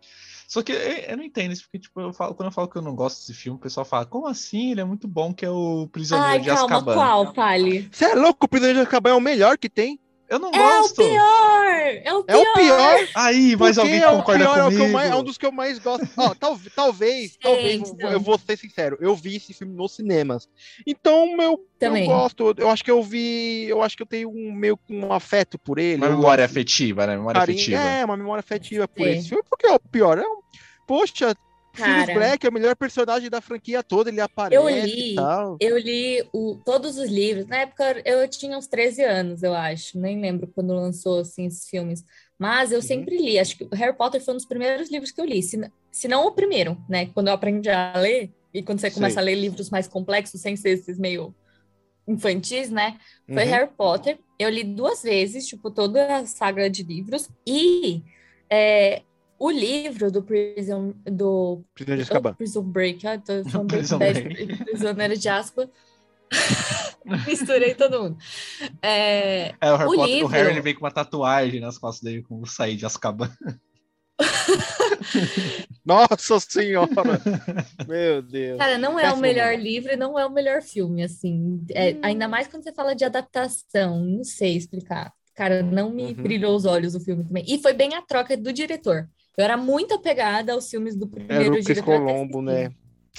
só 0.52 0.62
que 0.62 0.74
eu, 0.74 0.78
eu, 0.78 1.16
não 1.16 1.24
entendo 1.24 1.54
isso, 1.54 1.64
porque, 1.64 1.80
tipo, 1.80 2.02
eu 2.02 2.12
falo, 2.12 2.36
quando 2.36 2.48
eu 2.48 2.52
falo 2.52 2.68
que 2.68 2.76
eu 2.76 2.82
não 2.82 2.94
gosto 2.94 3.20
desse 3.20 3.34
filme, 3.34 3.58
o 3.58 3.62
pessoal 3.62 3.86
fala, 3.86 4.06
como 4.06 4.28
assim? 4.28 4.72
Ele 4.72 4.82
é 4.82 4.84
muito 4.84 5.08
bom, 5.08 5.34
que 5.34 5.46
é 5.46 5.50
o 5.50 5.88
Prisioneiro 5.90 6.34
Ai, 6.34 6.40
de 6.42 6.48
calma, 6.48 6.64
Azkaban. 6.76 6.94
qual, 6.94 7.34
fale? 7.34 7.88
Você 7.90 8.04
é 8.04 8.16
louco? 8.16 8.46
O 8.46 8.50
Prisioneiro 8.50 8.80
de 8.80 8.86
Azkaban 8.86 9.12
é 9.12 9.14
o 9.14 9.22
melhor 9.22 9.58
que 9.58 9.70
tem. 9.70 9.98
Eu 10.32 10.40
não 10.40 10.50
gosto. 10.50 11.02
É 11.02 11.06
o 11.06 11.10
pior! 11.10 11.66
É 12.06 12.14
o 12.14 12.24
pior! 12.24 12.36
É 12.38 12.38
o 12.38 12.54
pior! 12.54 13.08
Aí, 13.16 13.54
mas 13.58 13.78
alguém 13.78 14.02
é 14.02 14.10
concorda 14.10 14.46
pior, 14.46 14.64
comigo? 14.64 14.84
É, 14.84 14.88
o 14.88 14.94
mais, 14.94 15.12
é, 15.12 15.16
um 15.16 15.24
dos 15.24 15.38
que 15.38 15.46
eu 15.46 15.52
mais 15.52 15.78
gosto. 15.78 16.08
Ó, 16.16 16.30
tal, 16.40 16.58
talvez, 16.74 17.36
talvez, 17.36 17.94
eu 18.00 18.20
vou 18.22 18.40
ser 18.40 18.58
sincero, 18.58 18.98
eu 19.02 19.14
vi 19.14 19.36
esse 19.36 19.54
filme 19.54 19.76
nos 19.76 19.94
cinemas. 19.94 20.48
Então, 20.88 21.36
meu, 21.36 21.60
Também. 21.78 22.06
eu 22.06 22.10
gosto. 22.10 22.56
Eu 22.58 22.70
acho 22.70 22.82
que 22.82 22.90
eu 22.90 23.04
vi, 23.04 23.66
eu 23.68 23.84
acho 23.84 23.98
que 23.98 24.04
eu 24.04 24.08
tenho 24.08 24.30
um 24.30 24.54
meio 24.54 24.80
um 24.90 25.12
afeto 25.12 25.60
por 25.60 25.78
ele. 25.78 25.98
Uma 25.98 26.16
memória 26.16 26.46
afetiva, 26.46 27.06
né? 27.06 27.18
Memória 27.18 27.42
Carinho, 27.42 27.58
afetiva. 27.58 27.82
É, 27.82 28.06
uma 28.06 28.16
memória 28.16 28.40
afetiva 28.40 28.88
por 28.88 29.06
Sim. 29.06 29.12
esse 29.12 29.28
filme, 29.28 29.44
porque 29.50 29.68
é 29.68 29.74
o 29.74 29.80
pior. 29.80 30.18
É 30.18 30.26
um, 30.26 30.40
poxa, 30.88 31.36
Cara, 31.74 32.06
Sirius 32.06 32.18
Black 32.18 32.46
é 32.46 32.50
o 32.50 32.54
melhor 32.54 32.76
personagem 32.76 33.30
da 33.30 33.42
franquia 33.42 33.82
toda, 33.82 34.10
ele 34.10 34.20
aparece 34.20 34.62
eu 34.62 34.70
li, 34.70 35.16
Eu 35.60 35.78
li 35.78 36.28
o, 36.34 36.58
todos 36.66 36.98
os 36.98 37.10
livros. 37.10 37.48
Na 37.48 37.60
época 37.60 38.02
eu 38.06 38.28
tinha 38.28 38.58
uns 38.58 38.68
13 38.68 39.04
anos, 39.04 39.44
eu 39.44 39.54
acho. 39.54 39.98
Nem 39.98 40.20
lembro 40.20 40.48
quando 40.48 40.74
lançou 40.74 41.20
assim, 41.20 41.46
esses 41.46 41.68
filmes. 41.68 42.04
Mas 42.38 42.72
eu 42.72 42.80
uhum. 42.80 42.82
sempre 42.82 43.18
li. 43.18 43.40
Acho 43.40 43.58
que 43.58 43.64
o 43.64 43.76
Harry 43.76 43.96
Potter 43.96 44.24
foi 44.24 44.34
um 44.34 44.38
dos 44.38 44.46
primeiros 44.46 44.92
livros 44.92 45.12
que 45.12 45.22
eu 45.22 45.26
li. 45.26 45.42
Se, 45.42 45.60
se 45.92 46.08
não 46.08 46.26
o 46.26 46.32
primeiro, 46.32 46.78
né? 46.90 47.08
Quando 47.14 47.28
eu 47.28 47.34
aprendi 47.34 47.70
a 47.70 47.94
ler, 47.98 48.32
e 48.54 48.62
quando 48.62 48.80
você 48.80 48.92
começa 48.92 49.20
a 49.20 49.24
ler 49.24 49.36
livros 49.36 49.70
mais 49.70 49.88
complexos, 49.88 50.42
sem 50.42 50.56
ser 50.56 50.72
esses 50.72 51.00
meio 51.00 51.34
infantis, 52.08 52.70
né? 52.70 52.98
Foi 53.26 53.44
uhum. 53.44 53.50
Harry 53.50 53.70
Potter. 53.78 54.20
Eu 54.38 54.50
li 54.50 54.64
duas 54.64 55.04
vezes, 55.04 55.48
tipo, 55.48 55.72
toda 55.72 56.18
a 56.18 56.26
saga 56.26 56.70
de 56.70 56.84
livros. 56.84 57.30
E 57.48 58.04
é, 58.50 59.04
o 59.42 59.50
livro 59.50 60.12
do 60.12 60.22
Prison 60.22 60.94
do 61.04 61.66
Prison 61.74 61.96
de 61.96 62.02
Azkaban. 62.04 62.34
Prison 62.36 62.62
Break, 62.62 63.08
ah, 63.08 63.18
tô 63.18 63.44
falando 63.50 63.70
Prison 63.70 63.98
Break. 63.98 64.58
Prisioneiro 64.66 65.18
de 65.18 65.30
Azkaban. 65.30 65.70
Misturei 67.28 67.74
todo 67.74 68.04
mundo. 68.04 68.18
É, 68.84 69.56
é 69.60 69.74
o, 69.74 69.76
Harry 69.76 69.90
o, 69.90 69.96
Potter, 69.96 70.14
livro... 70.14 70.28
o 70.28 70.30
Harry 70.30 70.50
ele 70.52 70.62
veio 70.62 70.76
com 70.78 70.86
uma 70.86 70.92
tatuagem 70.92 71.60
nas 71.60 71.80
costas 71.80 72.04
dele 72.04 72.22
com 72.22 72.40
o 72.40 72.46
sair 72.46 72.76
de 72.76 72.86
Azkaban. 72.86 73.36
Nossa 75.84 76.40
senhora! 76.40 77.20
Meu 77.88 78.22
Deus. 78.22 78.60
Cara, 78.60 78.78
não 78.78 79.00
é 79.00 79.12
o 79.12 79.18
melhor 79.18 79.58
livro 79.58 79.92
e 79.92 79.98
não 79.98 80.20
é 80.20 80.26
o 80.26 80.32
melhor 80.32 80.62
filme, 80.62 81.02
assim. 81.02 81.66
É, 81.72 81.94
hum. 81.94 82.00
Ainda 82.04 82.28
mais 82.28 82.48
quando 82.48 82.64
você 82.64 82.72
fala 82.72 82.94
de 82.94 83.04
adaptação, 83.04 84.06
não 84.06 84.24
sei 84.24 84.56
explicar. 84.56 85.12
Cara, 85.34 85.64
não 85.64 85.90
me 85.90 86.04
uhum. 86.04 86.14
brilhou 86.14 86.56
os 86.56 86.66
olhos 86.66 86.94
o 86.94 87.00
filme 87.00 87.26
também. 87.26 87.44
E 87.48 87.60
foi 87.60 87.74
bem 87.74 87.96
a 87.96 88.02
troca 88.04 88.38
do 88.38 88.54
diretor. 88.54 89.10
Eu 89.38 89.44
era 89.44 89.58
muito 89.58 89.94
apegada 89.94 90.54
aos 90.54 90.70
filmes 90.70 90.96
do 90.96 91.08
primeiro 91.08 91.54
Era 91.54 91.54
o 91.54 91.64
Chris 91.64 91.82
Colombo, 91.82 92.42
né? 92.42 92.72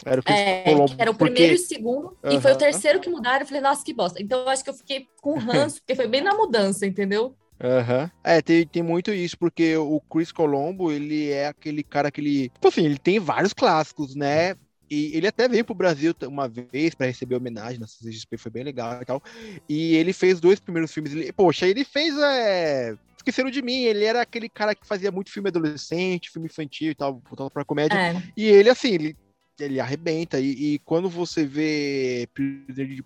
Era 0.04 0.20
o 0.20 0.24
Chris 0.24 0.38
é, 0.38 0.62
Colombo. 0.64 0.94
Era 0.98 1.10
o 1.10 1.14
porque... 1.14 1.32
primeiro 1.32 1.54
e 1.54 1.56
o 1.56 1.66
segundo, 1.66 2.18
uhum. 2.22 2.32
e 2.32 2.40
foi 2.40 2.52
o 2.52 2.58
terceiro 2.58 3.00
que 3.00 3.08
mudaram. 3.08 3.40
Eu 3.40 3.46
falei, 3.46 3.62
nossa, 3.62 3.84
que 3.84 3.94
bosta. 3.94 4.22
Então 4.22 4.40
eu 4.40 4.48
acho 4.48 4.64
que 4.64 4.70
eu 4.70 4.74
fiquei 4.74 5.06
com 5.20 5.34
ranço, 5.38 5.80
porque 5.80 5.94
foi 5.94 6.06
bem 6.06 6.20
na 6.20 6.34
mudança, 6.34 6.86
entendeu? 6.86 7.36
Aham. 7.62 8.02
Uhum. 8.02 8.10
É, 8.24 8.42
tem, 8.42 8.66
tem 8.66 8.82
muito 8.82 9.12
isso, 9.12 9.38
porque 9.38 9.76
o 9.76 10.00
Chris 10.00 10.32
Colombo, 10.32 10.90
ele 10.90 11.30
é 11.30 11.46
aquele 11.46 11.82
cara 11.82 12.10
que 12.10 12.20
ele. 12.20 12.48
Tipo 12.48 12.68
assim, 12.68 12.84
ele 12.84 12.98
tem 12.98 13.18
vários 13.18 13.52
clássicos, 13.52 14.14
né? 14.14 14.56
E 14.92 15.16
ele 15.16 15.26
até 15.26 15.48
veio 15.48 15.64
pro 15.64 15.74
Brasil 15.74 16.14
uma 16.24 16.46
vez 16.46 16.94
para 16.94 17.06
receber 17.06 17.34
homenagem 17.34 17.80
na 17.80 17.86
CGSP, 17.86 18.36
foi 18.36 18.52
bem 18.52 18.62
legal 18.62 19.00
e 19.00 19.04
tal. 19.06 19.22
E 19.66 19.96
ele 19.96 20.12
fez 20.12 20.38
dois 20.38 20.60
primeiros 20.60 20.92
filmes. 20.92 21.14
Ele, 21.14 21.32
poxa, 21.32 21.66
ele 21.66 21.82
fez. 21.82 22.14
É 22.18 22.94
esqueceram 23.16 23.50
de 23.50 23.62
mim. 23.62 23.84
Ele 23.84 24.04
era 24.04 24.20
aquele 24.20 24.50
cara 24.50 24.74
que 24.74 24.86
fazia 24.86 25.10
muito 25.10 25.30
filme 25.30 25.48
adolescente, 25.48 26.30
filme 26.30 26.46
infantil 26.46 26.90
e 26.90 26.94
tal, 26.94 27.22
voltando 27.24 27.50
pra 27.50 27.64
comédia. 27.64 27.96
É. 27.96 28.22
E 28.36 28.44
ele, 28.44 28.68
assim, 28.68 28.92
ele, 28.92 29.16
ele 29.58 29.80
arrebenta. 29.80 30.38
E, 30.38 30.74
e 30.74 30.78
quando 30.80 31.08
você 31.08 31.46
vê 31.46 32.28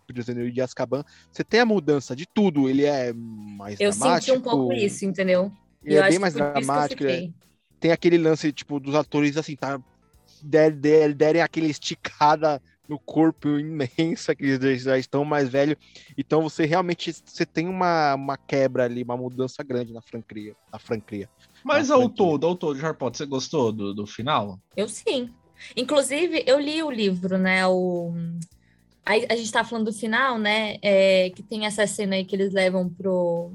Prisioneiro 0.08 0.50
de 0.50 0.60
Azkaban, 0.60 1.04
você 1.30 1.44
tem 1.44 1.60
a 1.60 1.66
mudança 1.66 2.16
de 2.16 2.26
tudo. 2.26 2.68
Ele 2.68 2.84
é 2.84 3.12
mais 3.12 3.78
eu 3.78 3.92
dramático. 3.92 4.32
Eu 4.32 4.36
senti 4.36 4.38
um 4.38 4.40
pouco 4.40 4.72
isso, 4.72 5.04
entendeu? 5.04 5.52
Ele 5.84 5.94
é 5.94 6.08
bem 6.08 6.18
mais 6.18 6.34
dramático. 6.34 7.04
É, 7.04 7.30
tem 7.78 7.92
aquele 7.92 8.18
lance, 8.18 8.50
tipo, 8.50 8.80
dos 8.80 8.96
atores, 8.96 9.36
assim, 9.36 9.54
tá 9.54 9.80
derem, 10.42 11.12
derem 11.12 11.42
aquele 11.42 11.68
esticada 11.68 12.60
no 12.88 12.98
corpo 12.98 13.48
imensa, 13.58 14.34
que 14.34 14.44
eles 14.44 14.82
já 14.82 14.98
estão 14.98 15.24
mais 15.24 15.48
velhos. 15.48 15.76
Então 16.16 16.42
você 16.42 16.64
realmente 16.64 17.12
você 17.24 17.44
tem 17.44 17.68
uma, 17.68 18.14
uma 18.14 18.36
quebra 18.36 18.84
ali, 18.84 19.02
uma 19.02 19.16
mudança 19.16 19.62
grande 19.62 19.92
na 19.92 20.00
franquia. 20.00 20.54
Na 20.72 20.78
franquia 20.78 21.28
Mas 21.64 21.90
ao 21.90 22.08
todo, 22.08 22.46
ao 22.46 22.54
todo, 22.54 22.78
Harry 22.78 22.96
Potter, 22.96 23.18
você 23.18 23.26
gostou 23.26 23.72
do, 23.72 23.94
do 23.94 24.06
final? 24.06 24.58
Eu 24.76 24.88
sim. 24.88 25.30
Inclusive, 25.76 26.44
eu 26.46 26.60
li 26.60 26.82
o 26.82 26.90
livro, 26.90 27.38
né? 27.38 27.66
O... 27.66 28.12
A, 29.04 29.12
a 29.12 29.36
gente 29.36 29.50
tá 29.50 29.64
falando 29.64 29.86
do 29.86 29.92
final, 29.92 30.38
né? 30.38 30.76
É, 30.82 31.30
que 31.30 31.42
tem 31.42 31.66
essa 31.66 31.86
cena 31.86 32.16
aí 32.16 32.24
que 32.24 32.36
eles 32.36 32.52
levam 32.52 32.88
pro, 32.88 33.52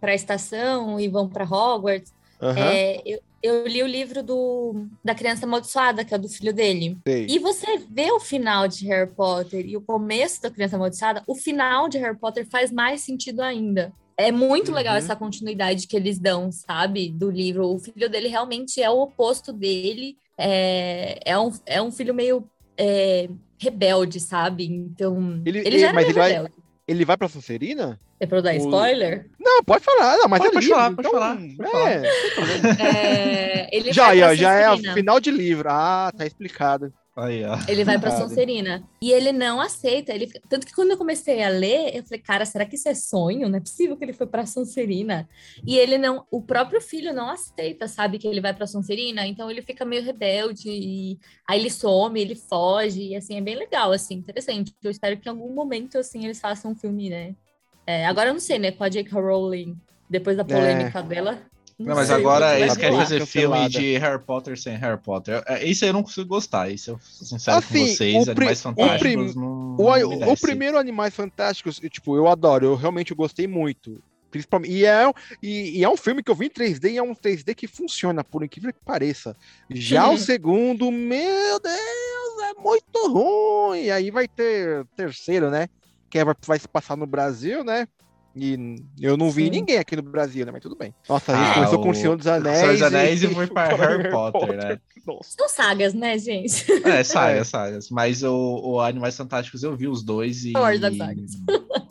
pra 0.00 0.14
estação 0.14 0.98
e 0.98 1.08
vão 1.08 1.28
para 1.28 1.44
Hogwarts. 1.44 2.12
Uhum. 2.40 2.56
É, 2.56 3.00
eu, 3.06 3.20
eu 3.44 3.66
li 3.66 3.82
o 3.82 3.86
livro 3.86 4.22
do, 4.22 4.86
da 5.04 5.14
Criança 5.14 5.44
Amaldiçoada, 5.44 6.02
que 6.02 6.14
é 6.14 6.18
do 6.18 6.30
filho 6.30 6.50
dele. 6.50 6.96
Sei. 7.06 7.26
E 7.28 7.38
você 7.38 7.76
vê 7.90 8.10
o 8.10 8.18
final 8.18 8.66
de 8.66 8.86
Harry 8.86 9.10
Potter 9.10 9.66
e 9.66 9.76
o 9.76 9.82
começo 9.82 10.40
da 10.40 10.50
Criança 10.50 10.76
Amaldiçoada, 10.76 11.22
o 11.26 11.34
final 11.34 11.86
de 11.86 11.98
Harry 11.98 12.16
Potter 12.16 12.46
faz 12.46 12.72
mais 12.72 13.02
sentido 13.02 13.42
ainda. 13.42 13.92
É 14.16 14.32
muito 14.32 14.68
uhum. 14.68 14.74
legal 14.74 14.96
essa 14.96 15.14
continuidade 15.14 15.86
que 15.86 15.94
eles 15.94 16.18
dão, 16.18 16.50
sabe? 16.50 17.10
Do 17.10 17.30
livro. 17.30 17.68
O 17.68 17.78
filho 17.78 18.08
dele 18.08 18.28
realmente 18.28 18.80
é 18.80 18.88
o 18.88 19.02
oposto 19.02 19.52
dele. 19.52 20.16
É, 20.38 21.20
é, 21.24 21.38
um, 21.38 21.52
é 21.66 21.82
um 21.82 21.92
filho 21.92 22.14
meio 22.14 22.48
é, 22.78 23.28
rebelde, 23.58 24.20
sabe? 24.20 24.64
Então. 24.64 25.42
Ele, 25.44 25.58
ele 25.58 25.78
já 25.78 25.88
era 25.88 25.94
mas 25.94 26.08
ele 26.08 26.18
rebelde. 26.18 26.42
vai, 26.42 26.64
ele 26.88 27.04
vai 27.04 27.16
pra 27.18 27.28
Sonserina? 27.28 28.00
É 28.20 28.26
pra 28.26 28.38
eu 28.38 28.42
dar 28.42 28.54
spoiler? 28.54 29.28
Não, 29.38 29.62
pode 29.64 29.84
falar, 29.84 30.16
não, 30.16 30.28
mas 30.28 30.38
pode, 30.38 30.50
é 30.50 30.52
pode 30.52 30.66
livro, 30.66 30.80
falar, 30.80 30.94
pode 30.94 31.08
então, 31.08 31.20
falar. 31.20 31.36
Pode 31.36 32.80
é, 32.80 33.76
ele 33.76 33.92
já, 33.92 34.14
já, 34.14 34.34
já 34.34 34.52
é 34.54 34.70
o 34.70 34.78
final 34.78 35.20
de 35.20 35.30
livro. 35.30 35.68
Ah, 35.70 36.12
tá 36.16 36.24
explicado. 36.24 36.92
Aí, 37.16 37.44
ó. 37.44 37.56
Ele 37.68 37.84
vai 37.84 37.96
pra 37.96 38.10
Sonserina. 38.10 38.82
E 39.00 39.12
ele 39.12 39.30
não 39.30 39.60
aceita. 39.60 40.12
Ele... 40.12 40.26
Tanto 40.48 40.66
que 40.66 40.74
quando 40.74 40.90
eu 40.90 40.96
comecei 40.96 41.44
a 41.44 41.48
ler, 41.48 41.94
eu 41.96 42.02
falei, 42.02 42.18
cara, 42.18 42.44
será 42.44 42.64
que 42.64 42.74
isso 42.74 42.88
é 42.88 42.94
sonho? 42.94 43.48
Não 43.48 43.56
é 43.56 43.60
possível 43.60 43.96
que 43.96 44.04
ele 44.04 44.12
foi 44.12 44.26
pra 44.26 44.46
Sonserina. 44.46 45.28
E 45.64 45.78
ele 45.78 45.96
não. 45.96 46.26
O 46.28 46.42
próprio 46.42 46.80
filho 46.80 47.12
não 47.12 47.30
aceita, 47.30 47.86
sabe, 47.86 48.18
que 48.18 48.26
ele 48.26 48.40
vai 48.40 48.52
pra 48.52 48.66
Sonserina. 48.66 49.24
Então 49.26 49.48
ele 49.48 49.62
fica 49.62 49.84
meio 49.84 50.02
rebelde. 50.02 50.68
E 50.68 51.18
aí 51.48 51.60
ele 51.60 51.70
some, 51.70 52.20
ele 52.20 52.34
foge. 52.34 53.10
E 53.10 53.16
assim, 53.16 53.36
é 53.36 53.40
bem 53.40 53.54
legal, 53.54 53.92
assim, 53.92 54.14
interessante. 54.14 54.74
Eu 54.82 54.90
espero 54.90 55.16
que 55.16 55.28
em 55.28 55.30
algum 55.30 55.54
momento, 55.54 55.98
assim, 55.98 56.24
eles 56.24 56.40
façam 56.40 56.72
um 56.72 56.76
filme, 56.76 57.10
né? 57.10 57.36
É, 57.86 58.06
agora 58.06 58.30
eu 58.30 58.34
não 58.34 58.40
sei, 58.40 58.58
né? 58.58 58.72
Com 58.72 58.84
a 58.84 58.88
J.K. 58.88 59.20
Rowling, 59.20 59.76
depois 60.08 60.36
da 60.36 60.44
polêmica 60.44 60.98
é. 60.98 61.02
dela. 61.02 61.38
Não, 61.78 61.88
não 61.88 61.96
mas 61.96 62.06
sei, 62.06 62.16
agora 62.16 62.58
eles 62.58 62.76
querem 62.76 62.96
fazer 62.96 63.26
filme 63.26 63.68
de 63.68 63.98
Harry 63.98 64.22
Potter 64.22 64.56
sem 64.58 64.76
Harry 64.76 65.00
Potter. 65.00 65.42
Isso 65.62 65.84
é, 65.84 65.86
aí 65.86 65.90
eu 65.90 65.92
não 65.92 66.04
consigo 66.04 66.28
gostar. 66.28 66.70
Isso 66.70 66.92
eu 66.92 66.98
sou 67.00 67.26
sincero 67.26 67.58
assim, 67.58 67.80
com 67.80 67.86
vocês. 67.86 68.28
Animais 68.28 68.62
Fantásticos. 68.62 69.34
Não, 69.34 69.76
o, 69.76 70.18
não 70.18 70.32
o 70.32 70.40
primeiro 70.40 70.78
Animais 70.78 71.14
Fantásticos, 71.14 71.80
tipo, 71.90 72.16
eu 72.16 72.28
adoro. 72.28 72.66
Eu 72.66 72.76
realmente 72.76 73.12
gostei 73.12 73.48
muito. 73.48 74.00
Principalmente, 74.30 74.72
e, 74.72 74.84
é, 74.84 75.12
e, 75.40 75.78
e, 75.78 75.84
é 75.84 75.88
um 75.88 75.96
filme 75.96 76.20
que 76.20 76.28
eu 76.28 76.34
vi 76.34 76.46
em 76.46 76.50
3D 76.50 76.90
e 76.90 76.96
é 76.96 77.02
um 77.02 77.14
3D 77.14 77.54
que 77.54 77.68
funciona, 77.68 78.24
por 78.24 78.42
incrível 78.42 78.72
que 78.72 78.84
pareça. 78.84 79.36
Já 79.70 80.08
Sim. 80.08 80.14
o 80.14 80.18
segundo, 80.18 80.90
meu 80.90 81.60
Deus, 81.60 82.42
é 82.42 82.60
muito 82.60 83.12
ruim. 83.12 83.82
E 83.82 83.90
aí 83.92 84.10
vai 84.10 84.26
ter 84.26 84.84
terceiro, 84.96 85.50
né? 85.50 85.68
Que 86.14 86.18
é, 86.20 86.24
vai 86.46 86.60
se 86.60 86.68
passar 86.68 86.96
no 86.96 87.08
Brasil, 87.08 87.64
né? 87.64 87.88
E 88.36 88.76
eu 89.00 89.16
não 89.16 89.32
vi 89.32 89.46
Sim. 89.46 89.50
ninguém 89.50 89.78
aqui 89.78 89.96
no 89.96 90.02
Brasil, 90.02 90.46
né? 90.46 90.52
Mas 90.52 90.62
tudo 90.62 90.76
bem. 90.76 90.94
Nossa, 91.08 91.32
a 91.32 91.36
gente 91.36 91.50
ah, 91.50 91.54
começou 91.54 91.78
o... 91.80 91.82
com 91.82 91.90
o 91.90 91.94
Senhor 91.94 92.16
dos 92.16 92.26
Anéis. 92.28 92.58
Senhor 92.58 92.72
dos 92.72 92.82
Anéis 92.82 93.22
e, 93.22 93.26
e 93.26 93.34
foi 93.34 93.46
para 93.48 93.74
Harry 93.74 94.10
Potter, 94.12 94.40
Potter, 94.40 94.56
né? 94.56 94.80
Nossa. 95.04 95.30
São 95.36 95.48
sagas, 95.48 95.92
né, 95.92 96.16
gente? 96.16 96.70
É, 96.86 97.02
sagas, 97.02 97.40
é. 97.40 97.44
sagas. 97.44 97.90
Mas 97.90 98.22
o, 98.22 98.60
o 98.62 98.80
Animais 98.80 99.16
Fantásticos 99.16 99.64
eu 99.64 99.76
vi 99.76 99.88
os 99.88 100.04
dois 100.04 100.44
e. 100.44 100.52
das 100.52 100.96
sagas. 100.96 101.32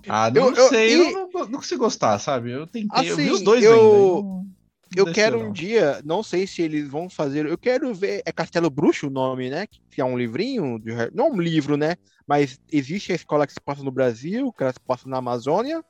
Ah, 0.08 0.32
não 0.32 0.56
eu, 0.56 0.70
sei, 0.70 0.96
eu, 0.96 1.04
eu 1.04 1.12
não, 1.12 1.30
não, 1.50 1.60
consigo 1.60 1.84
gostar, 1.84 2.18
sabe? 2.20 2.52
Eu 2.52 2.66
tentei, 2.66 2.90
assim, 3.00 3.10
eu 3.10 3.18
vi 3.18 3.32
os 3.32 3.42
dois 3.42 3.64
eu... 3.64 4.22
ainda. 4.22 4.53
Eu 4.96 5.12
quero 5.12 5.40
um 5.40 5.52
dia, 5.52 6.02
não 6.04 6.22
sei 6.22 6.46
se 6.46 6.62
eles 6.62 6.88
vão 6.88 7.10
fazer, 7.10 7.46
eu 7.46 7.58
quero 7.58 7.94
ver, 7.94 8.22
é 8.26 8.32
Castelo 8.32 8.70
Bruxo 8.70 9.08
o 9.08 9.10
nome, 9.10 9.50
né? 9.50 9.66
Que 9.90 10.02
é 10.02 10.06
um 10.06 10.18
livrinho, 10.18 10.80
de, 10.80 10.92
não 11.14 11.32
um 11.32 11.42
livro, 11.42 11.78
né? 11.78 11.96
Mas 12.28 12.60
existe 12.72 13.12
a 13.12 13.16
escola 13.16 13.46
que 13.46 13.54
se 13.54 13.62
passa 13.62 13.84
no 13.84 13.92
Brasil, 13.92 14.52
que 14.54 14.64
ela 14.64 14.74
se 14.74 14.80
passa 14.80 15.08
na 15.10 15.18
Amazônia, 15.18 15.84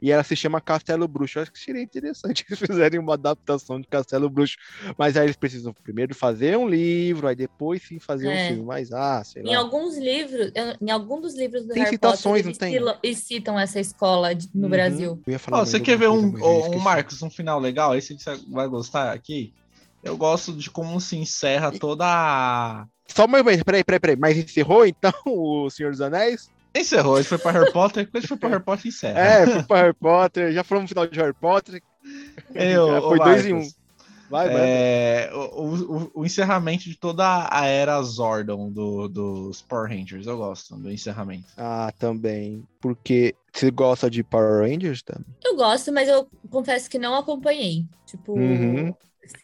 e 0.00 0.10
ela 0.10 0.22
se 0.22 0.36
chama 0.36 0.60
Castelo 0.60 1.08
Bruxo. 1.08 1.38
Eu 1.38 1.42
acho 1.42 1.52
que 1.52 1.58
seria 1.58 1.82
interessante 1.82 2.44
eles 2.48 2.58
fizerem 2.58 2.98
uma 2.98 3.14
adaptação 3.14 3.80
de 3.80 3.86
Castelo 3.86 4.28
Bruxo. 4.28 4.56
Mas 4.96 5.16
aí 5.16 5.26
eles 5.26 5.36
precisam 5.36 5.72
primeiro 5.72 6.14
fazer 6.14 6.56
um 6.56 6.68
livro, 6.68 7.28
aí 7.28 7.36
depois 7.36 7.82
sim 7.82 7.98
fazer 7.98 8.28
é. 8.28 8.44
um 8.44 8.48
filme. 8.48 8.64
Mas, 8.64 8.92
ah, 8.92 9.22
sei 9.24 9.42
lá. 9.42 9.50
Em 9.50 9.54
alguns 9.54 9.96
livros, 9.96 10.52
em 10.80 10.90
algum 10.90 11.20
dos 11.20 11.34
livros 11.34 11.62
do 11.62 11.72
tem 11.72 11.82
Harry 11.82 11.94
citações, 11.94 12.42
Potter, 12.42 12.72
não 12.72 12.84
tem? 12.84 12.98
eles 13.02 13.18
citam 13.18 13.58
essa 13.58 13.80
escola 13.80 14.30
no 14.54 14.64
uhum. 14.64 14.68
Brasil. 14.68 15.22
Oh, 15.52 15.58
você 15.58 15.80
quer 15.80 15.96
ver 15.96 16.08
um, 16.08 16.34
um, 16.36 16.78
Marcos, 16.78 17.22
um 17.22 17.30
final 17.30 17.58
legal? 17.58 17.92
Que 17.94 18.00
você 18.00 18.40
vai 18.48 18.68
gostar 18.68 19.12
aqui? 19.12 19.52
Eu 20.02 20.16
gosto 20.16 20.52
de 20.52 20.70
como 20.70 21.00
se 21.00 21.16
encerra 21.16 21.72
toda 21.76 22.04
a... 22.06 22.86
Só 23.08 23.24
uma 23.24 23.42
vez, 23.42 23.62
peraí, 23.62 23.82
peraí, 23.82 24.00
peraí. 24.00 24.16
Mas 24.16 24.36
encerrou 24.36 24.86
então 24.86 25.12
o 25.26 25.68
Senhor 25.70 25.90
dos 25.90 26.00
Anéis? 26.00 26.48
Encerrou, 26.76 27.16
ele 27.16 27.24
foi 27.24 27.38
para 27.38 27.58
Harry 27.58 27.72
Potter, 27.72 28.10
quando 28.10 28.28
foi 28.28 28.36
para 28.36 28.48
Harry 28.50 28.62
Potter, 28.62 28.86
encerra. 28.88 29.18
É, 29.18 29.46
foi 29.46 29.62
para 29.62 29.82
Harry 29.82 29.94
Potter, 29.94 30.52
já 30.52 30.64
falamos 30.64 30.90
no 30.90 30.94
final 30.94 31.06
de 31.06 31.18
Harry 31.18 31.34
Potter. 31.34 31.82
Eu, 32.54 33.02
foi 33.02 33.18
dois 33.18 33.46
em 33.46 33.54
um. 33.54 33.68
Vai, 34.28 34.48
vai. 34.48 34.60
É, 34.60 35.30
o, 35.32 35.62
o, 35.64 36.10
o, 36.14 36.26
encerramento 36.26 36.84
de 36.84 36.96
toda 36.96 37.48
a 37.50 37.66
era 37.66 38.00
Zordon 38.02 38.70
do, 38.70 39.08
dos 39.08 39.62
Power 39.62 39.88
Rangers, 39.88 40.26
eu 40.26 40.36
gosto 40.36 40.76
do 40.76 40.90
encerramento. 40.90 41.46
Ah, 41.56 41.92
também. 41.98 42.64
Porque 42.80 43.34
você 43.52 43.70
gosta 43.70 44.10
de 44.10 44.24
Power 44.24 44.68
Rangers 44.68 45.02
também? 45.02 45.26
Eu 45.44 45.56
gosto, 45.56 45.92
mas 45.92 46.08
eu 46.08 46.28
confesso 46.50 46.90
que 46.90 46.98
não 46.98 47.14
acompanhei. 47.14 47.86
Tipo, 48.04 48.32
uhum. 48.32 48.92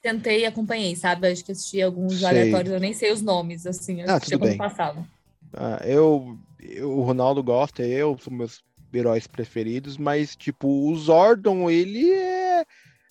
tentei 0.03 0.41
e 0.41 0.47
acompanhei, 0.47 0.97
sabe? 0.97 1.29
Acho 1.29 1.45
que 1.45 1.53
assisti 1.53 1.81
alguns 1.81 2.19
sei. 2.19 2.29
aleatórios, 2.29 2.75
eu 2.75 2.81
nem 2.81 2.93
sei 2.93 3.13
os 3.13 3.23
nomes, 3.23 3.67
assim, 3.67 4.03
ah, 4.03 4.19
tudo 4.19 4.41
bem. 4.41 4.57
passava. 4.57 5.07
Ah, 5.55 5.81
eu 5.85 6.39
o 6.83 7.03
Ronaldo 7.03 7.43
gosta, 7.43 7.83
eu 7.83 8.17
sou 8.19 8.33
meus 8.33 8.63
heróis 8.93 9.27
preferidos, 9.27 9.97
mas 9.97 10.37
tipo, 10.37 10.69
o 10.69 10.97
Zordon, 10.97 11.71
ele 11.71 12.11
é, 12.11 12.65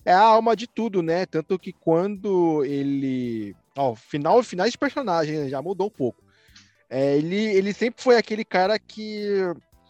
é 0.04 0.12
a 0.12 0.20
alma 0.20 0.54
de 0.56 0.66
tudo, 0.66 1.02
né? 1.02 1.26
Tanto 1.26 1.58
que 1.58 1.72
quando 1.72 2.64
ele. 2.64 3.54
Ó, 3.76 3.94
final, 3.94 4.42
finais 4.42 4.72
de 4.72 4.78
personagem 4.78 5.38
né? 5.38 5.48
já 5.48 5.60
mudou 5.60 5.88
um 5.88 5.90
pouco. 5.90 6.22
É, 6.88 7.16
ele, 7.16 7.36
ele 7.36 7.72
sempre 7.72 8.02
foi 8.02 8.16
aquele 8.16 8.44
cara 8.44 8.78
que 8.78 9.26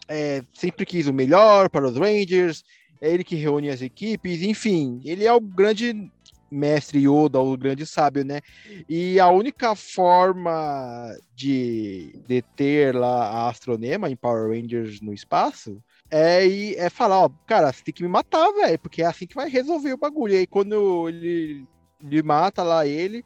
é, 0.07 0.41
sempre 0.53 0.85
quis 0.85 1.07
o 1.07 1.13
melhor 1.13 1.69
para 1.69 1.85
os 1.85 1.97
Rangers, 1.97 2.63
é 3.01 3.09
ele 3.11 3.23
que 3.23 3.35
reúne 3.35 3.69
as 3.69 3.81
equipes, 3.81 4.41
enfim, 4.41 5.01
ele 5.03 5.25
é 5.25 5.33
o 5.33 5.41
grande 5.41 6.09
mestre 6.53 6.99
Yoda, 6.99 7.39
o 7.39 7.57
grande 7.57 7.85
sábio, 7.85 8.23
né? 8.23 8.41
E 8.87 9.19
a 9.19 9.29
única 9.29 9.75
forma 9.75 11.15
de 11.35 12.13
deter 12.27 12.95
lá 12.95 13.29
a 13.29 13.49
Astronema 13.49 14.09
em 14.09 14.15
Power 14.15 14.49
Rangers 14.49 15.01
no 15.01 15.13
espaço 15.13 15.81
é, 16.09 16.75
é 16.75 16.89
falar, 16.89 17.25
ó, 17.25 17.29
cara, 17.47 17.71
você 17.71 17.83
tem 17.83 17.93
que 17.93 18.03
me 18.03 18.09
matar, 18.09 18.51
velho, 18.51 18.79
porque 18.79 19.01
é 19.01 19.05
assim 19.05 19.25
que 19.25 19.35
vai 19.35 19.49
resolver 19.49 19.93
o 19.93 19.97
bagulho. 19.97 20.33
E 20.33 20.37
aí 20.37 20.47
quando 20.47 21.09
ele, 21.09 21.65
ele 22.03 22.23
mata 22.23 22.63
lá 22.63 22.85
ele, 22.85 23.25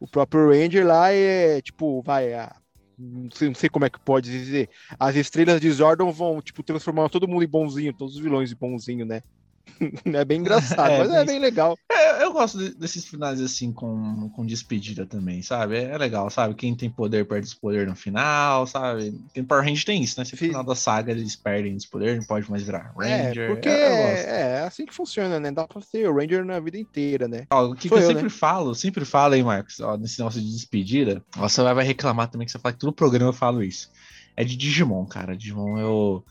o 0.00 0.06
próprio 0.06 0.50
Ranger 0.50 0.86
lá 0.86 1.12
é 1.12 1.60
tipo, 1.60 2.02
vai, 2.02 2.34
a, 2.34 2.54
não 2.98 3.30
sei, 3.30 3.48
não 3.48 3.54
sei, 3.54 3.68
como 3.68 3.84
é 3.84 3.90
que 3.90 4.00
pode 4.00 4.30
dizer. 4.30 4.68
As 4.98 5.16
estrelas 5.16 5.60
de 5.60 5.70
Zordon 5.70 6.10
vão, 6.12 6.40
tipo, 6.40 6.62
transformar 6.62 7.08
todo 7.08 7.28
mundo 7.28 7.44
em 7.44 7.48
bonzinho, 7.48 7.92
todos 7.92 8.16
os 8.16 8.20
vilões 8.20 8.52
em 8.52 8.56
bonzinho, 8.56 9.04
né? 9.04 9.22
é 10.04 10.24
bem 10.24 10.40
engraçado, 10.40 10.90
é, 10.90 10.98
mas 10.98 11.10
é 11.10 11.24
bem 11.24 11.38
legal. 11.38 11.78
É, 11.90 12.24
eu 12.24 12.32
gosto 12.32 12.58
desses 12.74 13.04
finais 13.06 13.40
assim 13.40 13.72
com, 13.72 14.28
com 14.30 14.46
despedida 14.46 15.06
também, 15.06 15.42
sabe? 15.42 15.76
É, 15.76 15.96
legal, 15.96 16.30
sabe? 16.30 16.54
Quem 16.54 16.74
tem 16.74 16.90
poder 16.90 17.26
perde 17.26 17.46
esse 17.46 17.56
poder 17.56 17.86
no 17.86 17.94
final, 17.94 18.66
sabe? 18.66 19.20
Quem 19.34 19.44
Power 19.44 19.64
Ranger 19.64 19.84
tem 19.84 20.02
isso, 20.02 20.18
né? 20.18 20.24
Se 20.24 20.32
no 20.32 20.38
final 20.38 20.64
da 20.64 20.74
saga 20.74 21.12
eles 21.12 21.36
perdem 21.36 21.76
esse 21.76 21.88
poder, 21.88 22.16
não 22.16 22.24
pode 22.24 22.50
mais 22.50 22.62
virar 22.62 22.92
é, 23.00 23.22
Ranger. 23.22 23.50
É, 23.50 23.54
porque 23.54 23.68
é, 23.68 24.24
é, 24.24 24.60
assim 24.60 24.86
que 24.86 24.94
funciona, 24.94 25.38
né? 25.40 25.50
Dá 25.50 25.66
pra 25.66 25.80
ser 25.80 26.08
o 26.08 26.14
Ranger 26.14 26.44
na 26.44 26.60
vida 26.60 26.78
inteira, 26.78 27.28
né? 27.28 27.46
Ó, 27.50 27.66
o 27.66 27.74
que, 27.74 27.88
que 27.88 27.94
eu, 27.94 27.98
eu, 27.98 28.06
sempre 28.06 28.24
né? 28.24 28.30
falo, 28.30 28.74
sempre 28.74 29.04
falo, 29.04 29.34
hein, 29.34 29.42
Marcos? 29.42 29.80
Ó, 29.80 29.96
nesse 29.96 30.18
negócio 30.18 30.40
de 30.40 30.50
despedida, 30.50 31.22
você 31.36 31.62
vai 31.62 31.84
reclamar 31.84 32.28
também 32.28 32.46
que 32.46 32.52
você 32.52 32.58
fala 32.58 32.72
que 32.72 32.80
todo 32.80 32.92
programa 32.92 33.30
eu 33.30 33.34
falo 33.34 33.62
isso. 33.62 33.90
É 34.36 34.44
de 34.44 34.56
Digimon, 34.56 35.04
cara. 35.04 35.36
Digimon 35.36 35.78
eu 35.78 36.24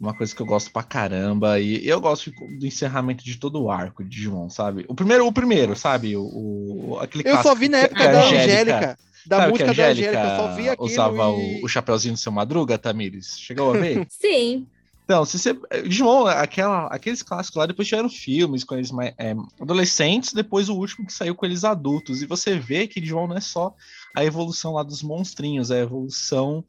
uma 0.00 0.14
coisa 0.14 0.34
que 0.34 0.42
eu 0.42 0.46
gosto 0.46 0.70
pra 0.70 0.82
caramba. 0.82 1.58
E 1.60 1.86
eu 1.86 2.00
gosto 2.00 2.30
do 2.30 2.66
encerramento 2.66 3.24
de 3.24 3.36
todo 3.36 3.62
o 3.62 3.70
arco 3.70 4.02
de 4.02 4.10
Digimon, 4.10 4.48
sabe? 4.50 4.84
O 4.88 4.94
primeiro, 4.94 5.26
o 5.26 5.32
primeiro, 5.32 5.76
sabe? 5.76 6.16
O, 6.16 6.24
o 6.24 6.98
aquele 7.00 7.28
Eu 7.28 7.42
só 7.42 7.54
vi 7.54 7.68
na 7.68 7.78
época 7.78 8.04
da 8.04 8.24
Angélica. 8.24 8.98
Da 9.26 9.38
sabe 9.38 9.52
música 9.52 9.74
da 9.74 9.86
Angélica, 9.88 10.22
eu 10.22 10.36
só 10.36 10.54
vi 10.54 10.68
aquilo 10.68 10.86
usava 10.86 11.22
e... 11.30 11.62
o, 11.62 11.64
o 11.64 11.68
chapeuzinho 11.68 12.14
do 12.14 12.20
seu 12.20 12.30
Madruga, 12.30 12.76
Tamires? 12.76 13.38
Chegou 13.38 13.74
a 13.74 13.78
ver? 13.78 14.06
Sim. 14.10 14.66
Então, 15.04 15.24
se 15.24 15.38
você. 15.38 15.58
Digimon, 15.86 16.26
aquela, 16.26 16.86
aqueles 16.86 17.22
clássicos 17.22 17.56
lá, 17.56 17.66
depois 17.66 17.88
tiveram 17.88 18.08
filmes 18.08 18.64
com 18.64 18.74
eles 18.74 18.90
mais, 18.90 19.14
é, 19.18 19.34
adolescentes, 19.60 20.32
depois 20.32 20.68
o 20.68 20.74
último 20.74 21.06
que 21.06 21.12
saiu 21.12 21.34
com 21.34 21.44
eles 21.44 21.64
adultos. 21.64 22.22
E 22.22 22.26
você 22.26 22.58
vê 22.58 22.86
que 22.86 23.00
Digimon 23.00 23.28
não 23.28 23.36
é 23.36 23.40
só 23.40 23.74
a 24.14 24.24
evolução 24.24 24.72
lá 24.74 24.82
dos 24.82 25.02
monstrinhos, 25.02 25.70
é 25.70 25.80
a 25.80 25.82
evolução 25.82 26.64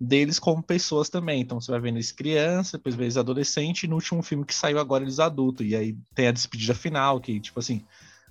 deles 0.00 0.38
como 0.38 0.62
pessoas 0.62 1.08
também. 1.08 1.40
Então 1.40 1.60
você 1.60 1.70
vai 1.70 1.80
vendo 1.80 1.96
eles 1.96 2.12
criança, 2.12 2.76
depois 2.76 2.94
vê 2.94 3.04
eles 3.04 3.16
adolescente, 3.16 3.84
e 3.84 3.88
no 3.88 3.96
último 3.96 4.22
filme 4.22 4.44
que 4.44 4.54
saiu 4.54 4.78
agora 4.78 5.04
eles 5.04 5.18
adultos. 5.18 5.66
E 5.66 5.74
aí 5.74 5.96
tem 6.14 6.28
a 6.28 6.32
despedida 6.32 6.74
final, 6.74 7.20
que, 7.20 7.38
tipo 7.40 7.58
assim, 7.58 7.82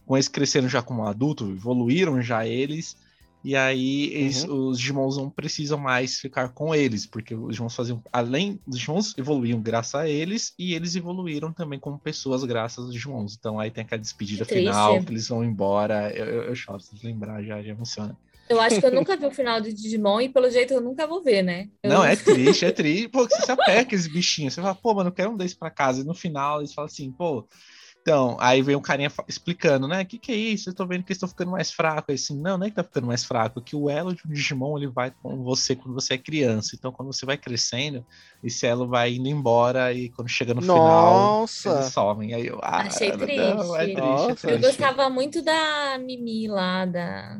com 0.05 0.15
eles 0.15 0.27
crescendo 0.27 0.67
já 0.67 0.81
como 0.81 1.05
adulto, 1.05 1.49
evoluíram 1.49 2.21
já 2.21 2.45
eles. 2.45 2.97
E 3.43 3.57
aí 3.57 4.05
eles, 4.13 4.45
uhum. 4.45 4.69
os 4.69 4.79
Digimons 4.79 5.17
não 5.17 5.29
precisam 5.29 5.77
mais 5.77 6.17
ficar 6.17 6.47
com 6.49 6.73
eles, 6.73 7.05
porque 7.05 7.35
os 7.35 7.49
Digimons 7.49 7.75
faziam. 7.75 8.01
Além 8.11 8.57
os 8.65 8.77
Digimons 8.77 9.17
evoluíam 9.17 9.61
graças 9.61 9.95
a 9.95 10.07
eles, 10.07 10.53
e 10.57 10.73
eles 10.73 10.95
evoluíram 10.95 11.51
também 11.51 11.77
como 11.77 11.99
pessoas 11.99 12.43
graças 12.45 12.85
aos 12.85 12.93
Digimons. 12.93 13.35
Então 13.37 13.59
aí 13.59 13.69
tem 13.69 13.83
aquela 13.83 13.99
despedida 13.99 14.45
que 14.45 14.55
final, 14.55 15.03
que 15.03 15.11
eles 15.11 15.27
vão 15.27 15.43
embora. 15.43 16.09
Eu, 16.15 16.25
eu, 16.25 16.43
eu 16.43 16.55
choro, 16.55 16.79
se 16.79 16.95
lembrar, 17.05 17.43
já, 17.43 17.61
já 17.61 17.71
emociona. 17.71 18.17
Eu 18.53 18.61
acho 18.61 18.79
que 18.79 18.85
eu 18.85 18.91
nunca 18.91 19.17
vi 19.17 19.25
o 19.25 19.31
final 19.33 19.59
de 19.59 19.73
Digimon 19.73 20.21
e 20.21 20.29
pelo 20.29 20.49
jeito 20.49 20.73
eu 20.73 20.81
nunca 20.81 21.05
vou 21.07 21.21
ver, 21.21 21.43
né? 21.43 21.69
Eu... 21.81 21.89
Não, 21.89 22.03
é 22.03 22.15
triste, 22.17 22.65
é 22.65 22.71
triste. 22.71 23.07
Pô, 23.09 23.23
você 23.23 23.41
se 23.41 23.51
apega 23.51 23.81
aqueles 23.81 24.07
bichinhos. 24.07 24.53
Você 24.53 24.61
fala, 24.61 24.75
pô, 24.75 24.93
mano, 24.93 25.09
eu 25.09 25.13
quero 25.13 25.31
um 25.31 25.37
desses 25.37 25.57
pra 25.57 25.69
casa. 25.69 26.01
E 26.01 26.03
no 26.03 26.13
final 26.13 26.59
eles 26.59 26.73
falam 26.73 26.87
assim, 26.87 27.11
pô. 27.11 27.47
Então, 28.03 28.35
aí 28.37 28.61
vem 28.61 28.75
um 28.75 28.81
carinha 28.81 29.09
explicando, 29.29 29.87
né? 29.87 30.01
O 30.01 30.05
que, 30.05 30.19
que 30.19 30.33
é 30.33 30.35
isso? 30.35 30.69
Eu 30.69 30.73
tô 30.73 30.85
vendo 30.85 31.03
que 31.03 31.13
eles 31.13 31.15
estão 31.15 31.29
ficando 31.29 31.51
mais 31.51 31.71
fracos. 31.71 32.09
Aí, 32.09 32.15
assim, 32.15 32.37
não, 32.37 32.57
não 32.57 32.67
é 32.67 32.69
que 32.69 32.75
tá 32.75 32.83
ficando 32.83 33.07
mais 33.07 33.23
fraco, 33.23 33.61
é 33.61 33.63
que 33.63 33.77
o 33.77 33.89
elo 33.89 34.13
de 34.13 34.21
um 34.27 34.33
Digimon 34.33 34.77
ele 34.77 34.87
vai 34.87 35.09
com 35.09 35.41
você 35.41 35.73
quando 35.73 35.93
você 35.93 36.15
é 36.15 36.17
criança. 36.17 36.75
Então, 36.75 36.91
quando 36.91 37.13
você 37.13 37.25
vai 37.25 37.37
crescendo, 37.37 38.05
esse 38.43 38.67
elo 38.67 38.89
vai 38.89 39.13
indo 39.13 39.29
embora 39.29 39.93
e 39.93 40.09
quando 40.09 40.27
chega 40.27 40.53
no 40.53 40.59
Nossa. 40.59 41.61
final, 41.61 41.77
eles 41.77 41.93
somem. 41.93 42.33
Aí 42.33 42.45
eu, 42.45 42.59
ah, 42.61 42.81
Achei 42.81 43.09
triste. 43.13 43.37
Não, 43.37 43.75
é 43.77 43.85
triste, 43.85 44.01
é 44.01 44.35
triste. 44.35 44.47
Eu 44.49 44.59
gostava 44.59 45.09
muito 45.09 45.41
da 45.41 45.97
Mimi 45.97 46.49
lá, 46.49 46.85
da 46.85 47.39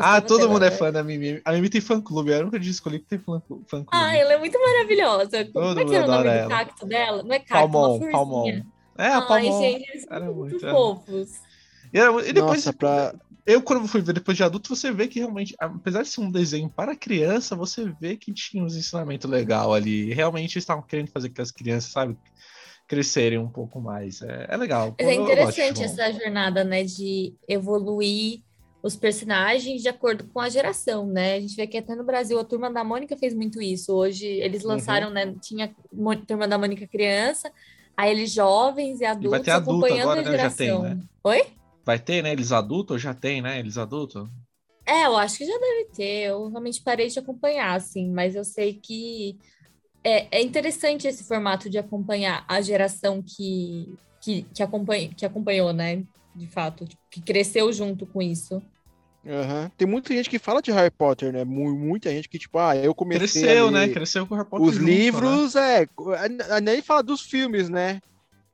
ah, 0.00 0.20
todo 0.20 0.48
mundo 0.48 0.64
é 0.64 0.70
fã 0.70 0.92
da 0.92 1.02
Mimi. 1.02 1.40
A 1.44 1.52
Mimi 1.52 1.70
tem 1.70 1.80
fã-clube. 1.80 2.30
Eu 2.30 2.44
nunca 2.44 2.58
disse 2.58 2.72
escolher 2.72 2.98
que 2.98 3.06
tem 3.06 3.18
fã-clube. 3.18 3.64
Ah, 3.90 4.14
ela 4.14 4.34
é 4.34 4.38
muito 4.38 4.58
maravilhosa. 4.60 5.44
Todo 5.46 5.52
Como 5.52 5.80
é 5.80 5.84
que 5.84 5.94
é 5.94 6.04
o 6.04 6.06
nome 6.06 6.28
ela. 6.28 6.42
do 6.42 6.48
cacto 6.48 6.86
dela? 6.86 7.22
Não 7.22 7.34
é 7.34 7.38
cacto, 7.38 7.52
Palmon, 7.52 7.96
uma 7.96 8.10
Palmon. 8.10 8.62
É, 8.98 9.06
a 9.06 9.22
Palmon. 9.22 9.34
Ai, 9.34 9.72
gente, 9.72 9.90
eles 9.90 10.04
são 10.04 10.34
muito, 10.34 10.34
muito 10.34 10.70
fofos. 10.70 11.30
E, 11.92 11.98
era, 11.98 12.12
e 12.28 12.32
depois, 12.32 12.64
Nossa, 12.66 12.72
pra... 12.74 13.14
eu 13.46 13.62
quando 13.62 13.88
fui 13.88 14.02
ver 14.02 14.12
depois 14.12 14.36
de 14.36 14.44
adulto, 14.44 14.74
você 14.74 14.92
vê 14.92 15.08
que 15.08 15.18
realmente, 15.18 15.54
apesar 15.58 16.02
de 16.02 16.08
ser 16.08 16.20
um 16.20 16.30
desenho 16.30 16.68
para 16.68 16.94
criança, 16.94 17.56
você 17.56 17.90
vê 17.98 18.16
que 18.16 18.32
tinha 18.34 18.62
uns 18.62 18.76
ensinamentos 18.76 19.28
legais 19.30 19.66
ali. 19.66 20.12
Realmente 20.12 20.58
estavam 20.58 20.82
querendo 20.82 21.10
fazer 21.10 21.30
que 21.30 21.40
as 21.40 21.50
crianças, 21.50 21.90
sabe, 21.90 22.16
crescerem 22.86 23.38
um 23.38 23.48
pouco 23.48 23.80
mais. 23.80 24.20
É, 24.20 24.46
é 24.50 24.56
legal. 24.58 24.94
Mas 25.00 25.08
é 25.08 25.14
interessante 25.14 25.82
essa 25.82 26.12
jornada, 26.12 26.64
né, 26.64 26.84
de 26.84 27.34
evoluir 27.48 28.42
os 28.82 28.96
personagens 28.96 29.82
de 29.82 29.88
acordo 29.88 30.24
com 30.24 30.40
a 30.40 30.48
geração, 30.48 31.06
né? 31.06 31.34
A 31.34 31.40
gente 31.40 31.54
vê 31.54 31.66
que 31.66 31.76
até 31.76 31.94
no 31.94 32.04
Brasil 32.04 32.38
a 32.38 32.44
Turma 32.44 32.70
da 32.70 32.82
Mônica 32.82 33.16
fez 33.16 33.34
muito 33.34 33.60
isso. 33.60 33.92
Hoje 33.92 34.26
eles 34.26 34.62
uhum. 34.62 34.70
lançaram, 34.70 35.08
uhum. 35.08 35.14
né? 35.14 35.34
Tinha 35.40 35.74
Turma 36.26 36.48
da 36.48 36.58
Mônica 36.58 36.86
criança, 36.86 37.52
aí 37.96 38.10
eles 38.10 38.32
jovens 38.32 39.00
e 39.00 39.04
adultos 39.04 39.26
e 39.26 39.36
vai 39.36 39.40
ter 39.40 39.50
adulto 39.50 39.84
acompanhando 39.84 40.10
agora, 40.10 40.20
a 40.20 40.30
geração. 40.30 40.82
Né? 40.82 40.88
Já 40.88 40.94
tem, 40.94 40.98
né? 40.98 41.08
Oi? 41.24 41.42
Vai 41.84 41.98
ter, 41.98 42.22
né? 42.22 42.32
Eles 42.32 42.52
adultos 42.52 43.02
já 43.02 43.14
tem, 43.14 43.42
né? 43.42 43.58
Eles 43.58 43.76
adultos? 43.76 44.28
É, 44.86 45.06
eu 45.06 45.16
acho 45.16 45.38
que 45.38 45.46
já 45.46 45.58
deve 45.58 45.84
ter. 45.94 46.28
Eu 46.28 46.48
realmente 46.48 46.82
parei 46.82 47.08
de 47.08 47.18
acompanhar, 47.18 47.74
assim, 47.76 48.10
mas 48.10 48.34
eu 48.34 48.44
sei 48.44 48.74
que 48.74 49.38
é, 50.02 50.38
é 50.38 50.42
interessante 50.42 51.06
esse 51.06 51.24
formato 51.24 51.68
de 51.68 51.78
acompanhar 51.78 52.44
a 52.48 52.60
geração 52.60 53.22
que, 53.22 53.94
que, 54.20 54.42
que, 54.54 54.62
acompanha, 54.62 55.10
que 55.14 55.26
acompanhou, 55.26 55.72
né? 55.72 56.02
De 56.34 56.46
fato, 56.46 56.84
tipo, 56.86 57.02
que 57.10 57.20
cresceu 57.20 57.72
junto 57.72 58.06
com 58.06 58.22
isso. 58.22 58.62
Uhum. 59.24 59.70
Tem 59.76 59.86
muita 59.86 60.14
gente 60.14 60.30
que 60.30 60.38
fala 60.38 60.62
de 60.62 60.72
Harry 60.72 60.90
Potter, 60.90 61.32
né? 61.32 61.44
Muita 61.44 62.10
gente 62.10 62.28
que, 62.28 62.38
tipo, 62.38 62.58
ah, 62.58 62.74
eu 62.76 62.94
comecei. 62.94 63.42
Cresceu, 63.42 63.70
né? 63.70 63.88
Cresceu 63.88 64.26
com 64.26 64.34
Harry 64.34 64.48
Potter. 64.48 64.66
Os 64.66 64.74
junto, 64.76 64.86
livros, 64.86 65.54
né? 65.54 65.82
é. 65.82 66.60
Nem 66.60 66.80
fala 66.80 67.02
dos 67.02 67.20
filmes, 67.20 67.68
né? 67.68 68.00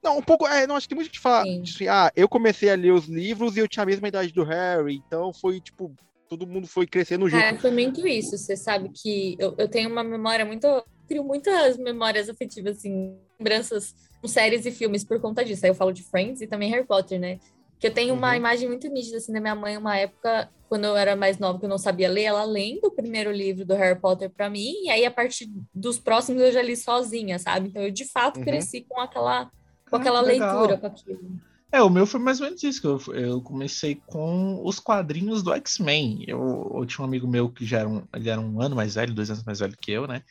Não, 0.03 0.19
um 0.19 0.23
pouco. 0.23 0.47
É, 0.47 0.67
não, 0.67 0.77
acho 0.77 0.87
que 0.87 0.91
tem 0.91 0.97
muita 0.97 1.09
gente 1.09 1.19
que 1.19 1.23
fala. 1.23 1.45
Assim, 1.63 1.89
ah, 1.89 2.11
eu 2.17 2.29
comecei 2.29 2.71
a 2.71 2.75
ler 2.75 2.93
os 2.93 3.07
livros 3.07 3.57
e 3.57 3.61
eu 3.61 3.69
tinha 3.69 3.85
a 3.85 3.87
mesma 3.87 4.09
idade 4.09 4.33
do 4.33 4.45
Harry, 4.45 5.03
então 5.07 5.33
foi 5.33 5.61
tipo. 5.61 5.93
Todo 6.29 6.45
mundo 6.45 6.67
foi 6.67 6.89
crescendo 6.89 7.29
junto. 7.29 7.41
É, 7.41 7.57
foi 7.57 7.71
muito 7.71 8.05
isso. 8.05 8.37
Você 8.37 8.57
sabe 8.57 8.89
que 8.89 9.37
eu, 9.39 9.55
eu 9.57 9.69
tenho 9.69 9.89
uma 9.89 10.03
memória 10.03 10.45
muito. 10.45 10.67
Crio 11.07 11.23
muitas 11.23 11.77
memórias 11.77 12.29
afetivas, 12.29 12.79
assim, 12.79 13.17
lembranças 13.39 13.95
com 14.21 14.27
séries 14.27 14.67
e 14.67 14.73
filmes 14.73 15.05
por 15.05 15.21
conta 15.21 15.45
disso. 15.45 15.65
Aí 15.65 15.71
eu 15.71 15.75
falo 15.75 15.93
de 15.93 16.03
Friends 16.03 16.41
e 16.41 16.49
também 16.49 16.69
Harry 16.71 16.85
Potter, 16.85 17.21
né? 17.21 17.39
Que 17.79 17.89
eu 17.89 17.93
tenho 17.93 18.15
uma 18.15 18.31
uhum. 18.31 18.37
imagem 18.37 18.69
muito 18.69 18.89
nítida, 18.89 19.19
assim, 19.19 19.33
da 19.33 19.41
minha 19.41 19.55
mãe, 19.55 19.77
uma 19.77 19.97
época, 19.97 20.49
quando 20.69 20.85
eu 20.85 20.97
era 20.97 21.15
mais 21.15 21.39
nova, 21.39 21.59
que 21.59 21.65
eu 21.65 21.69
não 21.69 21.79
sabia 21.79 22.09
ler, 22.09 22.25
ela 22.25 22.45
lendo 22.45 22.87
o 22.87 22.91
primeiro 22.91 23.31
livro 23.31 23.65
do 23.65 23.75
Harry 23.75 23.99
Potter 24.01 24.31
para 24.31 24.49
mim, 24.49 24.73
e 24.85 24.91
aí 24.91 25.05
a 25.05 25.11
partir 25.11 25.51
dos 25.75 25.99
próximos 25.99 26.41
eu 26.43 26.53
já 26.53 26.63
li 26.63 26.77
sozinha, 26.77 27.39
sabe? 27.39 27.69
Então 27.69 27.83
eu, 27.83 27.91
de 27.91 28.05
fato, 28.05 28.39
uhum. 28.39 28.45
cresci 28.45 28.87
com 28.89 29.01
aquela 29.01 29.51
com 29.89 29.97
aquela 29.97 30.19
ah, 30.19 30.23
leitura, 30.23 30.79
com 30.79 30.87
aquilo. 30.87 31.39
É, 31.71 31.83
o 31.83 31.91
meu 31.91 32.07
foi 32.07 32.21
mais 32.21 32.41
ou 32.41 32.47
menos 32.47 32.63
isso, 32.63 32.81
que 32.81 32.87
eu, 32.87 33.15
eu 33.15 33.41
comecei 33.41 34.01
com 34.07 34.63
os 34.65 34.81
quadrinhos 34.81 35.43
do 35.43 35.53
X-Men. 35.53 36.25
Eu, 36.27 36.73
eu, 36.75 36.87
tinha 36.87 37.05
um 37.05 37.09
amigo 37.09 37.27
meu 37.27 37.49
que 37.49 37.67
já 37.67 37.81
era 37.81 37.89
um, 37.89 38.03
ele 38.15 38.31
era 38.31 38.41
um 38.41 38.61
ano 38.61 38.77
mais 38.77 38.95
velho, 38.95 39.15
dois 39.15 39.31
anos 39.31 39.45
mais 39.45 39.59
velho 39.59 39.77
que 39.81 39.93
eu, 39.93 40.07
né? 40.07 40.23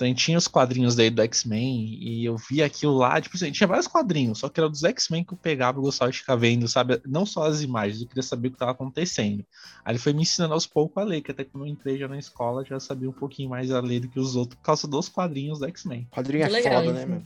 Então 0.00 0.14
tinha 0.14 0.38
os 0.38 0.48
quadrinhos 0.48 0.96
daí 0.96 1.10
do 1.10 1.20
X-Men 1.20 1.98
e 2.00 2.24
eu 2.24 2.36
via 2.36 2.64
aquilo 2.64 2.96
lá, 2.96 3.20
tipo 3.20 3.36
assim, 3.36 3.52
tinha 3.52 3.66
vários 3.66 3.86
quadrinhos, 3.86 4.38
só 4.38 4.48
que 4.48 4.58
era 4.58 4.68
dos 4.68 4.82
X-Men 4.82 5.22
que 5.24 5.34
eu 5.34 5.38
pegava 5.38 5.78
e 5.78 5.82
gostava 5.82 6.10
de 6.10 6.18
ficar 6.18 6.36
vendo, 6.36 6.66
sabe? 6.66 7.00
Não 7.06 7.26
só 7.26 7.46
as 7.46 7.60
imagens, 7.60 8.00
eu 8.00 8.08
queria 8.08 8.22
saber 8.22 8.48
o 8.48 8.50
que 8.50 8.54
estava 8.54 8.70
acontecendo. 8.70 9.44
Aí 9.84 9.92
ele 9.92 9.98
foi 9.98 10.14
me 10.14 10.22
ensinando 10.22 10.54
aos 10.54 10.66
poucos 10.66 11.02
a 11.02 11.04
ler, 11.04 11.20
que 11.20 11.30
até 11.30 11.44
quando 11.44 11.66
eu 11.66 11.70
entrei 11.70 11.98
já 11.98 12.08
na 12.08 12.18
escola 12.18 12.64
já 12.64 12.80
sabia 12.80 13.10
um 13.10 13.12
pouquinho 13.12 13.50
mais 13.50 13.70
a 13.70 13.80
ler 13.80 14.00
do 14.00 14.08
que 14.08 14.18
os 14.18 14.36
outros 14.36 14.56
por 14.56 14.64
causa 14.64 14.88
dos 14.88 15.08
quadrinhos 15.08 15.58
do 15.58 15.66
X-Men. 15.66 16.08
Quadrinho 16.10 16.44
é 16.44 16.48
legal, 16.48 16.82
foda, 16.82 16.92
né, 16.94 17.04
meu? 17.04 17.22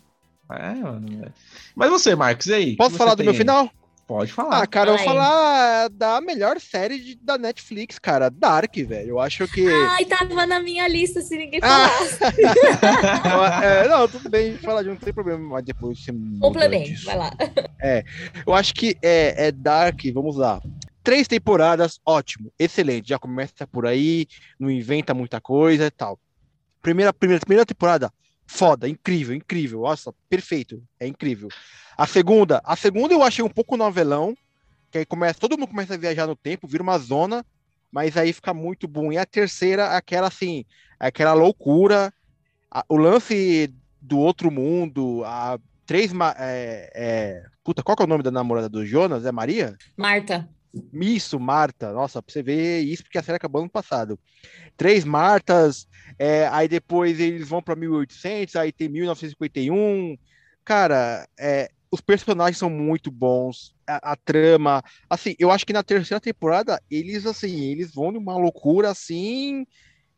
É, 0.51 0.75
mano. 0.75 1.25
É. 1.25 1.33
Mas 1.77 1.91
você, 1.91 2.14
Marcos, 2.14 2.47
e 2.47 2.55
aí? 2.55 2.77
Posso 2.77 2.97
falar 2.97 3.14
do 3.14 3.25
meu 3.25 3.35
final? 3.35 3.70
Pode 4.07 4.31
falar. 4.33 4.63
Ah, 4.63 4.67
cara, 4.67 4.91
eu 4.91 4.97
vou 4.97 5.05
falar 5.05 5.89
da 5.89 6.21
melhor 6.21 6.61
série 6.61 6.99
de, 6.99 7.15
da 7.17 7.39
Netflix, 7.39 7.99
cara. 7.99 8.29
Dark, 8.29 8.75
velho. 8.77 9.11
Eu 9.11 9.19
acho 9.19 9.49
que. 9.49 9.67
Ai, 9.67 10.05
tava 10.05 10.47
na 10.47 10.61
minha 10.61 10.87
lista 10.87 11.23
se 11.23 11.37
ninguém 11.37 11.61
ah! 11.63 11.89
falasse. 11.89 12.19
Ah. 13.25 13.65
é, 13.65 13.89
não, 13.89 14.07
tudo 14.07 14.29
bem, 14.29 14.57
falar 14.59 14.83
de 14.83 14.89
não 14.89 14.97
tem 14.97 15.13
problema, 15.13 15.39
mas 15.39 15.65
depois 15.65 16.03
você. 16.03 16.13
Complemento, 16.41 17.05
vai 17.05 17.17
lá. 17.17 17.31
É, 17.81 18.05
eu 18.47 18.55
acho 18.55 18.75
que 18.75 18.97
é, 19.03 19.47
é 19.47 19.53
Dark, 19.53 20.01
vamos 20.13 20.37
lá. 20.37 20.61
Três 21.03 21.27
temporadas, 21.27 22.01
ótimo, 22.05 22.53
excelente. 22.59 23.09
Já 23.09 23.19
começa 23.19 23.67
por 23.67 23.87
aí, 23.87 24.27
não 24.59 24.71
inventa 24.71 25.15
muita 25.15 25.41
coisa 25.41 25.87
e 25.87 25.91
tal. 25.91 26.19
Primeira, 26.83 27.13
primeira, 27.13 27.41
primeira 27.41 27.67
temporada, 27.67 28.11
foda, 28.47 28.88
incrível, 28.88 29.34
incrível. 29.34 29.80
Nossa, 29.82 30.12
perfeito, 30.28 30.82
é 30.99 31.07
incrível. 31.07 31.49
A 31.97 32.07
segunda, 32.07 32.61
a 32.64 32.76
segunda 32.76 33.14
eu 33.14 33.22
achei 33.22 33.45
um 33.45 33.49
pouco 33.49 33.76
novelão, 33.76 34.36
que 34.90 34.99
aí 34.99 35.07
começa, 35.07 35.38
todo 35.38 35.59
mundo 35.59 35.70
começa 35.70 35.95
a 35.95 35.99
viajar 35.99 36.26
no 36.26 36.36
tempo, 36.36 36.66
vira 36.66 36.82
uma 36.82 36.99
zona, 36.99 37.45
mas 37.90 38.16
aí 38.16 38.32
fica 38.32 38.53
muito 38.53 38.88
bom. 38.88 39.12
E 39.12 39.18
a 39.18 39.26
terceira, 39.26 39.97
aquela 39.97 40.28
assim, 40.28 40.64
aquela 40.99 41.32
loucura, 41.32 42.12
a, 42.70 42.84
o 42.88 42.97
lance 42.97 43.72
do 44.01 44.18
outro 44.18 44.51
mundo, 44.51 45.22
a 45.24 45.59
três, 45.86 46.12
é, 46.38 46.90
é, 46.95 47.42
puta, 47.62 47.82
qual 47.82 47.97
que 47.97 48.03
é 48.03 48.07
o 48.07 48.09
nome 48.09 48.22
da 48.22 48.30
namorada 48.30 48.68
do 48.68 48.84
Jonas? 48.84 49.24
É 49.24 49.32
Maria? 49.32 49.76
Marta. 49.97 50.49
Isso, 50.93 51.39
Marta. 51.39 51.93
Nossa, 51.93 52.22
pra 52.22 52.33
você 52.33 52.43
ver 52.43 52.81
isso, 52.81 53.03
porque 53.03 53.18
a 53.18 53.22
série 53.22 53.37
acabou 53.37 53.61
ano 53.61 53.70
passado. 53.70 54.18
Três 54.77 55.05
Martas, 55.05 55.87
é, 56.18 56.49
aí 56.49 56.68
depois 56.68 57.20
eles 57.20 57.49
vão 57.49 57.62
para 57.62 57.77
1800, 57.77 58.57
aí 58.57 58.72
tem 58.72 58.89
1951. 58.89 60.16
Cara, 60.64 61.27
é, 61.39 61.70
os 61.91 62.01
personagens 62.01 62.59
são 62.59 62.68
muito 62.68 63.11
bons, 63.11 63.75
a, 63.87 64.12
a, 64.12 64.16
trama, 64.16 64.83
assim, 65.09 65.37
eu 65.39 65.51
acho 65.51 65.64
que 65.64 65.72
na 65.72 65.83
terceira 65.83 66.20
temporada 66.20 66.81
eles 66.91 67.25
assim, 67.25 67.70
eles 67.70 67.93
vão 67.93 68.11
numa 68.11 68.37
loucura 68.37 68.91
assim 68.91 69.64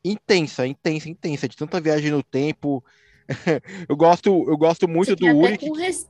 intensa, 0.03 0.67
intensa, 0.67 1.11
intensa, 1.11 1.49
de 1.49 1.57
tanta 1.57 1.81
viagem 1.81 2.11
no 2.11 2.23
tempo. 2.23 2.83
eu 3.89 3.97
gosto, 3.97 4.29
eu 4.49 4.57
gosto 4.57 4.89
muito 4.89 5.17
do 5.17 5.27
Uri. 5.27 5.59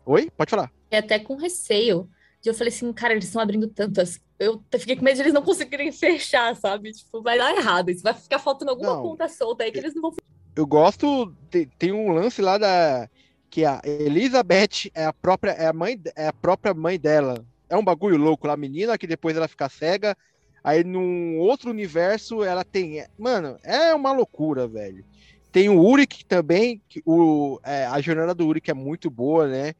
Oi, 0.05 0.31
pode 0.37 0.51
falar. 0.51 0.71
É 0.91 0.99
até 0.99 1.19
com 1.19 1.35
receio. 1.35 2.09
Eu 2.49 2.55
falei 2.55 2.73
assim, 2.73 2.93
cara, 2.93 3.13
eles 3.13 3.25
estão 3.25 3.41
abrindo 3.41 3.69
tantas. 3.69 4.21
Eu 4.39 4.63
fiquei 4.79 4.97
com 4.97 5.05
medo 5.05 5.17
de 5.17 5.23
eles 5.23 5.33
não 5.33 5.43
conseguirem 5.43 5.91
fechar, 5.93 6.55
sabe? 6.57 6.93
Tipo, 6.93 7.23
vai 7.23 7.39
dar 7.39 7.57
errado. 7.57 7.91
Isso 7.91 8.03
vai 8.03 8.15
ficar 8.15 8.39
faltando 8.39 8.71
alguma 8.71 8.95
não, 8.95 9.03
ponta 9.03 9.29
solta 9.29 9.65
aí 9.65 9.73
que 9.73 9.79
eles 9.79 9.95
não 9.95 10.03
vão. 10.03 10.15
Eu 10.55 10.67
gosto. 10.67 11.35
Tem, 11.51 11.69
tem 11.79 11.93
um 11.93 12.13
lance 12.13 12.41
lá 12.41 12.59
da 12.59 13.09
que 13.49 13.65
a 13.65 13.81
Elizabeth 13.85 14.91
é 14.95 15.05
a 15.05 15.13
própria 15.13 15.53
é 15.53 15.67
a 15.67 15.73
mãe 15.73 16.01
é 16.15 16.29
a 16.29 16.33
própria 16.33 16.75
mãe 16.75 16.99
dela. 16.99 17.45
É 17.69 17.77
um 17.77 17.85
bagulho 17.85 18.17
louco 18.17 18.47
lá, 18.47 18.55
a 18.55 18.57
menina 18.57 18.99
que 18.99 19.07
depois 19.07 19.37
ela 19.37 19.49
fica 19.49 19.69
cega. 19.69 20.17
Aí 20.63 20.83
num 20.83 21.39
outro 21.39 21.71
universo 21.71 22.43
ela 22.43 22.65
tem, 22.65 23.05
mano, 23.19 23.57
é 23.63 23.95
uma 23.95 24.13
loucura, 24.13 24.67
velho. 24.67 25.05
Tem 25.53 25.69
o 25.69 25.81
Uric 25.81 26.25
também, 26.25 26.83
que 26.89 27.03
o 27.07 27.61
é, 27.65 27.87
a 27.87 28.01
jornada 28.01 28.35
do 28.35 28.47
Uric 28.47 28.71
é 28.71 28.75
muito 28.75 29.09
boa, 29.11 29.47
né? 29.47 29.75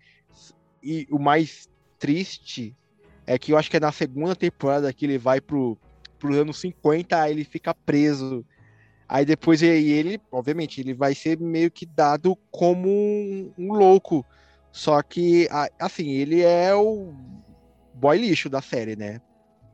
E 0.83 1.07
o 1.11 1.19
mais 1.19 1.69
triste 1.99 2.77
é 3.27 3.39
que 3.39 3.53
eu 3.53 3.59
acho 3.59 3.71
que 3.71 3.77
é 3.77 3.81
na 3.81 3.93
segunda 3.93 4.37
temporada 4.37 4.93
que 4.93 5.05
ele 5.05 5.19
vai 5.19 5.41
pro, 5.41 5.79
pro 6.19 6.35
ano 6.35 6.53
50, 6.53 7.21
aí 7.21 7.33
ele 7.33 7.45
fica 7.45 7.75
preso 7.75 8.45
Aí 9.09 9.25
depois 9.25 9.63
ele, 9.63 10.21
obviamente, 10.33 10.81
ele 10.81 10.93
vai 10.93 11.15
ser 11.15 11.39
meio 11.39 11.71
que 11.71 11.87
dado 11.87 12.37
como 12.51 12.89
um, 12.89 13.53
um 13.57 13.73
louco. 13.73 14.27
Só 14.73 15.01
que, 15.01 15.49
assim, 15.79 16.11
ele 16.11 16.43
é 16.43 16.75
o 16.75 17.15
boy 17.95 18.19
lixo 18.19 18.51
da 18.51 18.61
série, 18.61 18.97
né? 18.97 19.21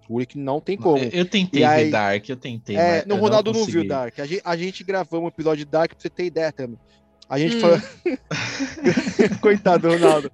O 0.09 0.19
Rick 0.19 0.39
não 0.39 0.61
tem 0.61 0.77
como. 0.77 0.99
Eu 0.99 1.25
tentei 1.25 1.65
aí, 1.65 1.85
ver 1.85 1.91
Dark, 1.91 2.29
eu 2.29 2.37
tentei. 2.37 2.77
É, 2.77 3.05
no 3.07 3.17
Ronaldo 3.17 3.53
não, 3.53 3.61
não, 3.61 3.67
viu 3.67 3.89
Dark. 3.89 4.19
A 4.19 4.27
gente, 4.27 4.43
a 4.45 4.57
gente 4.57 4.85
gravou 4.85 5.23
um 5.23 5.29
episódio 5.29 5.65
de 5.65 5.71
Dark 5.71 5.93
pra 5.93 6.01
você 6.01 6.11
ter 6.11 6.27
ideia 6.27 6.53
também. 6.53 6.79
A 7.33 7.39
gente 7.39 7.57
hum. 7.57 7.61
falou. 7.61 7.81
Coitado, 9.41 9.89
Ronaldo. 9.89 10.31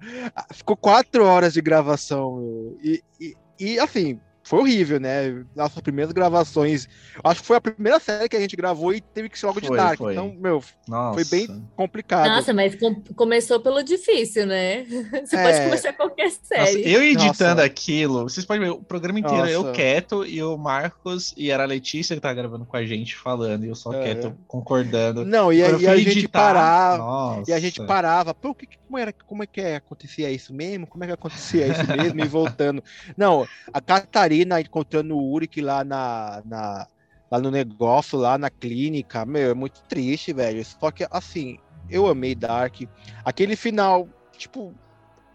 Ficou 0.51 0.75
quatro 0.75 1.23
horas 1.23 1.53
de 1.53 1.61
gravação. 1.61 2.75
E, 2.83 3.01
e, 3.17 3.37
e 3.57 3.79
assim, 3.79 4.19
foi 4.49 4.59
horrível, 4.61 4.99
né? 4.99 5.45
Nossas 5.55 5.79
primeiras 5.79 6.11
gravações. 6.11 6.89
Acho 7.23 7.41
que 7.41 7.45
foi 7.45 7.57
a 7.57 7.61
primeira 7.61 7.99
série 7.99 8.27
que 8.27 8.35
a 8.35 8.39
gente 8.39 8.55
gravou 8.55 8.91
e 8.91 8.99
teve 8.99 9.29
que 9.29 9.37
ser 9.37 9.45
logo 9.45 9.61
de 9.61 9.67
foi, 9.67 9.77
Dark. 9.77 9.99
Foi. 9.99 10.13
Então, 10.13 10.35
meu, 10.39 10.63
Nossa. 10.87 11.13
foi 11.13 11.25
bem 11.25 11.63
complicado. 11.75 12.29
Nossa, 12.29 12.51
mas 12.51 12.73
com 12.73 12.99
começou 13.15 13.59
pelo 13.59 13.83
difícil, 13.83 14.47
né? 14.47 14.85
Você 15.23 15.35
é... 15.35 15.43
pode 15.43 15.65
começar 15.65 15.93
qualquer 15.93 16.31
série. 16.31 16.77
Nossa, 16.77 16.79
eu 16.79 17.03
editando 17.03 17.55
Nossa. 17.57 17.63
aquilo, 17.63 18.23
vocês 18.23 18.43
podem 18.43 18.63
ver 18.63 18.71
o 18.71 18.81
programa 18.81 19.19
inteiro, 19.19 19.37
Nossa. 19.37 19.51
eu 19.51 19.71
quieto 19.71 20.25
e 20.25 20.41
o 20.41 20.57
Marcos 20.57 21.31
e 21.37 21.51
era 21.51 21.61
a 21.61 21.67
Letícia 21.67 22.15
que 22.15 22.21
tá 22.21 22.33
gravando 22.33 22.65
com 22.65 22.75
a 22.75 22.83
gente 22.83 23.15
falando, 23.15 23.65
e 23.65 23.69
eu 23.69 23.75
só 23.75 23.93
é. 23.93 24.01
quieto 24.01 24.35
concordando. 24.47 25.23
Não, 25.23 25.53
e, 25.53 25.57
e 25.57 25.87
a 25.87 25.95
gente 25.95 26.27
parava. 26.27 27.43
E 27.47 27.53
a 27.53 27.59
gente 27.59 27.85
parava. 27.85 28.33
Pô, 28.33 28.55
que, 28.55 28.67
como, 28.87 28.97
era, 28.97 29.13
como 29.13 29.43
é 29.43 29.45
que 29.45 29.61
é? 29.61 29.75
acontecia 29.75 30.31
isso 30.31 30.51
mesmo? 30.51 30.87
Como 30.87 31.03
é 31.03 31.07
que 31.07 31.13
acontecia 31.13 31.67
isso 31.67 31.85
mesmo? 31.85 32.19
e 32.19 32.27
voltando. 32.27 32.83
Não, 33.15 33.47
a 33.71 33.79
Catarina 33.79 34.38
Marina 34.39 34.61
encontrando 34.61 35.17
o 35.17 35.33
Uric 35.33 35.61
lá 35.61 35.83
na, 35.83 36.41
na, 36.45 36.87
lá 37.29 37.39
no 37.39 37.51
negócio, 37.51 38.17
lá 38.17 38.37
na 38.37 38.49
clínica, 38.49 39.25
meu, 39.25 39.51
é 39.51 39.53
muito 39.53 39.81
triste, 39.83 40.33
velho. 40.33 40.63
Só 40.63 40.91
que, 40.91 41.05
assim, 41.11 41.57
eu 41.89 42.07
amei 42.07 42.35
Dark. 42.35 42.81
Aquele 43.25 43.55
final, 43.55 44.07
tipo, 44.37 44.73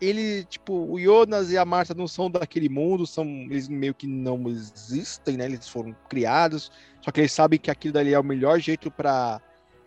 ele, 0.00 0.44
tipo, 0.44 0.72
o 0.72 0.98
Jonas 0.98 1.50
e 1.50 1.58
a 1.58 1.64
Marta 1.64 1.94
não 1.94 2.08
são 2.08 2.30
daquele 2.30 2.68
mundo, 2.68 3.06
são, 3.06 3.26
eles 3.26 3.68
meio 3.68 3.94
que 3.94 4.06
não 4.06 4.48
existem, 4.48 5.36
né? 5.36 5.44
Eles 5.44 5.68
foram 5.68 5.94
criados, 6.08 6.70
só 7.00 7.10
que 7.10 7.20
eles 7.20 7.32
sabem 7.32 7.58
que 7.58 7.70
aquilo 7.70 7.94
dali 7.94 8.14
é 8.14 8.18
o 8.18 8.24
melhor 8.24 8.58
jeito 8.58 8.90
para 8.90 9.40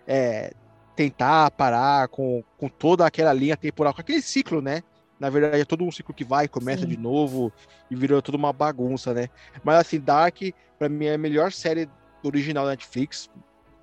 é, 0.05 0.53
tentar 0.95 1.51
parar 1.51 2.07
com, 2.07 2.43
com 2.57 2.69
toda 2.69 3.05
aquela 3.05 3.33
linha 3.33 3.57
temporal, 3.57 3.93
com 3.93 4.01
aquele 4.01 4.21
ciclo, 4.21 4.61
né? 4.61 4.83
Na 5.19 5.29
verdade 5.29 5.61
é 5.61 5.65
todo 5.65 5.83
um 5.83 5.91
ciclo 5.91 6.13
que 6.13 6.23
vai, 6.23 6.47
começa 6.47 6.83
Sim. 6.83 6.89
de 6.89 6.97
novo 6.97 7.51
e 7.89 7.95
virou 7.95 8.21
toda 8.21 8.37
uma 8.37 8.53
bagunça, 8.53 9.13
né? 9.13 9.29
Mas 9.63 9.77
assim, 9.77 9.99
Dark, 9.99 10.37
para 10.77 10.87
mim, 10.87 11.05
é 11.05 11.15
a 11.15 11.17
melhor 11.17 11.51
série 11.51 11.89
original 12.23 12.65
da 12.65 12.71
Netflix. 12.71 13.29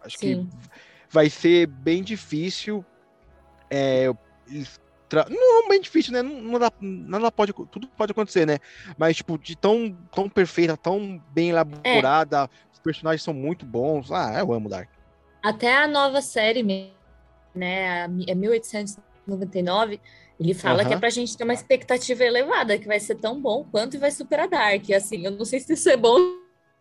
Acho 0.03 0.19
Sim. 0.19 0.49
que 0.49 0.57
vai 1.11 1.29
ser 1.29 1.67
bem 1.67 2.03
difícil. 2.03 2.85
É, 3.71 4.13
tra... 5.09 5.27
Não, 5.29 5.69
bem 5.69 5.81
difícil, 5.81 6.13
né? 6.13 6.23
Dá, 6.59 6.73
nada 6.81 7.33
pode, 7.33 7.53
tudo 7.53 7.89
pode 7.89 8.13
acontecer, 8.13 8.47
né? 8.47 8.59
Mas, 8.97 9.17
tipo, 9.17 9.37
de 9.39 9.57
tão, 9.57 9.97
tão 10.15 10.29
perfeita, 10.29 10.77
tão 10.77 11.21
bem 11.33 11.51
elaborada, 11.51 12.45
é. 12.45 12.49
os 12.73 12.79
personagens 12.79 13.23
são 13.23 13.35
muito 13.35 13.67
bons. 13.67 14.13
Ah, 14.13 14.39
eu 14.39 14.53
amo 14.53 14.69
Dark. 14.69 14.89
Até 15.43 15.77
a 15.77 15.89
nova 15.89 16.23
série, 16.23 16.63
né? 16.63 16.91
É 18.27 18.35
1899 18.35 20.01
ele 20.39 20.55
fala 20.55 20.83
uhum. 20.83 20.89
que 20.89 20.95
é 20.95 20.99
pra 20.99 21.11
gente 21.11 21.37
ter 21.37 21.45
uma 21.45 21.55
expectativa 21.55 22.25
elevada, 22.25 22.79
que 22.79 22.87
vai 22.87 22.99
ser 22.99 23.15
tão 23.17 23.41
bom 23.41 23.65
quanto 23.71 23.95
e 23.95 23.99
vai 23.99 24.11
superar 24.11 24.49
Dark. 24.49 24.91
Assim, 24.91 25.25
eu 25.25 25.31
não 25.31 25.45
sei 25.45 25.61
se 25.61 25.73
isso 25.73 25.89
é 25.89 25.97
bom. 25.97 26.19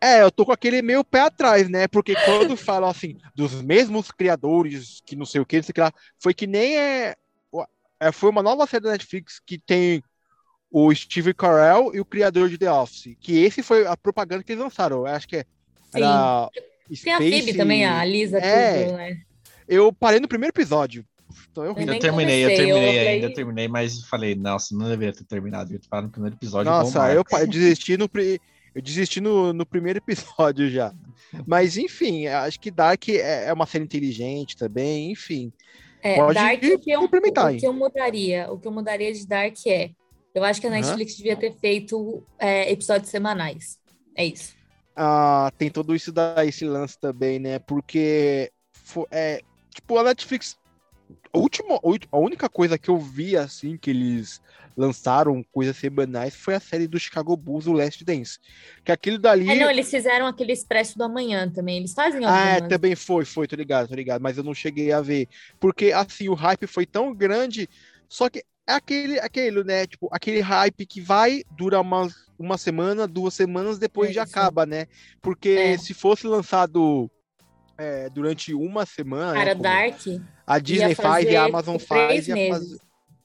É, 0.01 0.21
eu 0.21 0.31
tô 0.31 0.45
com 0.45 0.51
aquele 0.51 0.81
meio 0.81 1.03
pé 1.03 1.21
atrás, 1.21 1.69
né? 1.69 1.87
Porque 1.87 2.13
quando 2.25 2.57
falam 2.57 2.89
assim, 2.89 3.17
dos 3.35 3.61
mesmos 3.61 4.11
criadores, 4.11 5.01
que 5.05 5.15
não 5.15 5.25
sei 5.25 5.39
o 5.39 5.45
que, 5.45 5.57
não 5.57 5.63
sei 5.63 5.71
o 5.71 5.73
que 5.73 5.81
lá, 5.81 5.93
foi 6.19 6.33
que 6.33 6.47
nem 6.47 6.77
é, 6.77 7.15
é, 7.99 8.11
foi 8.11 8.29
uma 8.29 8.43
nova 8.43 8.67
série 8.67 8.83
da 8.83 8.91
Netflix 8.91 9.39
que 9.45 9.57
tem 9.57 10.03
o 10.69 10.93
Steve 10.93 11.33
Carell 11.33 11.91
e 11.93 12.01
o 12.01 12.05
criador 12.05 12.49
de 12.49 12.57
The 12.57 12.71
Office. 12.71 13.15
Que 13.21 13.43
esse 13.43 13.61
foi 13.61 13.85
a 13.85 13.95
propaganda 13.95 14.43
que 14.43 14.51
eles 14.51 14.63
lançaram. 14.63 14.97
Eu 14.97 15.05
acho 15.05 15.27
que 15.27 15.37
é. 15.37 15.45
Sim. 15.91 16.01
Tem 17.03 17.13
a 17.13 17.17
Phoebe 17.17 17.53
também, 17.53 17.85
a 17.85 18.03
Lisa, 18.03 18.39
é, 18.39 18.85
tudo, 18.85 18.97
né? 18.97 19.21
Eu 19.67 19.93
parei 19.93 20.19
no 20.19 20.27
primeiro 20.27 20.51
episódio. 20.51 21.05
Então 21.51 21.63
eu, 21.63 21.69
eu 21.71 21.75
terminei, 21.75 22.09
comecei, 22.09 22.43
eu 22.43 22.49
terminei 22.49 22.97
eu 22.97 23.09
ainda, 23.09 23.33
terminei, 23.33 23.67
mas 23.67 24.03
falei, 24.05 24.35
nossa, 24.35 24.75
não 24.75 24.87
deveria 24.87 25.13
ter 25.13 25.23
terminado. 25.23 25.73
Eu 25.73 26.01
no 26.01 26.09
primeiro 26.09 26.35
episódio. 26.35 26.71
Nossa, 26.71 27.11
eu, 27.13 27.23
eu 27.29 27.47
desisti 27.47 27.97
no. 27.97 28.09
Eu 28.75 28.81
desisti 28.81 29.21
no, 29.21 29.53
no 29.53 29.65
primeiro 29.65 29.99
episódio 29.99 30.69
já. 30.69 30.93
Mas, 31.45 31.77
enfim, 31.77 32.27
acho 32.27 32.59
que 32.59 32.71
Dark 32.71 33.07
é, 33.09 33.45
é 33.45 33.53
uma 33.53 33.67
série 33.67 33.83
inteligente 33.83 34.57
também, 34.57 35.11
enfim. 35.11 35.53
É, 36.01 36.15
Pode 36.15 36.33
Dark, 36.33 36.57
o 36.57 36.79
que, 36.79 36.91
eu, 36.91 37.03
o 37.03 37.09
que 37.57 37.67
eu 37.67 37.73
mudaria, 37.73 38.51
o 38.51 38.59
que 38.59 38.67
eu 38.67 38.71
mudaria 38.71 39.13
de 39.13 39.27
Dark 39.27 39.55
é, 39.67 39.91
eu 40.33 40.43
acho 40.43 40.59
que 40.59 40.67
a 40.67 40.69
Netflix 40.69 41.13
uhum. 41.13 41.17
devia 41.17 41.35
ter 41.35 41.53
feito 41.53 42.23
é, 42.39 42.71
episódios 42.71 43.09
semanais. 43.09 43.79
É 44.15 44.25
isso. 44.25 44.55
Ah, 44.95 45.51
tem 45.57 45.69
todo 45.69 45.95
isso 45.95 46.11
daí, 46.11 46.49
esse 46.49 46.65
lance 46.65 46.99
também, 46.99 47.39
né? 47.39 47.59
Porque 47.59 48.51
é, 49.11 49.41
tipo, 49.73 49.97
a 49.97 50.03
Netflix. 50.03 50.57
A, 51.31 51.37
última, 51.37 51.79
a 52.11 52.17
única 52.17 52.47
coisa 52.47 52.77
que 52.77 52.89
eu 52.89 52.97
vi 52.97 53.35
assim 53.35 53.77
que 53.77 53.89
eles 53.89 54.41
lançaram 54.75 55.43
coisas 55.51 55.77
semanais 55.77 56.35
foi 56.35 56.55
a 56.55 56.59
série 56.59 56.87
do 56.87 56.99
Chicago 56.99 57.35
Bulls, 57.37 57.67
o 57.67 57.73
Last 57.73 58.03
Dance. 58.03 58.39
Que 58.83 58.91
aquilo 58.91 59.19
dali. 59.19 59.49
É, 59.49 59.55
não, 59.55 59.69
eles 59.69 59.89
fizeram 59.89 60.27
aquele 60.27 60.51
Expresso 60.51 60.97
do 60.97 61.03
Amanhã 61.03 61.49
também. 61.49 61.77
Eles 61.77 61.93
fazem 61.93 62.25
Ah, 62.25 62.57
é, 62.57 62.61
também 62.61 62.95
foi, 62.95 63.25
foi, 63.25 63.47
tô 63.47 63.55
ligado, 63.55 63.87
tô 63.87 63.95
ligado. 63.95 64.21
Mas 64.21 64.37
eu 64.37 64.43
não 64.43 64.53
cheguei 64.53 64.91
a 64.91 65.01
ver. 65.01 65.27
Porque, 65.59 65.91
assim, 65.91 66.29
o 66.29 66.33
hype 66.33 66.67
foi 66.67 66.85
tão 66.85 67.13
grande. 67.13 67.69
Só 68.09 68.29
que 68.29 68.43
é 68.67 68.73
aquele, 68.73 69.19
aquele, 69.19 69.63
né? 69.63 69.85
Tipo, 69.85 70.09
aquele 70.11 70.39
hype 70.39 70.85
que 70.85 71.01
vai, 71.01 71.43
dura 71.51 71.81
uma, 71.81 72.07
uma 72.37 72.57
semana, 72.57 73.07
duas 73.07 73.33
semanas, 73.33 73.77
depois 73.77 74.09
é, 74.09 74.13
já 74.13 74.23
acaba, 74.23 74.65
né? 74.65 74.87
Porque 75.21 75.49
é. 75.49 75.77
se 75.77 75.93
fosse 75.93 76.25
lançado 76.27 77.09
é, 77.77 78.09
durante 78.09 78.53
uma 78.53 78.85
semana. 78.85 79.33
Cara, 79.33 79.55
né, 79.55 79.61
Dark. 79.61 80.21
A 80.45 80.59
Disney 80.59 80.95
faz 80.95 81.25
e 81.25 81.35
a 81.35 81.45
Amazon 81.45 81.77
faz. 81.77 82.27
Ia 82.27 82.49
fazer... 82.49 82.77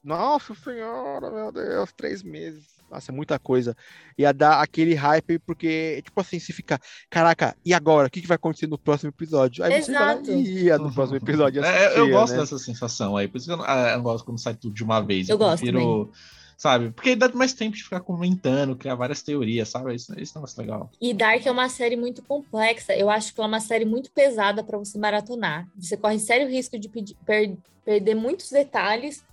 Nossa 0.03 0.55
senhora, 0.55 1.30
meu 1.30 1.53
Deus, 1.53 1.92
três 1.92 2.22
meses. 2.22 2.78
Nossa, 2.90 3.12
é 3.12 3.14
muita 3.14 3.38
coisa. 3.38 3.76
Ia 4.16 4.32
dar 4.32 4.62
aquele 4.62 4.94
hype, 4.94 5.38
porque, 5.40 6.01
tipo 6.03 6.18
assim, 6.20 6.38
se 6.38 6.53
fica, 6.53 6.80
caraca, 7.11 7.55
e 7.64 7.74
agora? 7.74 8.09
O 8.09 8.11
que, 8.11 8.22
que 8.22 8.26
vai 8.26 8.36
acontecer 8.36 8.66
no 8.66 8.78
próximo 8.78 9.11
episódio? 9.11 9.62
Aí 9.62 9.74
Exato. 9.74 10.24
você 10.24 10.34
ia 10.34 10.78
no 10.78 10.92
próximo 10.92 11.18
episódio. 11.18 11.62
Assistia, 11.62 11.84
é, 11.92 11.99
eu 11.99 12.09
gosto 12.09 12.32
né? 12.32 12.40
dessa 12.40 12.59
sensação 12.59 13.16
aí, 13.16 13.28
por 13.28 13.36
isso 13.36 13.46
que 13.46 13.53
eu, 13.53 13.62
ah, 13.62 13.92
eu 13.92 14.03
gosto 14.03 14.24
quando 14.24 14.38
sai 14.38 14.55
tudo 14.55 14.74
de 14.74 14.82
uma 14.82 15.01
vez. 15.01 15.28
Eu, 15.28 15.34
eu 15.34 15.38
gosto. 15.38 15.62
Prefiro, 15.62 16.11
sabe? 16.59 16.90
Porque 16.90 17.14
dá 17.14 17.28
mais 17.28 17.54
tempo 17.54 17.76
de 17.76 17.84
ficar 17.84 18.00
comentando, 18.00 18.76
criar 18.76 18.96
várias 18.96 19.22
teorias, 19.22 19.68
sabe? 19.68 19.94
Isso, 19.94 20.12
isso 20.20 20.36
é 20.36 20.40
mais 20.40 20.56
legal. 20.56 20.90
E 21.00 21.14
Dark 21.14 21.46
é 21.46 21.50
uma 21.50 21.68
série 21.68 21.96
muito 21.96 22.20
complexa. 22.22 22.94
Eu 22.94 23.09
acho 23.09 23.32
que 23.32 23.40
ela 23.40 23.46
é 23.46 23.52
uma 23.52 23.61
série 23.61 23.84
muito 23.84 24.11
pesada 24.11 24.64
para 24.64 24.76
você 24.76 24.98
maratonar. 24.98 25.68
Você 25.78 25.96
corre 25.96 26.18
sério 26.18 26.48
risco 26.48 26.76
de 26.76 26.88
pedir, 26.88 27.16
per, 27.24 27.56
perder 27.84 28.16
muitos 28.16 28.50
detalhes 28.50 29.24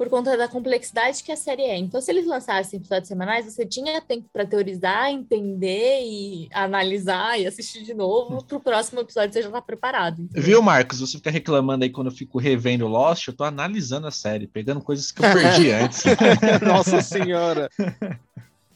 por 0.00 0.08
conta 0.08 0.34
da 0.34 0.48
complexidade 0.48 1.22
que 1.22 1.30
a 1.30 1.36
série 1.36 1.60
é. 1.60 1.76
Então, 1.76 2.00
se 2.00 2.10
eles 2.10 2.26
lançassem 2.26 2.78
episódios 2.78 3.06
semanais, 3.06 3.44
você 3.44 3.66
tinha 3.66 4.00
tempo 4.00 4.26
para 4.32 4.46
teorizar, 4.46 5.10
entender 5.10 6.00
e 6.02 6.48
analisar 6.54 7.38
e 7.38 7.46
assistir 7.46 7.82
de 7.82 7.92
novo 7.92 8.42
para 8.42 8.56
o 8.56 8.60
próximo 8.60 9.02
episódio 9.02 9.34
você 9.34 9.42
já 9.42 9.50
tá 9.50 9.60
preparado. 9.60 10.22
Entendeu? 10.22 10.42
Viu, 10.42 10.62
Marcos? 10.62 11.00
Você 11.00 11.18
fica 11.18 11.30
reclamando 11.30 11.84
aí 11.84 11.90
quando 11.90 12.06
eu 12.06 12.16
fico 12.16 12.38
revendo 12.38 12.86
Lost, 12.86 13.28
eu 13.28 13.34
tô 13.34 13.44
analisando 13.44 14.06
a 14.06 14.10
série, 14.10 14.46
pegando 14.46 14.80
coisas 14.80 15.12
que 15.12 15.22
eu 15.22 15.34
perdi 15.34 15.68
antes. 15.76 16.02
Nossa 16.66 17.02
senhora! 17.02 17.68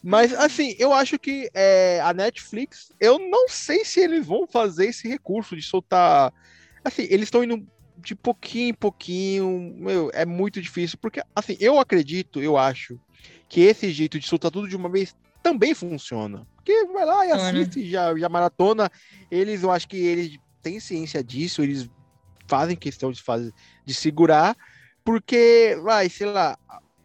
Mas, 0.03 0.31
assim, 0.31 0.75
eu 0.77 0.93
acho 0.93 1.17
que 1.17 1.49
é, 1.55 2.01
a 2.01 2.13
Netflix, 2.13 2.91
eu 2.99 3.17
não 3.17 3.49
sei 3.49 3.83
se 3.83 3.99
eles 3.99 4.23
vão 4.23 4.45
fazer 4.45 4.89
esse 4.89 5.07
recurso 5.07 5.55
de 5.55 5.63
soltar. 5.63 6.31
Assim, 6.83 7.07
eles 7.09 7.23
estão 7.23 7.43
indo 7.43 7.65
de 7.97 8.15
pouquinho 8.15 8.69
em 8.69 8.73
pouquinho, 8.73 9.73
meu, 9.77 10.11
é 10.13 10.25
muito 10.25 10.61
difícil, 10.61 10.97
porque, 11.01 11.21
assim, 11.35 11.57
eu 11.59 11.79
acredito, 11.79 12.41
eu 12.41 12.57
acho, 12.57 12.99
que 13.49 13.61
esse 13.61 13.91
jeito 13.91 14.19
de 14.19 14.27
soltar 14.27 14.51
tudo 14.51 14.67
de 14.67 14.75
uma 14.75 14.89
vez 14.89 15.15
também 15.41 15.73
funciona. 15.73 16.47
Porque 16.55 16.85
vai 16.85 17.05
lá 17.05 17.25
e 17.25 17.31
assiste, 17.31 17.89
já, 17.89 18.15
já 18.17 18.27
maratona, 18.27 18.89
eles, 19.29 19.63
eu 19.63 19.71
acho 19.71 19.87
que 19.87 19.97
eles 19.97 20.37
têm 20.61 20.79
ciência 20.79 21.23
disso, 21.23 21.61
eles 21.61 21.89
fazem 22.47 22.75
questão 22.75 23.11
de, 23.11 23.21
fazer, 23.21 23.53
de 23.85 23.93
segurar, 23.93 24.55
porque, 25.03 25.77
vai, 25.83 26.09
sei 26.09 26.27
lá, 26.27 26.57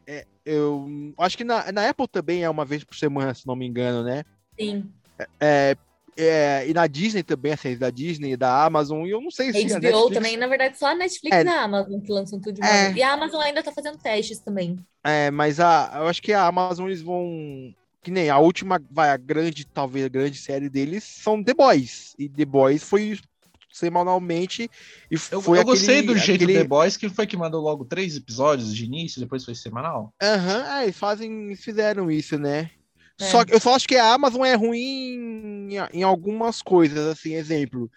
é, 0.07 0.27
eu 0.45 1.15
acho 1.19 1.37
que 1.37 1.45
na, 1.45 1.71
na 1.71 1.89
Apple 1.89 2.09
também 2.09 2.43
é 2.43 2.51
uma 2.51 2.65
vez 2.65 2.83
por 2.83 2.97
semana, 2.97 3.35
se 3.35 3.47
não 3.47 3.55
me 3.55 3.67
engano, 3.67 4.03
né? 4.03 4.25
Sim. 4.59 4.91
É, 5.39 5.77
é, 6.23 6.69
e 6.69 6.75
na 6.75 6.87
Disney 6.87 7.23
também, 7.23 7.53
assim, 7.53 7.77
da 7.77 7.91
Disney, 7.91 8.37
da 8.37 8.65
Amazon, 8.65 9.07
e 9.07 9.11
eu 9.11 9.21
não 9.21 9.31
sei 9.31 9.53
se. 9.53 9.65
HBO 9.65 9.81
Netflix... 9.81 10.15
também, 10.15 10.37
na 10.37 10.47
verdade, 10.47 10.79
só 10.79 10.89
a 10.89 10.95
Netflix 10.95 11.37
é, 11.37 11.45
e 11.45 11.49
a 11.49 11.63
Amazon 11.63 12.01
que 12.01 12.13
lançam 12.13 12.41
tudo 12.41 12.55
de 12.55 12.61
uma 12.61 12.71
é, 12.71 12.93
E 12.93 13.03
a 13.03 13.13
Amazon 13.13 13.41
ainda 13.41 13.63
tá 13.63 13.73
fazendo 13.73 13.99
testes 13.99 14.39
também. 14.39 14.79
É, 15.05 15.31
mas 15.31 15.61
a, 15.61 15.93
eu 15.97 16.09
acho 16.09 16.23
que 16.23 16.33
a 16.33 16.47
Amazon 16.47 16.87
eles 16.87 17.03
vão. 17.03 17.75
Que 18.03 18.11
nem 18.11 18.31
a 18.31 18.39
última, 18.39 18.81
vai, 18.91 19.11
a 19.11 19.17
grande, 19.17 19.67
talvez 19.67 20.07
a 20.07 20.09
grande 20.09 20.39
série 20.39 20.71
deles 20.71 21.05
são 21.05 21.43
The 21.43 21.53
Boys. 21.53 22.15
E 22.19 22.29
The 22.29 22.47
Boys 22.47 22.83
foi 22.83 23.19
semanalmente. 23.71 24.71
E 25.11 25.15
eu, 25.15 25.41
foi 25.41 25.59
eu 25.59 25.63
aquele, 25.63 25.77
gostei 25.77 26.03
do 26.03 26.17
jeito 26.17 26.45
aquele... 26.45 26.59
The 26.61 26.65
Boys, 26.65 26.97
que 26.97 27.09
foi 27.09 27.27
que 27.27 27.37
mandou 27.37 27.63
logo 27.63 27.85
três 27.85 28.17
episódios 28.17 28.75
de 28.75 28.85
início, 28.85 29.21
depois 29.21 29.45
foi 29.45 29.55
semanal. 29.55 30.15
Aham, 30.23 30.59
uhum, 30.59 30.73
é, 30.79 30.93
fazem, 30.93 31.55
fizeram 31.57 32.11
isso, 32.11 32.39
né? 32.39 32.71
É. 33.21 33.25
Só 33.25 33.45
que 33.45 33.55
eu 33.55 33.61
só 33.61 33.75
acho 33.75 33.87
que 33.87 33.97
a 33.97 34.15
Amazon 34.15 34.45
é 34.45 34.55
ruim 34.55 35.69
em, 35.71 35.77
em 35.93 36.03
algumas 36.03 36.63
coisas, 36.63 37.07
assim, 37.07 37.35
exemplo. 37.35 37.91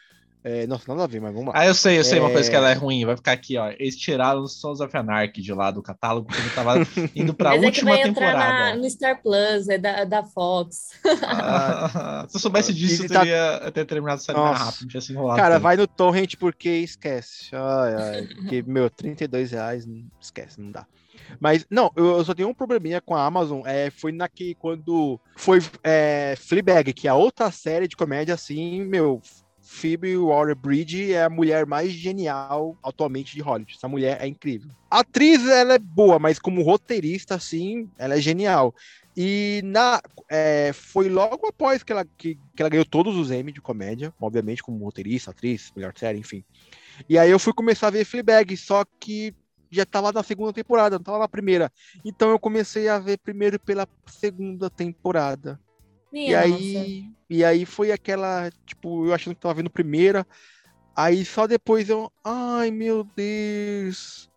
É, 0.45 0.67
nossa, 0.67 0.83
nada 0.89 1.05
a 1.05 1.07
ver, 1.07 1.21
mas 1.21 1.33
vamos 1.33 1.53
lá. 1.53 1.61
Ah, 1.61 1.65
eu 1.65 1.73
sei, 1.73 1.97
eu 1.97 2.03
sei 2.03 2.17
é... 2.19 2.21
uma 2.21 2.29
coisa 2.29 2.49
que 2.49 2.55
ela 2.55 2.69
é 2.69 2.73
ruim. 2.73 3.05
Vai 3.05 3.15
ficar 3.15 3.31
aqui, 3.31 3.57
ó. 3.57 3.69
Eles 3.79 3.95
tiraram 3.95 4.41
os 4.41 4.59
Sons 4.59 4.81
of 4.81 4.95
Anarchy 4.95 5.41
de 5.41 5.53
lá 5.53 5.71
do 5.71 5.81
catálogo, 5.81 6.27
porque 6.27 6.41
ele 6.41 6.49
tava 6.49 6.75
indo 7.15 7.33
pra 7.33 7.51
mas 7.51 7.63
última 7.63 7.91
é 7.91 7.93
que 7.93 8.03
vai 8.03 8.13
temporada. 8.13 8.71
Na, 8.71 8.75
no 8.75 8.89
Star 8.89 9.21
Plus, 9.21 9.69
é 9.69 9.77
da, 9.77 10.03
da 10.03 10.23
Fox. 10.23 10.89
Ah, 11.23 12.25
se 12.27 12.35
eu 12.35 12.41
soubesse 12.41 12.73
disso, 12.73 13.05
eu 13.05 13.07
tá 13.07 13.21
teria 13.21 13.61
tá... 13.63 13.71
ter 13.71 13.85
terminado 13.85 14.19
a 14.19 14.23
série 14.23 14.37
mais 14.37 14.59
rápido, 14.59 14.87
tinha 14.89 14.99
se 14.99 15.13
enrolado. 15.13 15.39
Cara, 15.39 15.59
vai 15.59 15.77
no 15.77 15.87
Torrent 15.87 16.35
porque 16.35 16.69
esquece. 16.69 17.49
Ai, 17.53 17.95
ai, 17.95 18.27
porque, 18.35 18.61
meu, 18.67 18.89
32 18.89 19.51
reais, 19.51 19.87
esquece, 20.19 20.59
não 20.59 20.71
dá. 20.71 20.85
Mas, 21.39 21.65
não, 21.69 21.91
eu, 21.95 22.23
só 22.23 22.33
tenho 22.33 22.49
um 22.49 22.53
probleminha 22.53 23.01
com 23.01 23.15
a 23.15 23.25
Amazon. 23.25 23.61
É, 23.65 23.89
foi 23.89 24.11
naquele 24.11 24.55
quando 24.55 25.19
foi 25.35 25.59
é, 25.83 26.35
Fleabag, 26.37 26.93
que 26.93 27.07
é 27.07 27.13
outra 27.13 27.51
série 27.51 27.87
de 27.87 27.95
comédia, 27.95 28.33
assim, 28.33 28.83
meu. 28.83 29.21
Phoebe 29.65 30.17
Waller-Bridge 30.17 31.13
é 31.13 31.23
a 31.23 31.29
mulher 31.29 31.65
mais 31.65 31.91
genial 31.93 32.77
atualmente 32.83 33.33
de 33.33 33.41
Hollywood. 33.41 33.73
Essa 33.75 33.87
mulher 33.87 34.21
é 34.21 34.27
incrível. 34.27 34.69
A 34.91 34.99
atriz, 34.99 35.47
ela 35.47 35.75
é 35.75 35.79
boa, 35.79 36.19
mas 36.19 36.37
como 36.37 36.61
roteirista, 36.61 37.35
assim, 37.35 37.89
ela 37.97 38.15
é 38.15 38.21
genial. 38.21 38.75
E 39.15 39.61
na, 39.63 40.01
é, 40.29 40.71
foi 40.73 41.07
logo 41.07 41.47
após 41.47 41.81
que 41.81 41.91
ela, 41.91 42.05
que, 42.17 42.35
que 42.55 42.61
ela 42.61 42.69
ganhou 42.69 42.85
todos 42.85 43.15
os 43.15 43.31
Emmy 43.31 43.51
de 43.51 43.61
comédia, 43.61 44.13
obviamente, 44.19 44.61
como 44.61 44.83
roteirista, 44.83 45.31
atriz, 45.31 45.71
melhor 45.75 45.93
série, 45.95 46.19
enfim. 46.19 46.43
E 47.07 47.17
aí 47.17 47.29
eu 47.29 47.39
fui 47.39 47.53
começar 47.53 47.87
a 47.87 47.91
ver 47.91 48.05
Fleabag, 48.05 48.55
só 48.57 48.83
que 48.99 49.33
já 49.75 49.85
tava 49.85 50.11
na 50.11 50.23
segunda 50.23 50.53
temporada, 50.53 50.97
não 50.97 51.03
tava 51.03 51.19
na 51.19 51.27
primeira. 51.27 51.71
Então 52.03 52.29
eu 52.29 52.39
comecei 52.39 52.87
a 52.87 52.99
ver 52.99 53.17
primeiro 53.17 53.59
pela 53.59 53.87
segunda 54.07 54.69
temporada. 54.69 55.59
Minha 56.11 56.29
e 56.29 56.35
aí, 56.35 57.11
e 57.29 57.43
aí 57.43 57.65
foi 57.65 57.91
aquela, 57.91 58.51
tipo, 58.65 59.07
eu 59.07 59.13
achando 59.13 59.35
que 59.35 59.41
tava 59.41 59.55
vendo 59.55 59.69
primeira, 59.69 60.25
aí 60.95 61.25
só 61.25 61.47
depois 61.47 61.89
eu, 61.89 62.11
ai 62.23 62.69
meu 62.69 63.03
Deus. 63.15 64.29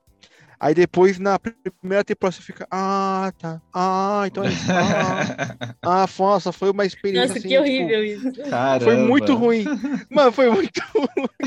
Aí 0.58 0.74
depois 0.74 1.18
na 1.18 1.38
primeira 1.38 2.02
temporada 2.02 2.36
você 2.36 2.42
fica, 2.42 2.66
ah, 2.70 3.30
tá. 3.38 3.60
Ah, 3.74 4.24
então 4.26 4.42
é 4.44 4.48
isso. 4.48 4.66
Ah, 5.82 6.04
ah 6.04 6.08
nossa, 6.18 6.50
foi 6.50 6.70
uma 6.70 6.86
experiência. 6.86 7.28
Nossa, 7.28 7.38
assim, 7.38 7.48
que 7.48 7.58
horrível 7.58 8.04
tipo, 8.04 8.28
isso. 8.28 8.50
Caramba. 8.50 8.84
Foi 8.84 8.96
muito 8.96 9.34
ruim. 9.34 9.64
Mano, 10.10 10.32
foi 10.32 10.50
muito 10.50 10.80
ruim. 10.94 11.38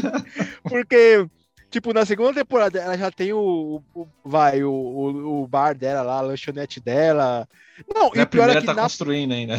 Porque 0.63 1.27
Tipo, 1.69 1.93
na 1.93 2.03
segunda 2.03 2.33
temporada 2.33 2.79
ela 2.79 2.97
já 2.97 3.11
tem 3.11 3.31
o. 3.31 3.83
o 3.93 4.07
vai, 4.25 4.63
o, 4.63 4.71
o, 4.71 5.43
o, 5.43 5.47
bar 5.47 5.75
dela 5.75 6.01
lá, 6.01 6.17
a 6.17 6.21
lanchonete 6.21 6.79
dela. 6.79 7.47
Não, 7.93 8.09
na 8.09 8.23
e 8.23 8.25
pior 8.25 8.49
é 8.49 8.59
que 8.59 8.65
tá 8.65 8.73
na... 8.73 8.83
construindo 8.83 9.33
ainda. 9.33 9.57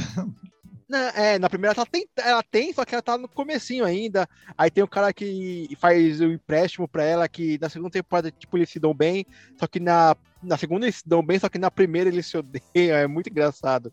Na, 0.89 1.09
é, 1.11 1.39
na 1.39 1.49
primeira 1.49 1.73
ela 1.77 1.87
tem, 1.87 2.09
ela 2.17 2.43
tem, 2.43 2.73
só 2.73 2.85
que 2.85 2.97
ela 2.97 3.03
tá 3.03 3.17
no 3.17 3.29
comecinho 3.29 3.85
ainda. 3.85 4.29
Aí 4.59 4.73
tem 4.73 4.83
o 4.83 4.89
cara 4.89 5.13
que 5.13 5.69
faz 5.79 6.21
o 6.21 6.25
empréstimo 6.25 6.89
pra 6.89 7.05
ela, 7.05 7.29
que 7.29 7.57
na 7.61 7.69
segunda 7.69 7.93
temporada, 7.93 8.29
tipo, 8.33 8.59
eles 8.59 8.71
se 8.71 8.81
dão 8.81 8.93
bem, 8.93 9.25
só 9.57 9.69
que 9.69 9.79
na, 9.79 10.17
na 10.43 10.57
segunda 10.57 10.87
eles 10.87 10.97
se 10.97 11.09
dão 11.09 11.23
bem, 11.23 11.39
só 11.39 11.49
que 11.49 11.59
na 11.59 11.71
primeira 11.71 12.11
eles 12.11 12.27
se 12.27 12.37
odeiam, 12.37 12.63
é 12.75 13.07
muito 13.07 13.31
engraçado. 13.31 13.93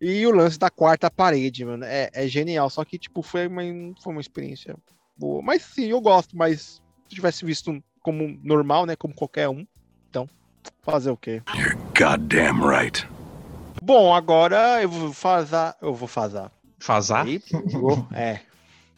E 0.00 0.26
o 0.26 0.30
lance 0.30 0.58
da 0.58 0.70
quarta 0.70 1.10
parede, 1.10 1.62
mano, 1.62 1.84
é, 1.84 2.08
é 2.14 2.26
genial, 2.26 2.70
só 2.70 2.86
que, 2.86 2.98
tipo, 2.98 3.20
foi 3.20 3.46
uma, 3.46 3.62
foi 4.02 4.12
uma 4.12 4.20
experiência 4.22 4.74
boa. 5.14 5.42
Mas 5.42 5.62
sim, 5.62 5.90
eu 5.90 6.00
gosto, 6.00 6.34
mas 6.34 6.82
se 7.08 7.14
tivesse 7.14 7.44
visto 7.44 7.82
como 8.02 8.38
normal, 8.42 8.86
né? 8.86 8.96
Como 8.96 9.14
qualquer 9.14 9.48
um. 9.48 9.66
Então. 10.10 10.28
fazer 10.82 11.10
o 11.10 11.16
quê? 11.16 11.42
You're 11.54 11.76
goddamn 11.98 12.66
right. 12.66 13.06
Bom, 13.82 14.14
agora 14.14 14.82
eu 14.82 14.88
vou 14.88 15.12
fazer. 15.12 15.74
Eu 15.80 15.94
vou 15.94 16.08
fazer. 16.08 16.50
Fazar? 16.78 17.26
é. 18.14 18.40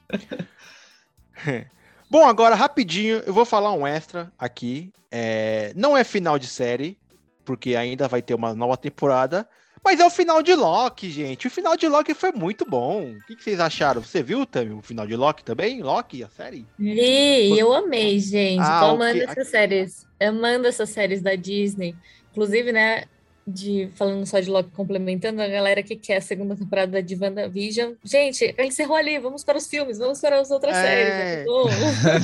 Bom, 2.10 2.24
agora 2.26 2.54
rapidinho, 2.54 3.16
eu 3.26 3.32
vou 3.32 3.44
falar 3.44 3.72
um 3.72 3.86
extra 3.86 4.32
aqui. 4.38 4.92
É, 5.10 5.72
não 5.74 5.96
é 5.96 6.04
final 6.04 6.38
de 6.38 6.46
série, 6.46 6.98
porque 7.44 7.74
ainda 7.74 8.06
vai 8.08 8.22
ter 8.22 8.34
uma 8.34 8.54
nova 8.54 8.76
temporada. 8.76 9.48
Mas 9.86 10.00
é 10.00 10.04
o 10.04 10.10
final 10.10 10.42
de 10.42 10.52
Loki, 10.52 11.08
gente. 11.12 11.46
O 11.46 11.50
final 11.50 11.76
de 11.76 11.86
Loki 11.86 12.12
foi 12.12 12.32
muito 12.32 12.68
bom. 12.68 13.12
O 13.12 13.24
que, 13.24 13.36
que 13.36 13.44
vocês 13.44 13.60
acharam? 13.60 14.02
Você 14.02 14.20
viu 14.20 14.44
também 14.44 14.76
o 14.76 14.82
final 14.82 15.06
de 15.06 15.14
Loki 15.14 15.44
também? 15.44 15.80
Loki, 15.80 16.24
a 16.24 16.28
série? 16.28 16.66
Vi, 16.76 17.56
eu 17.56 17.72
amei, 17.72 18.18
gente. 18.18 18.58
Ah, 18.60 18.80
Tô 18.80 18.86
amando 18.86 19.20
okay. 19.20 19.30
essas 19.30 19.46
séries. 19.46 20.04
Amando 20.18 20.66
essas 20.66 20.90
séries 20.90 21.22
da 21.22 21.36
Disney. 21.36 21.94
Inclusive, 22.32 22.72
né, 22.72 23.04
de 23.46 23.88
falando 23.94 24.26
só 24.26 24.40
de 24.40 24.50
Loki 24.50 24.70
complementando, 24.70 25.40
a 25.40 25.46
galera 25.46 25.80
que 25.84 25.94
quer 25.94 26.16
a 26.16 26.20
segunda 26.20 26.56
temporada 26.56 27.00
de 27.00 27.14
WandaVision. 27.14 27.92
Gente, 28.02 28.56
encerrou 28.58 28.96
ali, 28.96 29.20
vamos 29.20 29.44
para 29.44 29.56
os 29.56 29.68
filmes, 29.68 29.98
vamos 29.98 30.20
para 30.20 30.40
as 30.40 30.50
outras 30.50 30.76
é... 30.76 30.82
séries. 30.82 31.46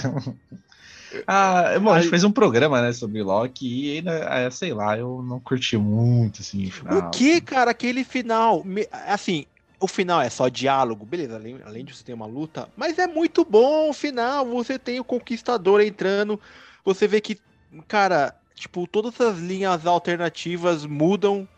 Tá 0.03 0.35
ah, 1.27 1.79
bom, 1.81 1.91
a 1.91 2.01
gente 2.01 2.11
fez 2.11 2.25
um 2.25 2.33
programa, 2.33 2.81
né, 2.83 2.93
sobre 2.93 3.23
Loki 3.23 3.67
e 3.67 3.97
ainda, 3.97 4.13
é, 4.13 4.51
sei 4.51 4.73
lá, 4.73 4.97
eu 4.97 5.23
não 5.23 5.41
curti 5.41 5.77
muito, 5.77 6.41
assim, 6.41 6.67
o 6.67 6.71
final. 6.71 6.99
O 6.99 7.11
que, 7.11 7.41
cara, 7.41 7.71
aquele 7.71 8.05
final, 8.05 8.65
assim, 9.07 9.47
o 9.81 9.89
final 9.89 10.21
é 10.21 10.31
só 10.31 10.49
diálogo, 10.49 11.05
beleza, 11.05 11.37
além, 11.37 11.59
além 11.65 11.85
de 11.85 11.95
você 11.95 12.05
ter 12.05 12.15
uma 12.15 12.27
luta, 12.27 12.69
mas 12.77 12.99
é 12.99 13.07
muito 13.07 13.45
bom 13.45 13.91
o 13.91 13.93
final, 13.93 14.47
você 14.47 14.79
tem 14.79 15.01
o 15.01 15.05
Conquistador 15.05 15.81
entrando, 15.81 16.39
você 16.85 17.09
vê 17.09 17.21
que, 17.21 17.39
cara, 17.89 18.35
tipo, 18.55 18.87
todas 18.87 19.21
as 19.21 19.39
linhas 19.39 19.87
alternativas 19.87 20.87
mudam 20.87 21.49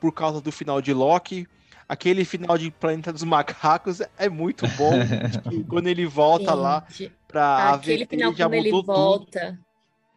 por 0.00 0.12
causa 0.12 0.40
do 0.40 0.52
final 0.52 0.80
de 0.80 0.92
Loki, 0.92 1.46
aquele 1.88 2.24
final 2.24 2.56
de 2.58 2.70
Planeta 2.70 3.12
dos 3.12 3.22
Macacos 3.22 4.00
é 4.18 4.28
muito 4.28 4.66
bom. 4.76 4.92
quando 5.68 5.86
ele 5.86 6.06
volta 6.06 6.50
Gente, 6.52 6.60
lá 6.60 6.86
pra 7.28 7.74
aquele 7.74 8.02
AVT, 8.02 8.16
final 8.16 8.34
já 8.34 8.44
quando 8.44 8.54
ele 8.54 8.70
volta 8.70 9.46
tudo. 9.46 9.58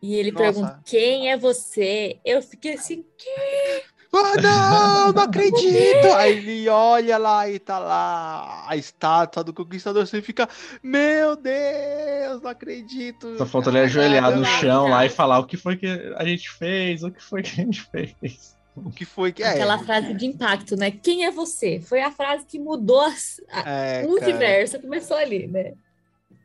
e 0.02 0.16
ele 0.16 0.32
Nossa. 0.32 0.44
pergunta 0.44 0.82
quem 0.86 1.32
é 1.32 1.38
você, 1.38 2.20
eu 2.26 2.42
fiquei 2.42 2.74
assim, 2.74 3.04
que? 3.18 3.84
Ah, 4.12 4.42
não, 4.42 5.14
não 5.14 5.22
acredito! 5.24 6.08
Aí 6.16 6.38
ele 6.38 6.68
olha 6.68 7.18
lá 7.20 7.48
e 7.48 7.60
tá 7.60 7.78
lá 7.78 8.66
a 8.68 8.76
estátua 8.76 9.44
do 9.44 9.54
conquistador. 9.54 10.08
Você 10.08 10.20
fica, 10.20 10.50
meu 10.82 11.36
Deus, 11.36 12.42
não 12.42 12.50
acredito. 12.50 13.38
Só 13.38 13.46
falta 13.46 13.70
ele 13.70 13.82
ajoelhar 13.82 14.36
no 14.36 14.44
chão 14.44 14.88
lá 14.88 15.06
e 15.06 15.10
falar 15.10 15.38
o 15.38 15.46
que 15.46 15.56
foi 15.58 15.78
que 15.78 15.86
a 16.16 16.26
gente 16.26 16.50
fez, 16.50 17.04
o 17.04 17.12
que 17.12 17.22
foi 17.22 17.44
que 17.44 17.52
a 17.52 17.66
gente 17.66 17.84
fez. 17.84 18.58
O 18.76 18.92
que 18.92 19.06
foi 19.06 19.32
que 19.32 19.44
é? 19.44 19.50
Aquela 19.50 19.80
frase 19.80 20.14
de 20.14 20.26
impacto, 20.26 20.76
né? 20.76 20.92
Quem 20.92 21.26
é 21.26 21.32
você? 21.32 21.80
Foi 21.80 22.02
a 22.02 22.12
frase 22.12 22.46
que 22.46 22.60
mudou 22.60 23.02
a, 23.02 23.70
é, 23.70 24.06
o 24.06 24.16
universo, 24.16 24.80
começou 24.80 25.18
ali, 25.18 25.48
né? 25.48 25.74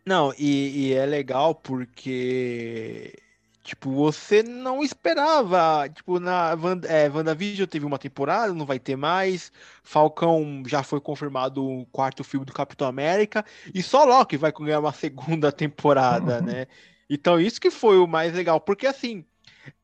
Não, 0.07 0.35
e, 0.39 0.89
e, 0.89 0.95
é 0.95 1.07
legal 1.07 1.55
porque, 1.55 3.15
tipo, 3.63 3.91
você 3.91 4.43
não 4.43 4.83
esperava. 4.83 5.89
Tipo, 5.89 6.21
na 6.21 6.55
Wanda, 6.55 6.87
é, 6.89 7.09
WandaVision 7.09 7.67
teve 7.67 7.87
uma 7.87 7.99
temporada, 7.99 8.53
não 8.53 8.67
vai 8.67 8.79
ter 8.79 8.97
mais. 8.97 9.51
Falcão 9.83 10.63
já 10.67 10.83
foi 10.83 11.01
confirmado 11.01 11.65
o 11.65 11.87
quarto 11.87 12.23
filme 12.23 12.45
do 12.45 12.53
Capitão 12.53 12.87
América. 12.87 13.45
E 13.75 13.83
só 13.83 14.05
Loki 14.05 14.37
vai 14.37 14.53
ganhar 14.53 14.81
uma 14.81 14.93
segunda 14.93 15.51
temporada, 15.53 16.43
né? 16.43 16.67
Então, 17.09 17.41
isso 17.41 17.61
que 17.61 17.71
foi 17.71 17.99
o 17.99 18.07
mais 18.07 18.35
legal. 18.35 18.61
Porque, 18.61 18.87
assim, 18.87 19.25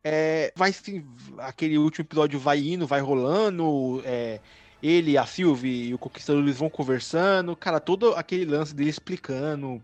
é, 0.04 0.52
vai 0.56 0.72
sim, 0.72 1.04
aquele 1.38 1.78
último 1.78 2.04
episódio 2.04 2.38
vai 2.38 2.58
indo, 2.58 2.86
vai 2.86 3.00
rolando. 3.00 4.02
É, 4.04 4.40
ele, 4.82 5.18
a 5.18 5.26
Sylvie 5.26 5.88
e 5.88 5.94
o 5.94 5.98
Conquistador 5.98 6.42
eles 6.42 6.58
vão 6.58 6.70
conversando. 6.70 7.54
Cara, 7.56 7.80
todo 7.80 8.14
aquele 8.14 8.44
lance 8.44 8.74
dele 8.74 8.90
explicando 8.90 9.82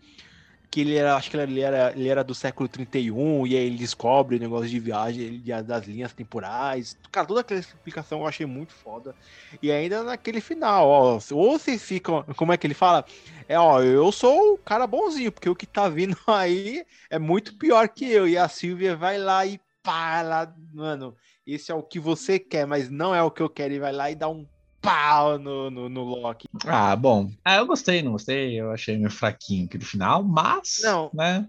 que 0.70 0.80
ele 0.80 0.94
era, 0.94 1.16
acho 1.16 1.30
que 1.30 1.36
ele 1.36 1.61
era, 1.61 1.92
ele 1.92 2.09
era 2.09 2.22
do 2.22 2.34
século 2.34 2.68
31, 2.68 3.47
e 3.47 3.57
aí 3.57 3.64
ele 3.66 3.78
descobre 3.78 4.36
o 4.36 4.38
negócio 4.38 4.68
de 4.68 4.78
viagem 4.78 5.42
das 5.64 5.86
linhas 5.86 6.12
temporais. 6.12 6.99
Cara, 7.11 7.26
toda 7.26 7.40
aquela 7.40 7.61
explicação 7.61 8.20
eu 8.20 8.26
achei 8.26 8.44
muito 8.44 8.74
foda. 8.74 9.14
E 9.62 9.70
ainda 9.70 10.03
naquele 10.03 10.40
final, 10.40 10.86
ó, 10.86 11.18
ou 11.32 11.59
vocês 11.59 11.82
ficam, 11.82 12.22
como 12.36 12.53
é 12.53 12.57
que 12.57 12.66
ele 12.66 12.74
fala? 12.74 13.05
É, 13.49 13.59
ó, 13.59 13.80
eu 13.82 14.11
sou 14.12 14.55
o 14.55 14.59
cara 14.59 14.86
bonzinho, 14.86 15.32
porque 15.32 15.49
o 15.49 15.57
que 15.57 15.66
tá 15.66 15.88
vindo 15.88 16.16
aí 16.26 16.84
é 17.09 17.18
muito 17.18 17.57
pior 17.57 17.88
que 17.88 18.05
eu. 18.11 18.28
E 18.28 18.36
a 18.36 18.49
Silvia 18.49 18.97
vai 18.97 19.18
lá 19.18 19.47
e 19.47 19.59
pá, 19.87 20.20
lá, 20.20 20.53
mano, 20.74 21.16
esse 21.47 21.70
é 21.70 21.74
o 21.74 21.82
que 21.82 22.01
você 22.01 22.41
quer, 22.41 22.66
mas 22.66 22.91
não 22.91 23.14
é 23.14 23.22
o 23.22 23.30
que 23.30 23.41
eu 23.41 23.49
quero. 23.49 23.72
E 23.72 23.78
vai 23.78 23.93
lá 23.93 24.11
e 24.11 24.16
dá 24.16 24.28
um 24.28 24.45
pau 24.82 25.39
no, 25.39 25.70
no, 25.70 25.89
no 25.89 26.03
Loki. 26.03 26.49
Ah, 26.66 26.97
bom. 26.97 27.30
Ah, 27.45 27.57
eu 27.57 27.66
gostei, 27.66 28.03
não 28.03 28.12
gostei. 28.12 28.61
Eu 28.61 28.72
achei 28.72 28.97
meio 28.97 29.11
fraquinho 29.11 29.66
aqui 29.66 29.78
no 29.78 29.84
final, 29.84 30.24
mas. 30.24 30.80
Não. 30.82 31.09
Né? 31.14 31.49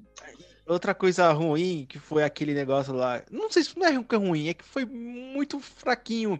Outra 0.68 0.94
coisa 0.94 1.32
ruim, 1.32 1.88
que 1.90 1.98
foi 1.98 2.24
aquele 2.24 2.54
negócio 2.54 2.94
lá. 2.94 3.24
Não 3.32 3.50
sei 3.50 3.64
se 3.64 3.78
não 3.78 3.88
é 3.88 4.18
ruim, 4.18 4.50
é 4.50 4.54
que 4.54 4.64
foi 4.64 4.86
muito 4.86 5.60
fraquinho. 5.60 6.40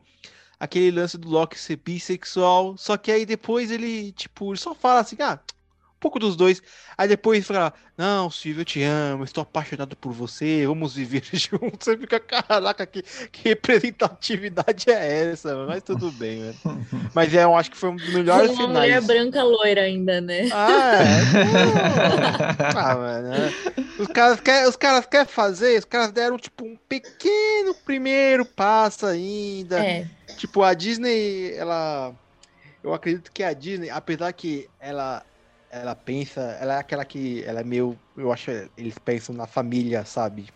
Aquele 0.60 0.92
lance 0.92 1.18
do 1.18 1.30
Loki 1.30 1.58
ser 1.58 1.78
bissexual. 1.78 2.78
Só 2.78 2.96
que 2.96 3.12
aí 3.12 3.26
depois 3.26 3.72
ele, 3.72 4.12
tipo, 4.12 4.52
ele 4.52 4.60
só 4.60 4.76
fala 4.76 5.00
assim, 5.00 5.16
ah 5.20 5.40
um 5.98 6.00
pouco 6.00 6.20
dos 6.20 6.36
dois. 6.36 6.62
Aí 6.96 7.08
depois 7.08 7.46
fala, 7.46 7.74
não, 7.98 8.30
Silvio, 8.30 8.62
eu 8.62 8.66
te 8.66 8.84
amo, 8.84 9.24
estou 9.24 9.42
apaixonado 9.42 9.96
por 9.96 10.14
você, 10.14 10.66
vamos 10.68 10.94
viver 10.94 11.24
juntos. 11.34 11.80
Você 11.86 11.98
fica, 11.98 12.20
caraca, 12.20 12.86
que, 12.86 13.02
que 13.32 13.50
representatividade 13.50 14.92
é 14.92 15.32
essa? 15.32 15.56
Mas 15.66 15.82
tudo 15.82 16.12
bem, 16.12 16.42
né? 16.42 16.54
Mas 17.16 17.34
é, 17.34 17.44
eu 17.44 17.56
acho 17.56 17.72
que 17.72 17.78
foi 17.78 17.90
um 17.90 17.96
dos 17.96 18.14
melhores 18.14 18.52
Uma 18.52 18.68
finais. 18.68 18.74
mulher 18.74 19.02
branca 19.02 19.44
loira 19.44 19.82
ainda, 19.82 20.22
né? 20.22 20.48
Ah, 20.54 21.00
é. 21.02 21.08
ah, 22.78 22.96
mano. 22.96 23.30
Né? 23.30 23.54
Os 23.98 24.08
caras 24.08 24.40
querem 24.40 24.70
os 24.70 24.76
caras 24.76 25.06
quer 25.08 25.26
fazer, 25.26 25.80
os 25.80 25.86
caras 25.86 26.12
deram, 26.12 26.38
tipo, 26.38 26.64
um 26.64 26.78
pequeno 26.88 27.74
primeiro 27.84 28.46
passo 28.46 29.08
ainda. 29.08 29.84
É. 29.84 30.08
Tipo, 30.38 30.62
a 30.62 30.76
Disney, 30.76 31.54
ela... 31.56 32.14
Eu 32.84 32.94
acredito 32.94 33.32
que 33.32 33.44
a 33.44 33.52
Disney, 33.54 33.90
apesar 33.90 34.32
que 34.34 34.70
ela 34.80 35.26
ela 35.70 35.96
pensa, 35.96 36.58
ela 36.60 36.76
é 36.76 36.80
aquela 36.80 37.04
que 37.04 37.44
ela 37.46 37.62
é 37.62 37.64
meio, 37.64 37.98
eu 38.16 38.32
acho, 38.32 38.52
eles 38.78 38.98
pensam 38.98 39.36
na 39.36 39.46
família, 39.46 40.06
sabe? 40.06 40.48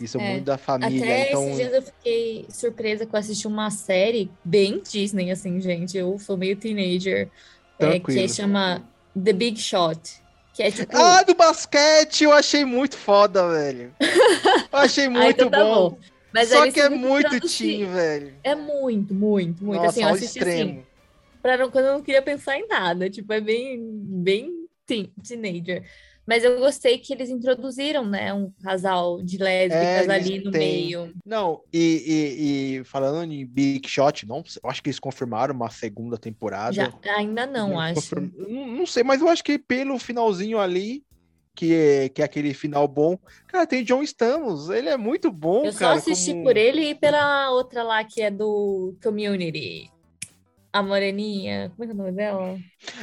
Isso 0.00 0.18
é, 0.18 0.32
muito 0.32 0.44
da 0.44 0.58
família. 0.58 1.02
Até 1.02 1.28
então... 1.28 1.44
esses 1.44 1.56
dias 1.56 1.72
eu 1.72 1.82
fiquei 1.82 2.46
surpresa 2.48 3.06
com 3.06 3.16
assistir 3.16 3.46
uma 3.46 3.70
série 3.70 4.30
bem 4.44 4.82
Disney, 4.82 5.30
assim, 5.30 5.60
gente. 5.60 5.96
Eu 5.96 6.18
sou 6.18 6.36
meio 6.36 6.56
teenager, 6.56 7.30
é, 7.78 7.98
que 7.98 8.28
chama 8.28 8.82
The 9.22 9.32
Big 9.32 9.58
Shot. 9.58 10.22
Que 10.52 10.62
é 10.62 10.70
tipo... 10.70 10.96
Ah, 10.96 11.22
do 11.22 11.34
basquete! 11.34 12.24
Eu 12.24 12.32
achei 12.32 12.64
muito 12.64 12.96
foda, 12.96 13.46
velho. 13.48 13.94
Eu 14.00 14.78
achei 14.78 15.08
muito 15.08 15.24
ah, 15.24 15.30
então 15.30 15.50
tá 15.50 15.64
bom. 15.64 15.98
Só 16.46 16.70
que 16.70 16.80
é 16.80 16.88
muito 16.90 17.40
teen, 17.40 17.86
velho. 17.86 18.34
É 18.42 18.54
muito, 18.54 19.14
muito, 19.14 19.64
muito. 19.64 19.82
Nossa, 19.82 19.88
assim, 19.88 20.02
eu 20.02 20.08
assisti 20.08 20.38
assim, 20.38 20.50
extremo. 20.50 20.70
assim 20.80 20.95
pra 21.54 21.68
quando 21.68 21.84
eu 21.84 21.92
não 21.92 22.02
queria 22.02 22.22
pensar 22.22 22.58
em 22.58 22.66
nada. 22.66 23.08
Tipo, 23.08 23.32
é 23.32 23.40
bem, 23.40 23.78
bem 23.80 24.66
teen, 24.84 25.12
teenager. 25.26 25.84
Mas 26.26 26.42
eu 26.42 26.58
gostei 26.58 26.98
que 26.98 27.12
eles 27.12 27.30
introduziram, 27.30 28.04
né, 28.04 28.34
um 28.34 28.50
casal 28.60 29.22
de 29.22 29.38
lésbicas 29.38 30.08
é, 30.08 30.12
ali 30.12 30.40
no 30.42 30.50
meio. 30.50 31.14
Não, 31.24 31.62
e, 31.72 32.02
e, 32.04 32.78
e, 32.80 32.84
falando 32.84 33.32
em 33.32 33.46
Big 33.46 33.88
Shot, 33.88 34.26
não, 34.26 34.42
eu 34.62 34.68
acho 34.68 34.82
que 34.82 34.88
eles 34.88 34.98
confirmaram 34.98 35.54
uma 35.54 35.70
segunda 35.70 36.18
temporada. 36.18 36.72
Já, 36.72 36.92
ainda 37.16 37.46
não, 37.46 37.70
não 37.70 37.80
acho. 37.80 37.94
Confirma, 37.94 38.32
não, 38.36 38.66
não, 38.66 38.86
sei, 38.86 39.04
mas 39.04 39.20
eu 39.20 39.28
acho 39.28 39.44
que 39.44 39.56
pelo 39.56 40.00
finalzinho 40.00 40.58
ali, 40.58 41.04
que 41.54 41.72
é, 41.72 42.08
que 42.08 42.20
é 42.20 42.24
aquele 42.24 42.52
final 42.52 42.88
bom, 42.88 43.16
cara, 43.46 43.64
tem 43.64 43.84
John 43.84 44.02
Stamos, 44.02 44.68
ele 44.68 44.88
é 44.88 44.96
muito 44.96 45.30
bom, 45.30 45.64
eu 45.64 45.72
cara. 45.72 45.94
Eu 45.94 46.00
só 46.00 46.10
assisti 46.10 46.32
como... 46.32 46.42
por 46.42 46.56
ele 46.56 46.90
e 46.90 46.94
pela 46.96 47.50
outra 47.52 47.84
lá 47.84 48.02
que 48.02 48.20
é 48.20 48.32
do 48.32 48.96
Community 49.00 49.92
a 50.76 50.82
moreninha, 50.82 51.72
como 51.74 51.84
é 51.84 51.86
que 51.86 51.92
é 51.92 51.94
o 51.94 51.96
nome 51.96 52.12
dela? 52.12 52.58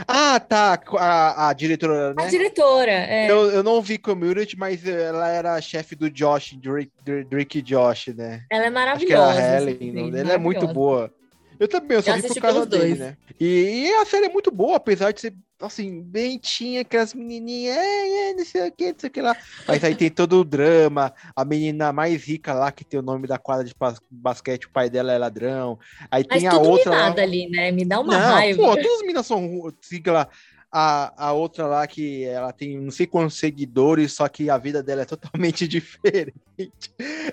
Ah, 0.08 0.40
tá, 0.40 0.80
a, 1.00 1.50
a 1.50 1.54
diretora, 1.54 2.14
né? 2.14 2.24
A 2.24 2.28
diretora, 2.28 2.92
é. 2.92 3.30
Eu, 3.30 3.50
eu 3.50 3.64
não 3.64 3.82
vi 3.82 3.98
Community, 3.98 4.58
mas 4.58 4.86
ela 4.88 5.28
era 5.28 5.56
a 5.56 5.62
chefe 5.62 5.96
do 5.96 6.10
Josh, 6.10 6.54
Drake, 6.54 6.92
Drake 7.30 7.62
Josh, 7.62 8.08
né? 8.08 8.44
Ela 8.52 8.66
é 8.66 8.70
maravilhosa. 8.70 9.28
Acho 9.28 9.38
que 9.38 9.44
era 9.44 9.62
Helen, 9.62 10.12
sim, 10.12 10.20
ela 10.20 10.34
é 10.34 10.38
muito 10.38 10.68
boa. 10.68 11.12
Eu 11.60 11.68
também, 11.68 11.98
eu 11.98 12.04
só 12.04 12.16
eu 12.16 12.22
vi 12.22 12.28
por 12.28 12.42
causa 12.42 12.66
dele, 12.66 12.96
né? 12.96 13.18
E, 13.40 13.88
e, 13.88 13.94
a 13.96 14.06
série 14.06 14.26
é 14.26 14.30
muito 14.30 14.52
boa, 14.52 14.78
apesar 14.78 15.12
de 15.12 15.22
ser, 15.22 15.34
assim, 15.66 16.02
bem 16.02 16.38
tinha 16.38 16.82
aquelas 16.82 17.14
menininhas, 17.14 17.78
é, 17.78 18.30
é, 18.30 18.34
não 18.34 18.46
sei 18.46 18.68
o 18.68 18.72
que, 18.72 18.92
não 18.92 19.00
sei 19.00 19.10
o 19.10 19.12
que 19.12 19.22
lá. 19.22 19.36
Mas 19.68 19.84
aí 19.84 19.96
tem 19.96 20.10
todo 20.10 20.40
o 20.40 20.44
drama, 20.44 21.14
a 21.36 21.46
menina 21.46 21.94
mais 21.94 22.24
rica 22.24 22.54
lá, 22.54 22.72
que 22.72 22.84
tem 22.84 23.00
o 23.00 23.04
nome 23.04 23.28
da 23.28 23.38
quadra 23.38 23.64
de 23.64 23.74
basquete, 24.10 24.68
o 24.68 24.70
pai 24.70 24.90
dela 24.90 25.12
é 25.12 25.18
ladrão. 25.18 25.80
Aí 26.10 26.26
Mas 26.30 26.40
tem 26.40 26.48
a 26.48 26.58
outra 26.58 26.92
lá... 26.92 27.22
ali, 27.22 27.50
né? 27.50 27.72
Me 27.72 27.86
dá 27.86 28.00
uma 28.00 28.14
não, 28.14 28.20
raiva. 28.20 28.62
Pô, 28.62 28.76
todas 28.76 28.92
as 28.94 29.02
meninas 29.02 29.26
são, 29.26 29.74
siga 29.82 30.12
lá, 30.12 30.30
a, 30.76 31.28
a 31.28 31.34
outra 31.34 31.68
lá 31.68 31.86
que 31.86 32.24
ela 32.24 32.52
tem 32.52 32.80
não 32.80 32.90
sei 32.90 33.06
quantos 33.06 33.38
seguidores, 33.38 34.14
só 34.14 34.28
que 34.28 34.50
a 34.50 34.58
vida 34.58 34.82
dela 34.82 35.04
é 35.04 35.06
totalmente 35.06 35.68
diferente. 35.70 36.34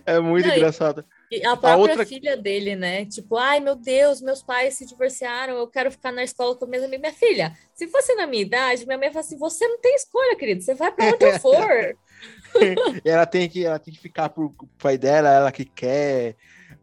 É 0.05 0.21
muito 0.21 0.47
não, 0.47 0.55
engraçado. 0.55 1.03
E 1.31 1.39
a 1.39 1.57
própria 1.57 1.73
a 1.73 1.77
outra... 1.79 2.05
filha 2.05 2.37
dele, 2.37 2.77
né? 2.77 3.07
Tipo, 3.07 3.39
ai 3.39 3.59
meu 3.59 3.75
Deus, 3.75 4.21
meus 4.21 4.43
pais 4.43 4.75
se 4.75 4.85
divorciaram, 4.85 5.57
eu 5.57 5.67
quero 5.67 5.91
ficar 5.91 6.13
na 6.13 6.23
escola 6.23 6.55
com 6.55 6.67
minhas 6.67 6.85
amigas. 6.85 7.01
Minha 7.01 7.15
filha, 7.15 7.57
se 7.75 7.89
fosse 7.89 8.15
na 8.15 8.27
minha 8.27 8.43
idade, 8.43 8.85
minha 8.85 8.99
mãe 8.99 9.09
fala 9.09 9.25
assim: 9.25 9.39
você 9.39 9.67
não 9.67 9.81
tem 9.81 9.95
escolha, 9.95 10.37
querido, 10.37 10.61
você 10.61 10.75
vai 10.75 10.93
para 10.93 11.07
onde 11.07 11.25
eu 11.25 11.41
for. 11.41 11.97
ela 13.03 13.25
tem 13.25 13.49
que 13.49 13.65
ela 13.65 13.79
tem 13.79 13.95
que 13.95 14.01
ficar 14.01 14.29
pro 14.29 14.55
pai 14.77 14.99
dela, 14.99 15.31
ela 15.31 15.51
que 15.51 15.65
quer. 15.65 16.37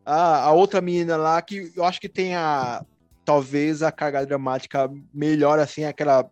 Ah, 0.03 0.45
a 0.45 0.53
outra 0.53 0.81
menina 0.81 1.17
lá 1.17 1.39
que 1.39 1.71
eu 1.75 1.83
acho 1.83 2.01
que 2.01 2.09
tem 2.09 2.33
a 2.33 2.83
talvez 3.23 3.83
a 3.83 3.91
carga 3.91 4.25
dramática 4.25 4.89
melhor 5.13 5.59
assim, 5.59 5.83
aquela 5.83 6.27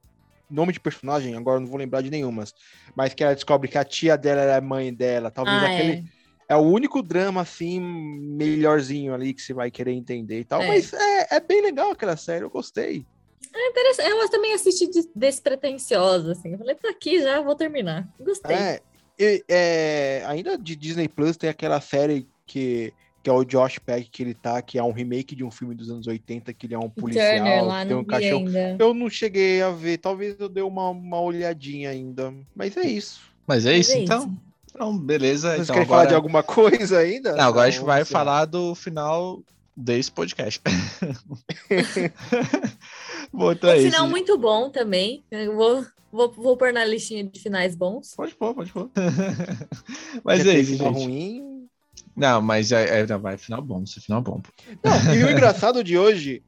nome 0.49 0.73
de 0.73 0.79
personagem, 0.79 1.35
agora 1.35 1.59
não 1.59 1.67
vou 1.67 1.77
lembrar 1.77 2.01
de 2.01 2.09
nenhumas, 2.09 2.53
mas 2.95 3.13
que 3.13 3.23
ela 3.23 3.35
descobre 3.35 3.67
que 3.67 3.77
a 3.77 3.83
tia 3.83 4.17
dela 4.17 4.41
era 4.41 4.61
mãe 4.61 4.93
dela, 4.93 5.31
talvez 5.31 5.63
ah, 5.63 5.67
aquele 5.67 5.91
é 5.93 6.25
é 6.47 6.55
o 6.55 6.61
único 6.61 7.01
drama, 7.01 7.41
assim, 7.41 7.79
melhorzinho 7.79 9.13
ali 9.13 9.33
que 9.33 9.41
você 9.41 9.53
vai 9.53 9.71
querer 9.71 9.93
entender 9.93 10.39
e 10.39 10.45
tal. 10.45 10.61
É. 10.61 10.67
Mas 10.67 10.93
é, 10.93 11.27
é 11.31 11.39
bem 11.39 11.61
legal 11.61 11.91
aquela 11.91 12.15
série, 12.15 12.43
eu 12.43 12.49
gostei. 12.49 13.05
É 13.53 13.69
interessante. 13.69 14.09
Eu 14.09 14.29
também 14.29 14.53
assisti 14.53 14.89
despretensiosa, 15.15 16.33
assim. 16.33 16.51
Eu 16.51 16.57
falei, 16.57 16.75
tá 16.75 16.89
aqui 16.89 17.21
já, 17.21 17.41
vou 17.41 17.55
terminar. 17.55 18.07
Gostei. 18.19 18.55
É, 18.55 18.81
e, 19.17 19.43
é, 19.47 20.23
ainda 20.27 20.57
de 20.57 20.75
Disney 20.75 21.07
Plus 21.07 21.37
tem 21.37 21.49
aquela 21.49 21.81
série 21.81 22.27
que, 22.45 22.93
que 23.26 23.30
é 23.30 23.34
o 23.34 23.43
Josh 23.43 23.80
Peck, 23.80 24.07
que 24.07 24.21
ele 24.21 24.36
tá, 24.36 24.61
que 24.61 24.78
é 24.78 24.84
um 24.84 24.91
remake 24.91 25.36
de 25.36 25.43
um 25.43 25.49
filme 25.49 25.73
dos 25.73 25.89
anos 25.89 26.05
80, 26.05 26.53
que 26.53 26.67
ele 26.67 26.76
é 26.76 26.78
um 26.78 26.91
policial, 26.91 27.38
Turner, 27.38 27.65
lá, 27.65 27.84
tem 27.84 27.95
um 27.95 28.03
cachorro. 28.03 28.45
Ainda. 28.45 28.78
Eu 28.78 28.93
não 28.93 29.09
cheguei 29.09 29.63
a 29.63 29.71
ver, 29.71 29.97
talvez 29.97 30.36
eu 30.39 30.47
dê 30.47 30.61
uma, 30.61 30.91
uma 30.91 31.19
olhadinha 31.19 31.89
ainda. 31.89 32.32
Mas 32.55 32.78
é 32.78 32.84
isso. 32.84 33.21
Mas 33.47 33.65
é 33.65 33.76
isso, 33.76 33.93
é 33.93 34.01
então. 34.01 34.19
Isso. 34.19 34.32
Então, 34.69 34.95
beleza. 34.95 35.55
Vocês 35.55 35.61
então, 35.63 35.73
querem 35.73 35.88
agora... 35.88 35.97
falar 36.01 36.09
de 36.09 36.13
alguma 36.13 36.43
coisa 36.53 36.99
ainda? 36.99 37.36
Não, 37.36 37.45
agora 37.45 37.67
a 37.67 37.71
gente 37.71 37.84
vai 37.84 38.05
falar 38.05 38.45
do 38.45 38.76
final 38.76 39.41
desse 39.76 40.11
podcast. 40.11 40.61
bom, 43.34 43.51
então 43.51 43.71
é 43.71 43.78
um 43.78 43.82
final 43.82 44.07
muito 44.07 44.38
bom 44.38 44.69
também. 44.69 45.23
Eu 45.32 45.55
vou, 45.55 45.84
vou, 46.11 46.32
vou 46.32 46.55
pôr 46.55 46.71
na 46.71 46.86
listinha 46.86 47.23
de 47.23 47.39
finais 47.39 47.76
bons. 47.76 48.13
Pode 48.15 48.36
pôr, 48.36 48.53
pode 48.53 48.71
pôr. 48.71 48.91
mas 50.23 50.45
é 50.45 50.59
isso, 50.59 50.76
gente. 50.76 50.93
ruim. 50.93 51.55
Não, 52.16 52.41
mas 52.41 52.72
é, 52.72 52.99
é, 53.01 53.07
não, 53.07 53.20
vai 53.20 53.38
final 53.38 53.61
bom, 53.61 53.84
esse 53.84 53.99
final 53.99 54.22
bom. 54.22 54.41
Não, 54.84 55.16
e 55.16 55.24
o 55.24 55.30
engraçado 55.32 55.84
de 55.84 55.97
hoje 55.97 56.43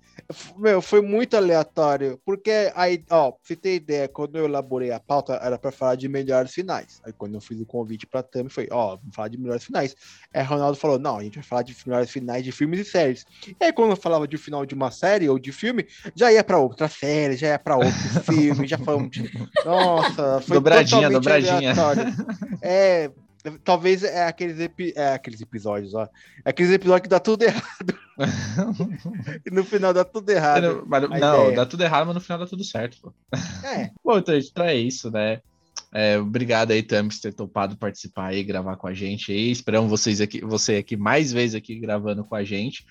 meu, 0.58 0.82
foi 0.82 1.02
muito 1.02 1.38
aleatório, 1.38 2.20
porque 2.26 2.72
aí, 2.76 3.04
ó, 3.10 3.32
pra 3.32 3.40
você 3.42 3.56
ter 3.56 3.76
ideia, 3.76 4.08
quando 4.08 4.38
eu 4.38 4.46
elaborei 4.46 4.92
a 4.92 5.00
pauta, 5.00 5.34
era 5.34 5.58
para 5.58 5.72
falar 5.72 5.96
de 5.96 6.08
melhores 6.10 6.54
finais. 6.54 7.00
Aí 7.06 7.14
quando 7.14 7.36
eu 7.36 7.42
fiz 7.42 7.60
o 7.60 7.66
convite 7.66 8.06
pra 8.06 8.24
Tami, 8.24 8.50
foi, 8.50 8.68
ó, 8.72 8.98
vamos 8.98 9.16
falar 9.16 9.28
de 9.28 9.38
melhores 9.38 9.64
finais. 9.64 9.96
Aí 10.34 10.44
Ronaldo 10.44 10.78
falou, 10.78 11.00
não, 11.00 11.18
a 11.18 11.24
gente 11.24 11.36
vai 11.36 11.44
falar 11.44 11.62
de 11.64 11.76
melhores 11.86 12.10
finais 12.10 12.44
de 12.44 12.52
filmes 12.52 12.80
e 12.80 12.86
séries. 12.86 13.26
E 13.48 13.64
aí 13.64 13.72
quando 13.72 13.92
eu 13.92 13.96
falava 13.96 14.28
de 14.28 14.38
final 14.38 14.66
de 14.66 14.74
uma 14.74 14.92
série 14.92 15.30
ou 15.30 15.40
de 15.40 15.52
filme, 15.52 15.86
já 16.16 16.32
ia 16.32 16.44
para 16.44 16.58
outra 16.58 16.88
série, 16.88 17.38
já 17.38 17.48
ia 17.48 17.60
para 17.60 17.78
outro 17.78 17.92
filme, 18.26 18.68
já 18.68 18.78
falamos 18.78 19.12
de... 19.12 19.32
Nossa, 19.64 20.42
foi 20.42 20.56
dobradinha, 20.56 21.10
dobradinha. 21.10 21.72
Aleatório. 21.72 22.04
É, 22.62 23.12
Talvez 23.64 24.04
é 24.04 24.26
aqueles, 24.26 24.60
epi... 24.60 24.94
é 24.96 25.14
aqueles 25.14 25.42
episódios, 25.42 25.94
ó. 25.94 26.10
É 26.44 26.50
aqueles 26.50 26.72
episódios 26.72 27.04
que 27.04 27.10
dá 27.10 27.20
tudo 27.20 27.44
errado. 27.44 28.00
e 29.46 29.50
no 29.52 29.64
final 29.64 29.94
dá 29.94 30.04
tudo 30.04 30.30
errado. 30.30 30.84
Mas, 30.88 31.10
não, 31.10 31.54
dá 31.54 31.66
tudo 31.66 31.84
errado, 31.84 32.08
mas 32.08 32.16
no 32.16 32.22
final 32.22 32.40
dá 32.40 32.48
tudo 32.48 32.64
certo, 32.64 32.98
pô. 33.02 33.14
É. 33.66 33.92
Bom, 34.04 34.18
então, 34.18 34.36
então 34.38 34.66
é 34.66 34.76
isso, 34.76 35.12
né? 35.12 35.42
É, 35.94 36.18
obrigado 36.18 36.72
aí, 36.72 36.84
Tami, 36.84 37.10
por 37.10 37.20
ter 37.20 37.34
topado 37.34 37.78
participar 37.78 38.28
aí, 38.28 38.44
gravar 38.44 38.76
com 38.76 38.88
a 38.88 38.94
gente 38.94 39.32
aí. 39.32 39.52
Esperamos 39.52 39.90
vocês 39.90 40.20
aqui, 40.20 40.42
você 40.42 40.78
aqui 40.78 40.98
mais 40.98 41.32
vezes 41.32 41.56
aqui 41.56 41.80
gravando 41.80 42.24
com 42.24 42.36
a 42.36 42.44
gente. 42.44 42.86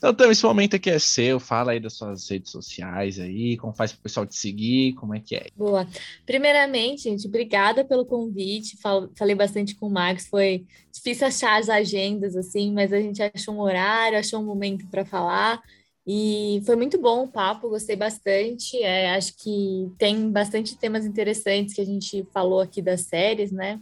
Então, 0.00 0.14
Tami, 0.14 0.32
esse 0.32 0.46
momento 0.46 0.76
aqui 0.76 0.88
é 0.88 0.98
seu. 0.98 1.38
Fala 1.38 1.72
aí 1.72 1.78
das 1.78 1.92
suas 1.92 2.26
redes 2.26 2.50
sociais 2.50 3.20
aí, 3.20 3.58
como 3.58 3.74
faz 3.74 3.92
para 3.92 3.98
o 3.98 4.02
pessoal 4.02 4.24
te 4.24 4.34
seguir, 4.34 4.94
como 4.94 5.14
é 5.14 5.20
que 5.20 5.36
é? 5.36 5.48
Boa. 5.54 5.86
Primeiramente, 6.24 7.02
gente, 7.02 7.28
obrigada 7.28 7.84
pelo 7.84 8.06
convite. 8.06 8.78
Falei 9.14 9.34
bastante 9.34 9.74
com 9.74 9.88
o 9.88 9.90
Marcos, 9.90 10.26
foi 10.26 10.64
difícil 10.90 11.26
achar 11.26 11.60
as 11.60 11.68
agendas, 11.68 12.34
assim, 12.34 12.72
mas 12.72 12.94
a 12.94 12.98
gente 12.98 13.22
achou 13.22 13.54
um 13.54 13.60
horário, 13.60 14.18
achou 14.18 14.40
um 14.40 14.46
momento 14.46 14.86
para 14.88 15.04
falar. 15.04 15.60
E 16.06 16.62
foi 16.64 16.76
muito 16.76 16.98
bom 16.98 17.24
o 17.24 17.28
papo, 17.28 17.68
gostei 17.68 17.94
bastante. 17.94 18.82
É, 18.82 19.14
acho 19.14 19.36
que 19.36 19.92
tem 19.98 20.30
bastante 20.30 20.78
temas 20.78 21.04
interessantes 21.04 21.74
que 21.74 21.80
a 21.82 21.84
gente 21.84 22.26
falou 22.32 22.60
aqui 22.60 22.80
das 22.80 23.02
séries, 23.02 23.52
né? 23.52 23.78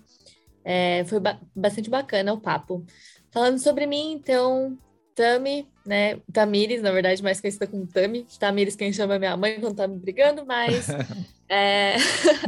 É, 0.64 1.04
foi 1.04 1.20
ba 1.20 1.40
bastante 1.54 1.88
bacana 1.88 2.32
o 2.32 2.40
papo. 2.40 2.84
Falando 3.30 3.60
sobre 3.60 3.86
mim, 3.86 4.14
então, 4.14 4.76
Tami, 5.18 5.66
né? 5.84 6.20
Tamires, 6.32 6.80
na 6.80 6.92
verdade, 6.92 7.20
mais 7.24 7.40
conhecida 7.40 7.66
como 7.66 7.84
Tami. 7.88 8.24
Tamires, 8.38 8.76
quem 8.76 8.92
chama 8.92 9.16
é 9.16 9.18
minha 9.18 9.36
mãe 9.36 9.58
quando 9.58 9.74
tá 9.74 9.88
me 9.88 9.98
brigando, 9.98 10.46
mas 10.46 10.86
é... 11.50 11.96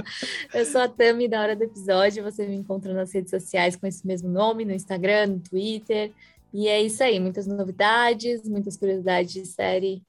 eu 0.54 0.64
sou 0.64 0.80
a 0.80 0.88
Tami 0.88 1.26
da 1.26 1.42
hora 1.42 1.56
do 1.56 1.64
episódio. 1.64 2.22
Você 2.22 2.46
me 2.46 2.54
encontra 2.54 2.94
nas 2.94 3.12
redes 3.12 3.30
sociais 3.30 3.74
com 3.74 3.88
esse 3.88 4.06
mesmo 4.06 4.28
nome, 4.28 4.64
no 4.64 4.72
Instagram, 4.72 5.26
no 5.26 5.40
Twitter. 5.40 6.12
E 6.54 6.68
é 6.68 6.80
isso 6.80 7.02
aí, 7.02 7.18
muitas 7.18 7.44
novidades, 7.44 8.48
muitas 8.48 8.76
curiosidades 8.76 9.32
de 9.32 9.44
série. 9.46 10.00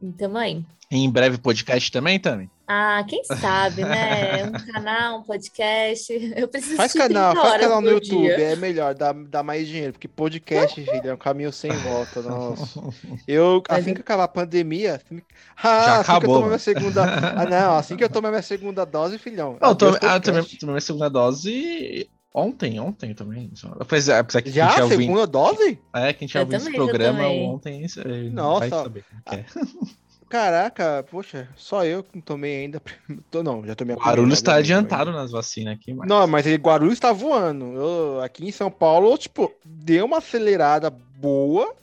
Então, 0.00 0.36
aí. 0.36 0.64
Em 0.90 1.10
breve 1.10 1.36
podcast 1.36 1.92
também, 1.92 2.18
Tami? 2.18 2.50
Ah, 2.66 3.04
quem 3.06 3.22
sabe, 3.24 3.82
né? 3.84 4.44
Um 4.44 4.72
canal, 4.72 5.18
um 5.18 5.22
podcast. 5.22 6.32
Eu 6.36 6.48
preciso 6.48 6.76
Faz 6.76 6.92
canal, 6.92 7.34
faz 7.34 7.60
canal 7.60 7.80
no 7.82 7.90
YouTube, 7.90 8.22
dia. 8.22 8.52
é 8.52 8.56
melhor, 8.56 8.94
dá, 8.94 9.12
dá 9.12 9.42
mais 9.42 9.66
dinheiro, 9.68 9.92
porque 9.92 10.08
podcast, 10.08 10.80
filho, 10.82 11.08
é 11.08 11.14
um 11.14 11.18
caminho 11.18 11.52
sem 11.52 11.70
volta. 11.70 12.22
Nossa. 12.22 12.80
Eu, 13.28 13.62
assim 13.68 13.92
que 13.92 14.00
acabar 14.00 14.24
a 14.24 14.28
pandemia, 14.28 14.96
assim, 14.96 15.20
ah, 15.56 15.62
Já 15.62 15.92
assim 16.00 16.12
acabou, 16.12 16.48
que 16.48 16.54
eu 16.54 16.58
segunda. 16.58 17.04
Ah, 17.04 17.44
não, 17.44 17.76
assim 17.76 17.96
que 17.96 18.04
eu 18.04 18.08
tomar 18.08 18.30
minha 18.30 18.42
segunda 18.42 18.86
dose, 18.86 19.18
filhão. 19.18 19.58
Não, 19.60 19.70
eu 19.70 19.74
tomei, 19.74 19.98
ah, 20.02 20.20
tomei, 20.20 20.42
tomei 20.42 20.72
minha 20.72 20.80
segunda 20.80 21.10
dose 21.10 22.08
Ontem, 22.38 22.78
ontem 22.78 23.14
também. 23.14 23.50
Apesar, 23.80 24.16
é, 24.16 24.18
apesar 24.20 24.42
que 24.42 24.50
Já? 24.50 24.70
Segunda 24.70 24.92
ouvindo... 24.92 25.26
dose? 25.26 25.78
É, 25.94 26.12
quem 26.12 26.28
tinha 26.28 26.42
ouvido 26.42 26.56
esse 26.56 26.72
programa 26.72 27.28
ontem. 27.28 27.86
Nossa. 28.32 28.68
Vai 28.68 28.70
saber 28.70 29.04
é. 29.30 29.44
Caraca, 30.28 31.06
poxa, 31.10 31.48
só 31.56 31.86
eu 31.86 32.02
que 32.02 32.10
não 32.14 32.20
tomei 32.20 32.64
ainda. 32.64 32.82
Tô, 33.30 33.42
não, 33.42 33.64
já 33.66 33.74
tomei 33.74 33.96
a 33.96 33.98
Guarulhos 33.98 34.34
está 34.34 34.56
adiantado 34.56 35.10
nas 35.10 35.30
vacinas 35.30 35.74
aqui. 35.74 35.94
Mas... 35.94 36.06
Não, 36.06 36.26
mas 36.26 36.46
Guarulhos 36.46 36.94
está 36.94 37.12
voando. 37.12 37.64
Eu, 37.64 38.20
aqui 38.20 38.46
em 38.46 38.52
São 38.52 38.70
Paulo, 38.70 39.16
tipo, 39.16 39.50
deu 39.64 40.04
uma 40.04 40.18
acelerada 40.18 40.90
boa, 40.90 41.74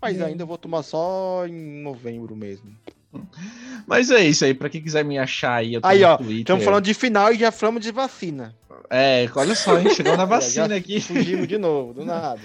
mas 0.00 0.18
hum. 0.18 0.24
ainda 0.24 0.46
vou 0.46 0.56
tomar 0.56 0.82
só 0.82 1.46
em 1.46 1.82
novembro 1.82 2.34
mesmo. 2.34 2.74
Mas 3.86 4.10
é 4.10 4.24
isso 4.24 4.44
aí, 4.44 4.54
pra 4.54 4.68
quem 4.68 4.80
quiser 4.80 5.04
me 5.04 5.18
achar 5.18 5.54
aí, 5.54 5.74
eu 5.74 5.80
tô 5.80 5.88
aí, 5.88 6.02
ó, 6.04 6.18
Estamos 6.20 6.64
falando 6.64 6.84
de 6.84 6.94
final 6.94 7.32
e 7.32 7.38
já 7.38 7.50
falamos 7.50 7.82
de 7.82 7.90
vacina. 7.90 8.54
É, 8.88 9.28
olha 9.34 9.54
só, 9.54 9.76
a 9.76 9.80
gente 9.80 9.94
chegou 9.94 10.16
na 10.16 10.24
vacina 10.26 10.74
aqui. 10.76 11.00
Fugimos 11.00 11.48
de 11.48 11.58
novo, 11.58 11.94
do 11.94 12.04
nada. 12.04 12.40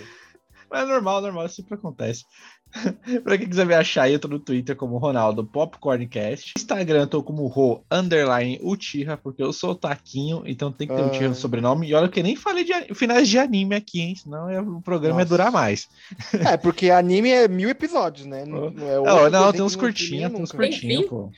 Mas 0.69 0.83
é 0.83 0.85
normal, 0.85 1.21
normal, 1.21 1.47
sempre 1.49 1.75
acontece. 1.75 2.25
pra 3.23 3.37
quem 3.37 3.47
quiser 3.47 3.65
me 3.65 3.73
achar, 3.73 4.09
eu 4.09 4.19
tô 4.19 4.27
no 4.27 4.39
Twitter 4.39 4.75
como 4.75 4.97
Ronaldo 4.97 5.45
Popcorncast. 5.45 6.53
Instagram 6.57 7.01
eu 7.01 7.07
tô 7.07 7.23
como 7.23 7.47
Ro 7.47 7.83
Underline 7.89 8.59
Uchiha, 8.61 9.17
porque 9.17 9.41
eu 9.41 9.53
sou 9.53 9.71
o 9.71 9.75
Taquinho, 9.75 10.43
então 10.45 10.71
tem 10.71 10.87
que 10.87 10.93
ter 10.93 11.01
o 11.01 11.09
Uchiha 11.09 11.29
no 11.29 11.35
sobrenome. 11.35 11.87
E 11.87 11.93
olha 11.93 12.09
que 12.09 12.19
eu 12.19 12.23
nem 12.23 12.35
falei 12.35 12.63
de 12.63 12.93
finais 12.93 13.29
de 13.29 13.37
anime 13.37 13.75
aqui, 13.75 14.01
hein? 14.01 14.15
Senão 14.15 14.49
é, 14.49 14.59
o 14.59 14.81
programa 14.81 15.19
Nossa. 15.19 15.25
ia 15.25 15.29
durar 15.29 15.51
mais. 15.51 15.87
É, 16.33 16.57
porque 16.57 16.89
anime 16.89 17.29
é 17.29 17.47
mil 17.47 17.69
episódios, 17.69 18.25
né? 18.25 18.45
Não, 18.45 18.69
não, 18.69 18.87
é 18.87 19.29
não, 19.29 19.29
não 19.29 19.51
tem 19.51 19.61
uns 19.61 19.75
curtinhos, 19.75 20.31
tem 20.31 20.41
uns 20.41 20.51
curtinhos, 20.51 21.05
pô. 21.05 21.31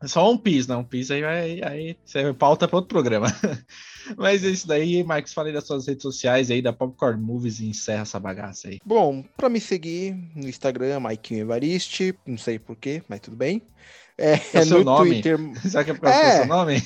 É 0.00 0.06
só 0.06 0.30
um 0.30 0.36
Piece, 0.38 0.68
não. 0.68 0.80
Um 0.80 0.84
Piece 0.84 1.12
aí 1.12 1.22
vai. 1.22 1.60
Aí 1.62 1.96
você 2.04 2.32
pauta 2.32 2.68
para 2.68 2.76
outro 2.76 2.88
programa. 2.88 3.26
Mas 4.16 4.44
é 4.44 4.48
isso 4.48 4.66
daí, 4.66 5.02
Marcos. 5.04 5.32
Falei 5.32 5.52
das 5.52 5.66
suas 5.66 5.86
redes 5.86 6.02
sociais 6.02 6.50
aí, 6.50 6.62
da 6.62 6.72
Popcorn 6.72 7.22
Movies 7.22 7.60
e 7.60 7.66
encerra 7.66 8.02
essa 8.02 8.18
bagaça 8.20 8.68
aí. 8.68 8.78
Bom, 8.84 9.24
para 9.36 9.48
me 9.48 9.60
seguir 9.60 10.14
no 10.34 10.48
Instagram, 10.48 11.00
Mike 11.00 11.34
Evariste, 11.34 12.14
não 12.26 12.38
sei 12.38 12.58
porquê, 12.58 13.02
mas 13.08 13.20
tudo 13.20 13.36
bem. 13.36 13.62
É, 14.18 14.32
é, 14.52 14.64
seu 14.64 14.82
nome. 14.82 15.22
Twitter. 15.22 15.38
Será 15.62 15.84
que 15.84 15.92
é 15.92 15.94
por 15.94 16.00
causa 16.00 16.18
é, 16.26 16.30
do 16.30 16.36
seu 16.38 16.46
nome? 16.46 16.82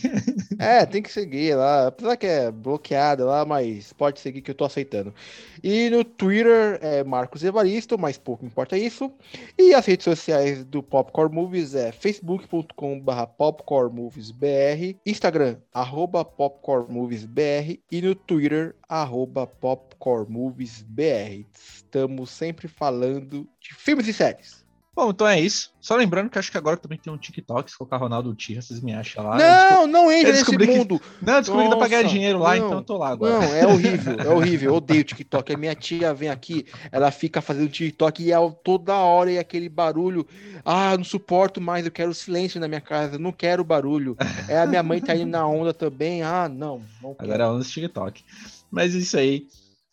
é, 0.59 0.85
tem 0.85 1.03
que 1.03 1.11
seguir 1.11 1.55
lá. 1.55 1.87
Apesar 1.87 2.17
que 2.17 2.27
é 2.27 2.51
bloqueado 2.51 3.25
lá, 3.25 3.47
mas 3.47 3.93
pode 3.95 4.21
seguir 4.21 4.43
que 4.43 4.51
eu 4.51 4.55
tô 4.55 4.67
aceitando. 4.67 5.15
E 5.63 5.89
no 5.89 6.05
Twitter 6.05 6.79
é 6.83 7.03
Marcos 7.03 7.43
Evaristo, 7.43 7.99
mas 7.99 8.19
pouco 8.19 8.45
importa 8.45 8.77
isso. 8.77 9.11
E 9.59 9.73
as 9.73 9.87
redes 9.87 10.05
sociais 10.05 10.63
do 10.65 10.83
Popcorn 10.83 11.35
Movies 11.35 11.75
é 11.75 11.91
facebook.com.br 11.91 13.27
popcornmoviesbr, 13.39 14.97
Instagram, 15.07 15.57
arroba 15.73 16.25
popcornmoviesbr 16.25 17.79
e 17.91 18.03
no 18.03 18.15
Twitter, 18.15 18.75
arroba 18.89 19.47
popcornmoviesbr. 19.47 21.47
Estamos 21.55 22.31
sempre 22.31 22.69
falando 22.69 23.49
de 23.61 23.75
filmes 23.75 24.07
e 24.07 24.13
séries. 24.13 24.62
Bom, 24.95 25.09
então 25.09 25.27
é 25.27 25.41
isso. 25.41 25.73
Só 25.81 25.97
lembrando 25.97 26.29
que 26.29 26.39
acho 26.39 26.51
que 26.51 26.59
agora 26.59 26.77
também 26.77 26.99
tem 26.99 27.11
um 27.11 27.17
TikTok, 27.17 27.71
se 27.71 27.79
colocar 27.79 27.97
Ronaldo 27.97 28.35
Tira, 28.35 28.61
vocês 28.61 28.79
me 28.83 28.93
acham 28.93 29.25
lá. 29.25 29.39
Não, 29.39 29.87
não 29.87 30.13
entra 30.13 30.33
nesse 30.33 30.59
mundo. 30.59 31.01
Que... 31.01 31.25
Não, 31.25 31.35
eu 31.35 31.41
descobri 31.41 31.65
que 31.65 31.71
dá 31.71 31.77
pra 31.79 31.89
ganhar 31.89 32.03
dinheiro 32.03 32.39
lá, 32.39 32.57
não, 32.57 32.67
então 32.67 32.79
eu 32.79 32.85
tô 32.85 32.99
lá 32.99 33.09
agora. 33.09 33.39
Não, 33.39 33.55
é 33.55 33.67
horrível, 33.67 34.17
é 34.21 34.29
horrível. 34.29 34.71
Eu 34.71 34.77
odeio 34.77 35.03
TikTok. 35.03 35.51
A 35.51 35.57
minha 35.57 35.75
tia 35.75 36.13
vem 36.13 36.29
aqui, 36.29 36.67
ela 36.91 37.11
fica 37.11 37.41
fazendo 37.41 37.71
TikTok 37.71 38.23
e 38.23 38.33
é 38.33 38.37
toda 38.63 38.95
hora 38.95 39.33
e 39.33 39.39
aquele 39.39 39.71
barulho. 39.71 40.27
Ah, 40.63 40.95
não 40.95 41.05
suporto 41.05 41.59
mais, 41.59 41.87
eu 41.87 41.91
quero 41.91 42.13
silêncio 42.13 42.61
na 42.61 42.69
minha 42.69 42.81
casa, 42.81 43.19
não 43.19 43.33
quero 43.33 43.65
barulho. 43.65 44.15
É, 44.47 44.61
a 44.61 44.67
minha 44.67 44.83
mãe 44.83 45.01
tá 45.01 45.17
indo 45.17 45.31
na 45.31 45.47
onda 45.47 45.73
também. 45.73 46.23
Ah, 46.23 46.51
não. 46.51 46.83
não 47.03 47.17
agora 47.19 47.45
é 47.45 47.49
onda 47.49 47.65
de 47.65 47.71
TikTok. 47.71 48.23
Mas 48.71 48.95
isso 48.95 49.17
aí. 49.17 49.47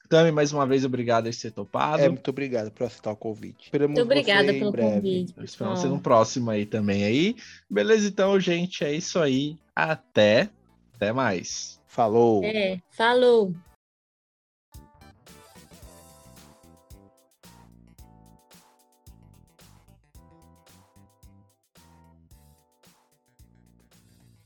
Tami, 0.10 0.32
mais 0.32 0.52
uma 0.52 0.66
vez, 0.66 0.84
obrigado 0.84 1.30
por 1.30 1.36
ter 1.36 1.52
topado. 1.52 2.02
É, 2.02 2.10
muito 2.10 2.28
obrigado 2.30 2.72
por 2.72 2.88
aceitar 2.88 3.12
o 3.12 3.16
convite. 3.16 3.66
Esperamos 3.66 3.96
muito 3.96 4.04
obrigada 4.04 4.52
pelo 4.52 4.72
breve. 4.72 4.96
convite. 4.96 5.36
Esperamos 5.44 5.80
ser 5.80 5.88
no 5.88 6.00
próximo 6.00 6.50
aí 6.50 6.66
também 6.66 7.04
aí. 7.04 7.36
Beleza, 7.70 8.08
então, 8.08 8.40
gente, 8.40 8.84
é 8.84 8.92
isso 8.92 9.20
aí. 9.20 9.56
Até. 9.76 10.50
Até 10.96 11.14
mais. 11.14 11.80
Falou. 11.86 12.44
É, 12.44 12.82
falou. 12.90 13.54